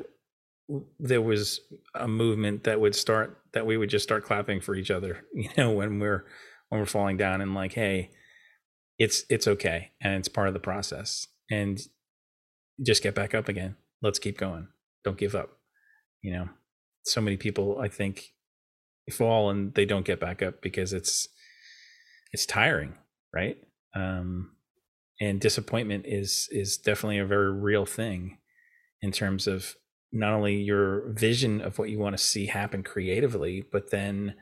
there 0.98 1.20
was 1.20 1.60
a 1.94 2.08
movement 2.08 2.64
that 2.64 2.80
would 2.80 2.94
start 2.94 3.41
that 3.54 3.66
we 3.66 3.76
would 3.76 3.90
just 3.90 4.02
start 4.02 4.24
clapping 4.24 4.60
for 4.60 4.74
each 4.74 4.90
other, 4.90 5.24
you 5.34 5.50
know, 5.56 5.70
when 5.70 5.98
we're 5.98 6.24
when 6.68 6.80
we're 6.80 6.86
falling 6.86 7.16
down 7.16 7.40
and 7.40 7.54
like, 7.54 7.74
hey, 7.74 8.10
it's 8.98 9.24
it's 9.28 9.46
okay 9.46 9.90
and 10.00 10.14
it's 10.14 10.28
part 10.28 10.48
of 10.48 10.54
the 10.54 10.60
process. 10.60 11.26
And 11.50 11.80
just 12.84 13.02
get 13.02 13.14
back 13.14 13.34
up 13.34 13.48
again. 13.48 13.76
Let's 14.00 14.18
keep 14.18 14.38
going. 14.38 14.68
Don't 15.04 15.18
give 15.18 15.34
up. 15.34 15.58
You 16.22 16.32
know, 16.32 16.48
so 17.04 17.20
many 17.20 17.36
people 17.36 17.78
I 17.78 17.88
think 17.88 18.32
fall 19.10 19.50
and 19.50 19.74
they 19.74 19.84
don't 19.84 20.06
get 20.06 20.20
back 20.20 20.42
up 20.42 20.62
because 20.62 20.92
it's 20.92 21.28
it's 22.32 22.46
tiring, 22.46 22.94
right? 23.34 23.58
Um, 23.94 24.52
and 25.20 25.40
disappointment 25.40 26.04
is 26.06 26.48
is 26.50 26.78
definitely 26.78 27.18
a 27.18 27.26
very 27.26 27.52
real 27.52 27.84
thing 27.84 28.38
in 29.02 29.12
terms 29.12 29.46
of 29.46 29.76
not 30.12 30.32
only 30.32 30.56
your 30.56 31.08
vision 31.12 31.60
of 31.60 31.78
what 31.78 31.90
you 31.90 31.98
want 31.98 32.16
to 32.16 32.22
see 32.22 32.46
happen 32.46 32.82
creatively, 32.82 33.64
but 33.72 33.90
then 33.90 34.34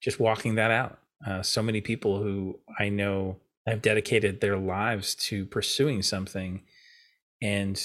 just 0.00 0.20
walking 0.20 0.56
that 0.56 0.70
out. 0.70 0.98
Uh, 1.26 1.42
so 1.42 1.62
many 1.62 1.80
people 1.80 2.22
who 2.22 2.58
I 2.78 2.88
know 2.88 3.38
have 3.66 3.82
dedicated 3.82 4.40
their 4.40 4.56
lives 4.56 5.14
to 5.14 5.46
pursuing 5.46 6.02
something, 6.02 6.62
and 7.42 7.82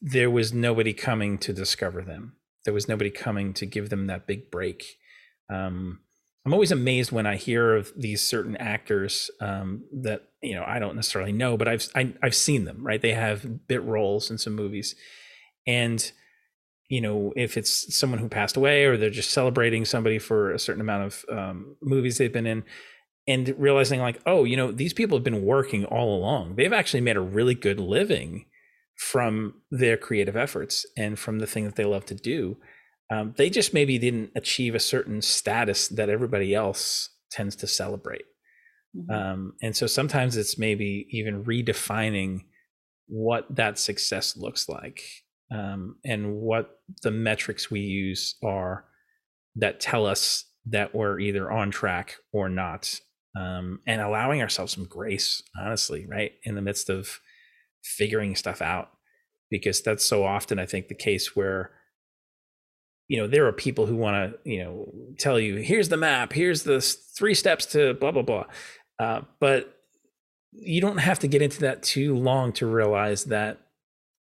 there 0.00 0.30
was 0.30 0.52
nobody 0.52 0.92
coming 0.92 1.38
to 1.38 1.52
discover 1.52 2.02
them 2.02 2.36
there 2.64 2.74
was 2.74 2.88
nobody 2.88 3.10
coming 3.10 3.52
to 3.54 3.66
give 3.66 3.90
them 3.90 4.06
that 4.06 4.26
big 4.26 4.50
break. 4.50 4.98
Um, 5.48 6.00
I'm 6.44 6.52
always 6.52 6.72
amazed 6.72 7.12
when 7.12 7.26
I 7.26 7.36
hear 7.36 7.76
of 7.76 7.92
these 7.96 8.22
certain 8.22 8.56
actors 8.56 9.30
um, 9.40 9.84
that 9.92 10.28
you 10.42 10.54
know 10.54 10.64
I 10.66 10.78
don't 10.78 10.96
necessarily 10.96 11.32
know, 11.32 11.56
but 11.56 11.68
I've 11.68 11.88
I, 11.94 12.00
have 12.00 12.18
i 12.22 12.26
have 12.26 12.34
seen 12.34 12.64
them. 12.64 12.84
Right, 12.84 13.00
they 13.00 13.12
have 13.12 13.66
bit 13.66 13.82
roles 13.82 14.30
in 14.30 14.38
some 14.38 14.54
movies, 14.54 14.94
and 15.70 16.12
you 16.88 17.00
know 17.00 17.32
if 17.36 17.56
it's 17.56 17.96
someone 17.96 18.18
who 18.18 18.28
passed 18.28 18.56
away 18.56 18.84
or 18.84 18.96
they're 18.96 19.10
just 19.10 19.30
celebrating 19.30 19.84
somebody 19.84 20.18
for 20.18 20.52
a 20.52 20.58
certain 20.58 20.80
amount 20.80 21.04
of 21.04 21.24
um, 21.30 21.76
movies 21.80 22.18
they've 22.18 22.32
been 22.32 22.46
in, 22.46 22.64
and 23.28 23.54
realizing 23.56 24.00
like 24.00 24.20
oh 24.26 24.44
you 24.44 24.56
know 24.56 24.72
these 24.72 24.92
people 24.92 25.16
have 25.16 25.24
been 25.24 25.44
working 25.44 25.84
all 25.84 26.16
along. 26.16 26.56
They've 26.56 26.72
actually 26.72 27.02
made 27.02 27.16
a 27.16 27.20
really 27.20 27.54
good 27.54 27.78
living 27.78 28.46
from 28.96 29.54
their 29.70 29.96
creative 29.96 30.36
efforts 30.36 30.84
and 30.96 31.18
from 31.18 31.38
the 31.38 31.46
thing 31.46 31.64
that 31.64 31.76
they 31.76 31.86
love 31.86 32.04
to 32.06 32.14
do. 32.14 32.58
Um, 33.10 33.34
they 33.36 33.48
just 33.48 33.72
maybe 33.72 33.98
didn't 33.98 34.30
achieve 34.36 34.74
a 34.74 34.80
certain 34.80 35.22
status 35.22 35.88
that 35.88 36.10
everybody 36.10 36.54
else 36.54 37.08
tends 37.30 37.56
to 37.56 37.66
celebrate. 37.66 38.26
Mm-hmm. 38.94 39.10
Um, 39.10 39.52
and 39.62 39.74
so 39.74 39.86
sometimes 39.86 40.36
it's 40.36 40.58
maybe 40.58 41.06
even 41.10 41.44
redefining 41.44 42.40
what 43.06 43.46
that 43.56 43.78
success 43.78 44.36
looks 44.36 44.68
like 44.68 45.02
um, 45.50 45.96
and 46.04 46.36
what 46.36 46.80
the 47.02 47.10
metrics 47.10 47.70
we 47.70 47.80
use 47.80 48.36
are 48.44 48.84
that 49.56 49.80
tell 49.80 50.06
us 50.06 50.44
that 50.66 50.94
we're 50.94 51.18
either 51.18 51.50
on 51.50 51.70
track 51.70 52.16
or 52.32 52.48
not. 52.48 53.00
Um, 53.38 53.78
and 53.86 54.00
allowing 54.00 54.42
ourselves 54.42 54.72
some 54.72 54.86
grace, 54.86 55.40
honestly, 55.56 56.04
right? 56.04 56.32
In 56.42 56.56
the 56.56 56.62
midst 56.62 56.90
of 56.90 57.20
figuring 57.84 58.34
stuff 58.34 58.60
out 58.60 58.90
because 59.50 59.82
that's 59.82 60.04
so 60.04 60.24
often 60.24 60.58
i 60.58 60.66
think 60.66 60.88
the 60.88 60.94
case 60.94 61.34
where 61.34 61.72
you 63.08 63.18
know 63.18 63.26
there 63.26 63.46
are 63.46 63.52
people 63.52 63.86
who 63.86 63.96
want 63.96 64.14
to 64.14 64.50
you 64.50 64.62
know 64.62 64.92
tell 65.18 65.38
you 65.38 65.56
here's 65.56 65.88
the 65.88 65.96
map 65.96 66.32
here's 66.32 66.62
the 66.62 66.80
three 66.80 67.34
steps 67.34 67.66
to 67.66 67.94
blah 67.94 68.10
blah 68.10 68.22
blah 68.22 68.44
uh, 68.98 69.22
but 69.40 69.78
you 70.52 70.80
don't 70.80 70.98
have 70.98 71.18
to 71.18 71.28
get 71.28 71.40
into 71.40 71.60
that 71.60 71.82
too 71.82 72.14
long 72.14 72.52
to 72.52 72.66
realize 72.66 73.24
that 73.24 73.58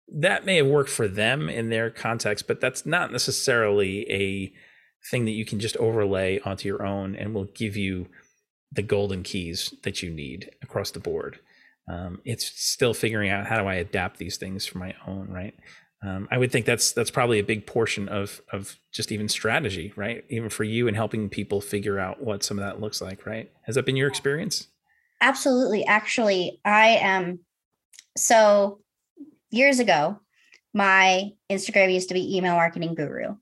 that 0.08 0.46
may 0.46 0.58
have 0.58 0.68
worked 0.68 0.90
for 0.90 1.08
them 1.08 1.50
in 1.50 1.70
their 1.70 1.90
context 1.90 2.48
but 2.48 2.62
that's 2.62 2.86
not 2.86 3.12
necessarily 3.12 4.10
a 4.12 4.54
thing 5.10 5.26
that 5.26 5.32
you 5.32 5.46
can 5.46 5.60
just 5.60 5.78
overlay 5.78 6.40
onto 6.42 6.68
your 6.68 6.86
own 6.86 7.16
and 7.16 7.34
will 7.34 7.46
give 7.46 7.76
you 7.76 8.08
the 8.72 8.82
golden 8.82 9.24
keys 9.24 9.74
that 9.84 10.02
you 10.02 10.10
need 10.10 10.50
across 10.62 10.92
the 10.92 11.00
board 11.00 11.40
um, 11.88 12.22
it's 12.26 12.46
still 12.46 12.94
figuring 12.94 13.30
out 13.30 13.46
how 13.46 13.62
do 13.62 13.68
I 13.68 13.76
adapt 13.76 14.18
these 14.18 14.38
things 14.38 14.66
for 14.66 14.80
my 14.80 14.96
own, 15.08 15.28
right? 15.30 15.54
Um, 16.06 16.28
I 16.32 16.38
would 16.38 16.52
think 16.52 16.66
that's 16.66 16.92
that's 16.92 17.12
probably 17.12 17.40
a 17.40 17.44
big 17.44 17.66
portion 17.66 18.10
of 18.10 18.42
of 18.52 18.78
just 18.92 19.12
even 19.12 19.30
strategy, 19.30 19.94
right? 19.96 20.24
Even 20.30 20.50
for 20.50 20.64
you 20.64 20.88
and 20.88 20.96
helping 20.96 21.30
people 21.30 21.62
figure 21.62 22.00
out 22.00 22.24
what 22.24 22.44
some 22.44 22.60
of 22.60 22.66
that 22.66 22.82
looks 22.82 23.02
like, 23.02 23.26
right? 23.26 23.52
Has 23.64 23.76
that 23.76 23.86
been 23.86 23.96
your 23.96 24.08
experience? 24.08 24.68
Absolutely. 25.22 25.86
Actually, 25.86 26.60
I 26.66 26.98
am. 27.02 27.40
So 28.18 28.80
years 29.52 29.80
ago, 29.80 30.20
my 30.74 31.32
Instagram 31.50 31.94
used 31.94 32.10
to 32.10 32.14
be 32.14 32.38
email 32.38 32.56
marketing 32.56 32.96
guru, 32.96 33.36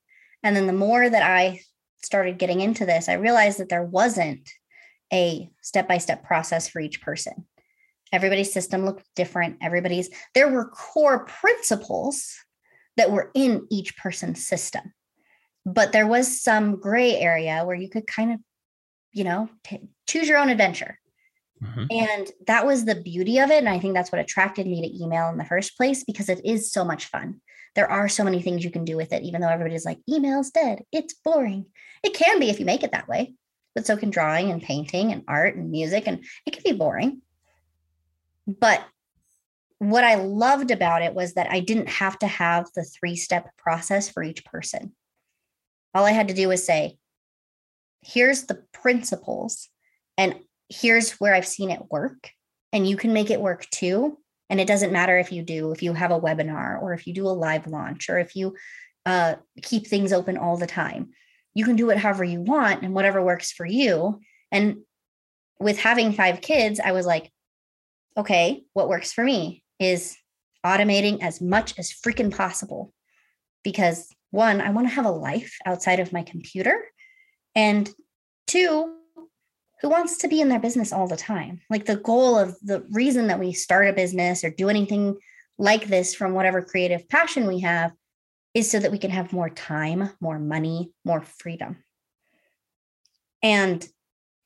and 0.43 0.55
then 0.55 0.67
the 0.67 0.73
more 0.73 1.09
that 1.09 1.23
I 1.23 1.61
started 2.03 2.37
getting 2.37 2.61
into 2.61 2.85
this, 2.85 3.09
I 3.09 3.13
realized 3.13 3.59
that 3.59 3.69
there 3.69 3.83
wasn't 3.83 4.49
a 5.11 5.49
step 5.61 5.87
by 5.87 5.97
step 5.97 6.23
process 6.23 6.67
for 6.67 6.79
each 6.79 7.01
person. 7.01 7.45
Everybody's 8.11 8.53
system 8.53 8.85
looked 8.85 9.05
different. 9.15 9.57
Everybody's, 9.61 10.09
there 10.35 10.49
were 10.49 10.69
core 10.69 11.25
principles 11.25 12.35
that 12.97 13.11
were 13.11 13.31
in 13.33 13.67
each 13.71 13.97
person's 13.97 14.45
system. 14.45 14.93
But 15.65 15.93
there 15.93 16.07
was 16.07 16.41
some 16.41 16.79
gray 16.79 17.15
area 17.15 17.63
where 17.65 17.75
you 17.75 17.89
could 17.89 18.05
kind 18.05 18.33
of, 18.33 18.39
you 19.13 19.23
know, 19.23 19.49
t- 19.63 19.87
choose 20.07 20.27
your 20.27 20.37
own 20.37 20.49
adventure. 20.49 20.99
Mm-hmm. 21.63 21.85
And 21.91 22.31
that 22.47 22.65
was 22.65 22.85
the 22.85 22.95
beauty 22.95 23.39
of 23.39 23.49
it. 23.49 23.59
And 23.59 23.69
I 23.69 23.79
think 23.79 23.93
that's 23.93 24.11
what 24.11 24.21
attracted 24.21 24.67
me 24.67 24.81
to 24.81 25.03
email 25.03 25.29
in 25.29 25.37
the 25.37 25.45
first 25.45 25.77
place 25.77 26.03
because 26.03 26.29
it 26.29 26.43
is 26.45 26.71
so 26.71 26.83
much 26.83 27.05
fun. 27.05 27.41
There 27.75 27.89
are 27.89 28.09
so 28.09 28.23
many 28.23 28.41
things 28.41 28.63
you 28.63 28.71
can 28.71 28.85
do 28.85 28.97
with 28.97 29.13
it, 29.13 29.23
even 29.23 29.41
though 29.41 29.49
everybody's 29.49 29.85
like, 29.85 29.99
email's 30.07 30.51
dead. 30.51 30.83
It's 30.91 31.13
boring. 31.13 31.65
It 32.03 32.13
can 32.13 32.39
be 32.39 32.49
if 32.49 32.59
you 32.59 32.65
make 32.65 32.83
it 32.83 32.91
that 32.91 33.07
way, 33.07 33.33
but 33.73 33.85
so 33.85 33.97
can 33.97 34.09
drawing 34.09 34.51
and 34.51 34.61
painting 34.61 35.11
and 35.11 35.23
art 35.27 35.55
and 35.55 35.71
music. 35.71 36.03
And 36.05 36.23
it 36.45 36.53
can 36.53 36.63
be 36.63 36.77
boring. 36.77 37.21
But 38.45 38.83
what 39.79 40.03
I 40.03 40.15
loved 40.15 40.71
about 40.71 41.01
it 41.01 41.13
was 41.13 41.33
that 41.33 41.49
I 41.49 41.59
didn't 41.59 41.89
have 41.89 42.19
to 42.19 42.27
have 42.27 42.67
the 42.75 42.83
three 42.83 43.15
step 43.15 43.55
process 43.57 44.09
for 44.09 44.23
each 44.23 44.45
person. 44.45 44.93
All 45.93 46.05
I 46.05 46.11
had 46.11 46.27
to 46.27 46.33
do 46.33 46.47
was 46.47 46.65
say, 46.65 46.97
here's 48.01 48.43
the 48.43 48.63
principles, 48.73 49.69
and 50.17 50.35
here's 50.69 51.11
where 51.13 51.33
I've 51.33 51.47
seen 51.47 51.69
it 51.69 51.91
work. 51.91 52.31
And 52.71 52.87
you 52.87 52.97
can 52.97 53.13
make 53.13 53.29
it 53.29 53.41
work 53.41 53.67
too. 53.69 54.17
And 54.49 54.59
it 54.59 54.67
doesn't 54.67 54.91
matter 54.91 55.17
if 55.17 55.31
you 55.31 55.43
do, 55.43 55.71
if 55.71 55.83
you 55.83 55.93
have 55.93 56.11
a 56.11 56.19
webinar 56.19 56.81
or 56.81 56.93
if 56.93 57.07
you 57.07 57.13
do 57.13 57.27
a 57.27 57.29
live 57.29 57.67
launch 57.67 58.09
or 58.09 58.19
if 58.19 58.35
you 58.35 58.55
uh, 59.05 59.35
keep 59.61 59.87
things 59.87 60.13
open 60.13 60.37
all 60.37 60.57
the 60.57 60.67
time. 60.67 61.09
You 61.53 61.65
can 61.65 61.75
do 61.75 61.89
it 61.91 61.97
however 61.97 62.23
you 62.23 62.41
want 62.41 62.83
and 62.83 62.93
whatever 62.93 63.21
works 63.21 63.51
for 63.51 63.65
you. 63.65 64.19
And 64.51 64.77
with 65.59 65.79
having 65.79 66.13
five 66.13 66.41
kids, 66.41 66.79
I 66.79 66.91
was 66.91 67.05
like, 67.05 67.31
okay, 68.17 68.63
what 68.73 68.89
works 68.89 69.13
for 69.13 69.23
me 69.23 69.63
is 69.79 70.17
automating 70.65 71.21
as 71.21 71.41
much 71.41 71.77
as 71.77 71.91
freaking 71.91 72.35
possible. 72.35 72.93
Because 73.63 74.09
one, 74.31 74.61
I 74.61 74.71
want 74.71 74.87
to 74.87 74.93
have 74.93 75.05
a 75.05 75.11
life 75.11 75.57
outside 75.65 75.99
of 75.99 76.13
my 76.13 76.23
computer. 76.23 76.83
And 77.55 77.89
two, 78.47 78.95
who 79.83 79.89
wants 79.89 80.17
to 80.17 80.29
be 80.29 80.39
in 80.39 80.47
their 80.47 80.61
business 80.61 80.93
all 80.93 81.07
the 81.07 81.17
time? 81.17 81.59
Like 81.69 81.85
the 81.85 81.97
goal 81.97 82.39
of 82.39 82.57
the 82.61 82.85
reason 82.91 83.27
that 83.27 83.39
we 83.39 83.51
start 83.51 83.89
a 83.89 83.93
business 83.93 84.43
or 84.43 84.49
do 84.49 84.69
anything 84.69 85.17
like 85.57 85.87
this 85.87 86.15
from 86.15 86.33
whatever 86.33 86.61
creative 86.61 87.07
passion 87.09 87.45
we 87.45 87.59
have 87.59 87.91
is 88.53 88.71
so 88.71 88.79
that 88.79 88.93
we 88.93 88.97
can 88.97 89.11
have 89.11 89.33
more 89.33 89.49
time, 89.49 90.09
more 90.21 90.39
money, 90.39 90.93
more 91.03 91.21
freedom. 91.21 91.83
And 93.43 93.85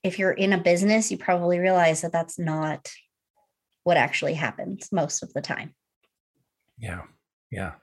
if 0.02 0.18
you're 0.18 0.32
in 0.32 0.54
a 0.54 0.58
business, 0.58 1.12
you 1.12 1.18
probably 1.18 1.60
realize 1.60 2.02
that 2.02 2.12
that's 2.12 2.40
not 2.40 2.92
what 3.84 3.96
actually 3.96 4.34
happens 4.34 4.90
most 4.92 5.22
of 5.22 5.34
the 5.34 5.42
time. 5.42 5.76
Yeah. 6.80 7.04
Yeah. 7.52 7.74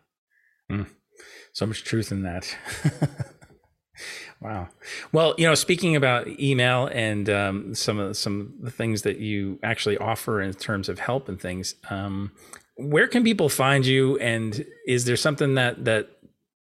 Mm. 0.70 0.88
So 1.52 1.66
much 1.66 1.84
truth 1.84 2.10
in 2.10 2.22
that. 2.22 2.56
wow. 4.40 4.68
Well, 5.12 5.34
you 5.38 5.46
know, 5.46 5.54
speaking 5.54 5.96
about 5.96 6.28
email 6.40 6.86
and 6.86 7.28
um, 7.30 7.74
some 7.74 7.98
of 7.98 8.16
some 8.16 8.40
of 8.40 8.64
the 8.64 8.70
things 8.70 9.02
that 9.02 9.18
you 9.18 9.58
actually 9.62 9.98
offer 9.98 10.40
in 10.40 10.52
terms 10.54 10.88
of 10.88 10.98
help 10.98 11.28
and 11.28 11.40
things, 11.40 11.74
um, 11.90 12.32
where 12.76 13.06
can 13.06 13.24
people 13.24 13.48
find 13.48 13.86
you? 13.86 14.18
And 14.18 14.64
is 14.86 15.04
there 15.04 15.16
something 15.16 15.54
that 15.54 15.84
that 15.84 16.08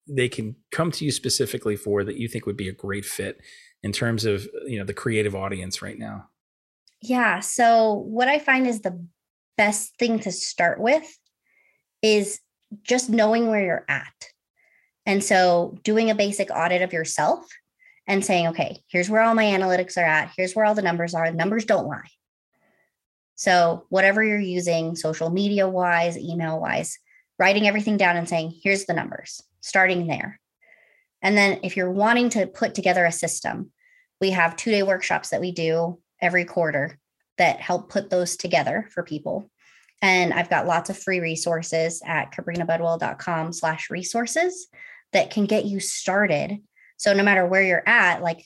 they 0.07 0.29
can 0.29 0.55
come 0.71 0.91
to 0.91 1.05
you 1.05 1.11
specifically 1.11 1.75
for 1.75 2.03
that 2.03 2.17
you 2.17 2.27
think 2.27 2.45
would 2.45 2.57
be 2.57 2.69
a 2.69 2.73
great 2.73 3.05
fit 3.05 3.41
in 3.83 3.91
terms 3.91 4.25
of 4.25 4.47
you 4.65 4.77
know 4.79 4.85
the 4.85 4.93
creative 4.93 5.35
audience 5.35 5.81
right 5.81 5.97
now? 5.97 6.29
Yeah. 7.01 7.39
So 7.41 7.93
what 7.93 8.27
I 8.27 8.39
find 8.39 8.65
is 8.67 8.81
the 8.81 9.05
best 9.57 9.97
thing 9.97 10.19
to 10.19 10.31
start 10.31 10.79
with 10.79 11.17
is 12.01 12.39
just 12.83 13.09
knowing 13.09 13.47
where 13.47 13.63
you're 13.63 13.85
at. 13.87 14.29
And 15.07 15.23
so 15.23 15.79
doing 15.83 16.11
a 16.11 16.15
basic 16.15 16.51
audit 16.51 16.81
of 16.81 16.91
yourself 16.91 17.47
and 18.07 18.23
saying, 18.23 18.47
okay, 18.47 18.83
here's 18.89 19.09
where 19.09 19.21
all 19.21 19.33
my 19.33 19.45
analytics 19.45 19.97
are 19.97 20.05
at. 20.05 20.33
Here's 20.35 20.53
where 20.53 20.65
all 20.65 20.75
the 20.75 20.81
numbers 20.81 21.15
are. 21.15 21.31
Numbers 21.31 21.63
don't 21.63 21.87
lie. 21.87 22.09
So, 23.35 23.85
whatever 23.89 24.23
you're 24.23 24.39
using, 24.39 24.95
social 24.95 25.29
media 25.29 25.69
wise, 25.69 26.17
email 26.17 26.59
wise, 26.59 26.97
writing 27.37 27.67
everything 27.67 27.95
down 27.95 28.17
and 28.17 28.27
saying, 28.27 28.53
here's 28.63 28.85
the 28.85 28.93
numbers, 28.93 29.43
starting 29.61 30.07
there. 30.07 30.39
And 31.21 31.37
then, 31.37 31.59
if 31.61 31.77
you're 31.77 31.91
wanting 31.91 32.29
to 32.29 32.47
put 32.47 32.73
together 32.73 33.05
a 33.05 33.11
system, 33.11 33.71
we 34.19 34.31
have 34.31 34.55
two 34.55 34.71
day 34.71 34.81
workshops 34.81 35.29
that 35.29 35.41
we 35.41 35.51
do 35.51 35.99
every 36.19 36.45
quarter 36.45 36.97
that 37.37 37.61
help 37.61 37.91
put 37.91 38.09
those 38.09 38.37
together 38.37 38.89
for 38.91 39.03
people. 39.03 39.51
And 40.01 40.33
I've 40.33 40.49
got 40.49 40.65
lots 40.65 40.89
of 40.89 40.97
free 40.97 41.19
resources 41.19 42.01
at 42.05 42.31
kabrinabudwell.com 42.33 43.53
slash 43.53 43.91
resources 43.91 44.67
that 45.13 45.31
can 45.31 45.45
get 45.45 45.65
you 45.65 45.79
started. 45.79 46.57
So 46.97 47.13
no 47.13 47.23
matter 47.23 47.45
where 47.45 47.61
you're 47.61 47.87
at, 47.87 48.21
like 48.21 48.45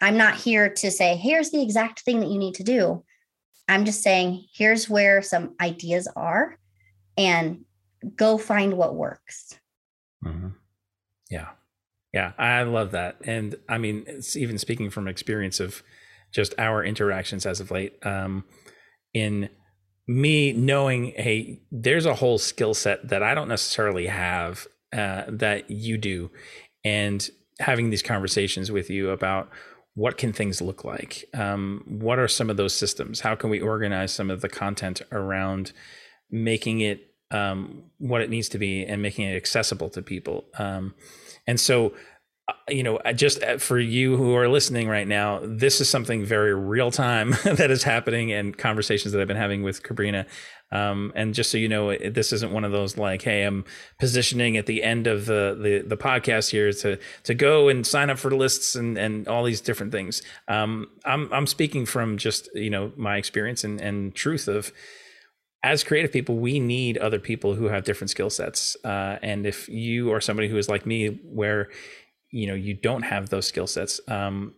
I'm 0.00 0.16
not 0.16 0.36
here 0.36 0.68
to 0.68 0.90
say, 0.90 1.16
here's 1.16 1.50
the 1.50 1.62
exact 1.62 2.00
thing 2.00 2.20
that 2.20 2.30
you 2.30 2.38
need 2.38 2.54
to 2.54 2.64
do. 2.64 3.04
I'm 3.68 3.84
just 3.84 4.02
saying, 4.02 4.44
here's 4.54 4.88
where 4.88 5.22
some 5.22 5.54
ideas 5.60 6.08
are 6.16 6.58
and 7.16 7.64
go 8.16 8.36
find 8.36 8.74
what 8.74 8.94
works. 8.94 9.58
Mm-hmm. 10.24 10.48
Yeah. 11.30 11.48
Yeah. 12.12 12.32
I 12.38 12.62
love 12.64 12.90
that. 12.90 13.16
And 13.24 13.56
I 13.68 13.78
mean, 13.78 14.04
it's 14.06 14.36
even 14.36 14.58
speaking 14.58 14.90
from 14.90 15.08
experience 15.08 15.60
of 15.60 15.82
just 16.32 16.54
our 16.58 16.84
interactions 16.84 17.46
as 17.46 17.60
of 17.60 17.70
late, 17.70 17.94
um, 18.04 18.44
in 19.14 19.48
me 20.06 20.52
knowing, 20.52 21.12
hey, 21.16 21.62
there's 21.70 22.04
a 22.04 22.14
whole 22.14 22.36
skill 22.36 22.74
set 22.74 23.08
that 23.08 23.22
I 23.22 23.34
don't 23.34 23.48
necessarily 23.48 24.06
have 24.06 24.66
uh, 24.94 25.24
that 25.28 25.70
you 25.70 25.98
do, 25.98 26.30
and 26.84 27.28
having 27.60 27.90
these 27.90 28.02
conversations 28.02 28.70
with 28.70 28.90
you 28.90 29.10
about 29.10 29.50
what 29.94 30.18
can 30.18 30.32
things 30.32 30.60
look 30.60 30.84
like? 30.84 31.24
Um, 31.34 31.84
what 31.86 32.18
are 32.18 32.28
some 32.28 32.50
of 32.50 32.56
those 32.56 32.74
systems? 32.74 33.20
How 33.20 33.34
can 33.34 33.48
we 33.48 33.60
organize 33.60 34.12
some 34.12 34.30
of 34.30 34.40
the 34.40 34.48
content 34.48 35.02
around 35.12 35.72
making 36.30 36.80
it 36.80 37.12
um, 37.30 37.84
what 37.98 38.20
it 38.20 38.30
needs 38.30 38.48
to 38.50 38.58
be 38.58 38.84
and 38.84 39.00
making 39.00 39.26
it 39.26 39.36
accessible 39.36 39.88
to 39.90 40.02
people? 40.02 40.46
Um, 40.58 40.94
and 41.46 41.60
so 41.60 41.94
you 42.68 42.82
know, 42.82 42.98
just 43.14 43.42
uh, 43.42 43.58
for 43.58 43.78
you 43.78 44.16
who 44.16 44.34
are 44.36 44.48
listening 44.48 44.88
right 44.88 45.08
now, 45.08 45.40
this 45.42 45.80
is 45.80 45.88
something 45.88 46.24
very 46.24 46.54
real 46.54 46.90
time 46.90 47.30
that 47.44 47.70
is 47.70 47.82
happening 47.82 48.32
and 48.32 48.56
conversations 48.56 49.12
that 49.12 49.20
I've 49.20 49.28
been 49.28 49.36
having 49.36 49.62
with 49.62 49.82
Kabrina. 49.82 50.26
Um, 50.70 51.12
and 51.14 51.34
just 51.34 51.50
so 51.50 51.56
you 51.56 51.68
know, 51.68 51.96
this 51.96 52.32
isn't 52.32 52.52
one 52.52 52.64
of 52.64 52.72
those 52.72 52.98
like, 52.98 53.22
hey, 53.22 53.44
I'm 53.44 53.64
positioning 53.98 54.56
at 54.56 54.66
the 54.66 54.82
end 54.82 55.06
of 55.06 55.26
the, 55.26 55.56
the, 55.60 55.88
the 55.88 55.96
podcast 55.96 56.50
here 56.50 56.72
to 56.72 56.98
to 57.22 57.34
go 57.34 57.68
and 57.68 57.86
sign 57.86 58.10
up 58.10 58.18
for 58.18 58.30
lists 58.30 58.74
and 58.74 58.98
and 58.98 59.28
all 59.28 59.44
these 59.44 59.60
different 59.60 59.92
things. 59.92 60.22
Um, 60.48 60.88
I'm 61.04 61.32
I'm 61.32 61.46
speaking 61.46 61.86
from 61.86 62.18
just 62.18 62.48
you 62.54 62.70
know 62.70 62.92
my 62.96 63.16
experience 63.16 63.62
and 63.64 63.80
and 63.80 64.14
truth 64.14 64.48
of 64.48 64.72
as 65.62 65.82
creative 65.82 66.12
people, 66.12 66.36
we 66.36 66.60
need 66.60 66.98
other 66.98 67.18
people 67.18 67.54
who 67.54 67.68
have 67.68 67.84
different 67.84 68.10
skill 68.10 68.28
sets. 68.28 68.76
Uh, 68.84 69.18
and 69.22 69.46
if 69.46 69.66
you 69.66 70.12
are 70.12 70.20
somebody 70.20 70.46
who 70.46 70.58
is 70.58 70.68
like 70.68 70.84
me, 70.84 71.20
where 71.24 71.70
you 72.34 72.46
know 72.46 72.54
you 72.54 72.74
don't 72.74 73.02
have 73.02 73.28
those 73.30 73.46
skill 73.46 73.66
sets 73.66 74.00
um, 74.08 74.54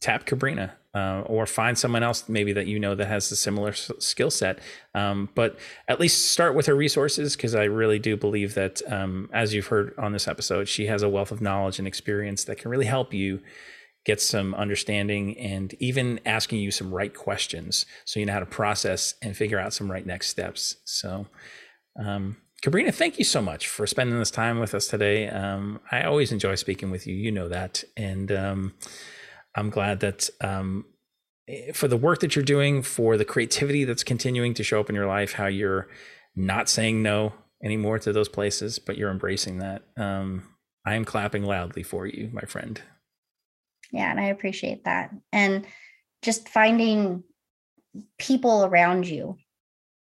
tap 0.00 0.26
Kabrina 0.26 0.72
uh, 0.94 1.22
or 1.26 1.44
find 1.46 1.76
someone 1.76 2.02
else 2.02 2.28
maybe 2.28 2.52
that 2.52 2.66
you 2.66 2.78
know 2.78 2.94
that 2.94 3.06
has 3.06 3.30
a 3.32 3.36
similar 3.36 3.70
s- 3.70 3.90
skill 3.98 4.30
set. 4.30 4.60
Um, 4.94 5.28
but 5.34 5.58
at 5.88 5.98
least 5.98 6.30
start 6.30 6.54
with 6.54 6.66
her 6.66 6.74
resources 6.74 7.34
because 7.34 7.54
I 7.54 7.64
really 7.64 7.98
do 7.98 8.16
believe 8.16 8.54
that, 8.54 8.80
um, 8.90 9.28
as 9.32 9.52
you've 9.52 9.66
heard 9.66 9.94
on 9.98 10.12
this 10.12 10.28
episode, 10.28 10.68
she 10.68 10.86
has 10.86 11.02
a 11.02 11.08
wealth 11.08 11.32
of 11.32 11.40
knowledge 11.40 11.78
and 11.78 11.88
experience 11.88 12.44
that 12.44 12.58
can 12.58 12.70
really 12.70 12.86
help 12.86 13.12
you 13.12 13.40
get 14.04 14.20
some 14.20 14.54
understanding 14.54 15.36
and 15.38 15.74
even 15.80 16.20
asking 16.26 16.60
you 16.60 16.70
some 16.70 16.92
right 16.92 17.14
questions 17.14 17.86
so 18.04 18.20
you 18.20 18.26
know 18.26 18.34
how 18.34 18.38
to 18.38 18.46
process 18.46 19.14
and 19.22 19.34
figure 19.34 19.58
out 19.58 19.72
some 19.72 19.90
right 19.90 20.06
next 20.06 20.28
steps. 20.28 20.76
So, 20.84 21.26
um, 21.98 22.36
Kabrina, 22.64 22.94
thank 22.94 23.18
you 23.18 23.26
so 23.26 23.42
much 23.42 23.68
for 23.68 23.86
spending 23.86 24.18
this 24.18 24.30
time 24.30 24.58
with 24.58 24.74
us 24.74 24.86
today. 24.86 25.28
Um, 25.28 25.80
I 25.92 26.04
always 26.04 26.32
enjoy 26.32 26.54
speaking 26.54 26.90
with 26.90 27.06
you. 27.06 27.14
You 27.14 27.30
know 27.30 27.46
that. 27.50 27.84
And 27.94 28.32
um, 28.32 28.72
I'm 29.54 29.68
glad 29.68 30.00
that 30.00 30.30
um, 30.40 30.86
eh, 31.46 31.72
for 31.72 31.88
the 31.88 31.98
work 31.98 32.20
that 32.20 32.34
you're 32.34 32.42
doing, 32.42 32.80
for 32.80 33.18
the 33.18 33.24
creativity 33.26 33.84
that's 33.84 34.02
continuing 34.02 34.54
to 34.54 34.62
show 34.64 34.80
up 34.80 34.88
in 34.88 34.94
your 34.94 35.06
life, 35.06 35.34
how 35.34 35.44
you're 35.44 35.88
not 36.36 36.70
saying 36.70 37.02
no 37.02 37.34
anymore 37.62 37.98
to 37.98 38.14
those 38.14 38.30
places, 38.30 38.78
but 38.78 38.96
you're 38.96 39.10
embracing 39.10 39.58
that. 39.58 39.82
Um, 39.98 40.48
I 40.86 40.94
am 40.94 41.04
clapping 41.04 41.44
loudly 41.44 41.82
for 41.82 42.06
you, 42.06 42.30
my 42.32 42.46
friend. 42.46 42.80
Yeah, 43.92 44.10
and 44.10 44.18
I 44.18 44.28
appreciate 44.28 44.84
that. 44.84 45.14
And 45.34 45.66
just 46.22 46.48
finding 46.48 47.24
people 48.18 48.64
around 48.64 49.06
you 49.06 49.36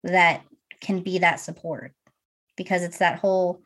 that 0.04 0.44
can 0.80 1.02
be 1.02 1.18
that 1.18 1.40
support 1.40 1.94
because 2.58 2.84
it's 2.84 3.00
that 3.00 3.20
whole 3.20 3.62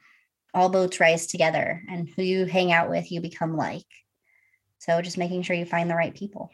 all 0.54 0.70
boats 0.70 1.00
rise 1.00 1.28
together 1.28 1.82
and 1.90 2.10
who 2.16 2.24
you 2.24 2.46
hang 2.46 2.72
out 2.72 2.90
with 2.90 3.12
you 3.12 3.20
become 3.20 3.58
like. 3.58 3.86
So 4.80 5.02
just 5.02 5.18
making 5.18 5.42
sure 5.42 5.56
you 5.56 5.66
find 5.66 5.90
the 5.90 5.96
right 5.96 6.16
people. 6.16 6.50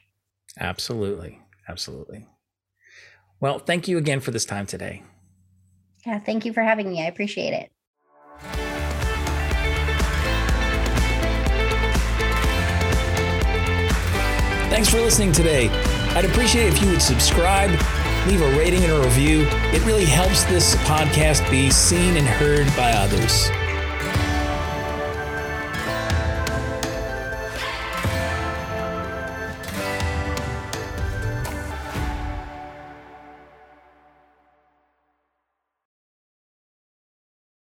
Absolutely. 0.59 1.39
Absolutely. 1.67 2.27
Well 3.39 3.59
thank 3.59 3.87
you 3.87 3.97
again 3.97 4.19
for 4.19 4.31
this 4.31 4.45
time 4.45 4.65
today. 4.65 5.03
Yeah 6.05 6.19
thank 6.19 6.45
you 6.45 6.53
for 6.53 6.63
having 6.63 6.89
me. 6.89 7.01
I 7.01 7.05
appreciate 7.05 7.53
it. 7.53 7.71
Thanks 14.71 14.89
for 14.89 15.01
listening 15.01 15.31
today. 15.31 15.69
I'd 16.15 16.25
appreciate 16.25 16.67
if 16.67 16.81
you 16.81 16.89
would 16.89 17.01
subscribe 17.01 17.69
leave 18.27 18.41
a 18.41 18.57
rating 18.57 18.83
and 18.83 18.93
a 18.93 18.99
review. 18.99 19.47
It 19.73 19.85
really 19.85 20.05
helps 20.05 20.43
this 20.45 20.75
podcast 20.77 21.49
be 21.49 21.69
seen 21.69 22.17
and 22.17 22.27
heard 22.27 22.67
by 22.75 22.91
others. 22.91 23.49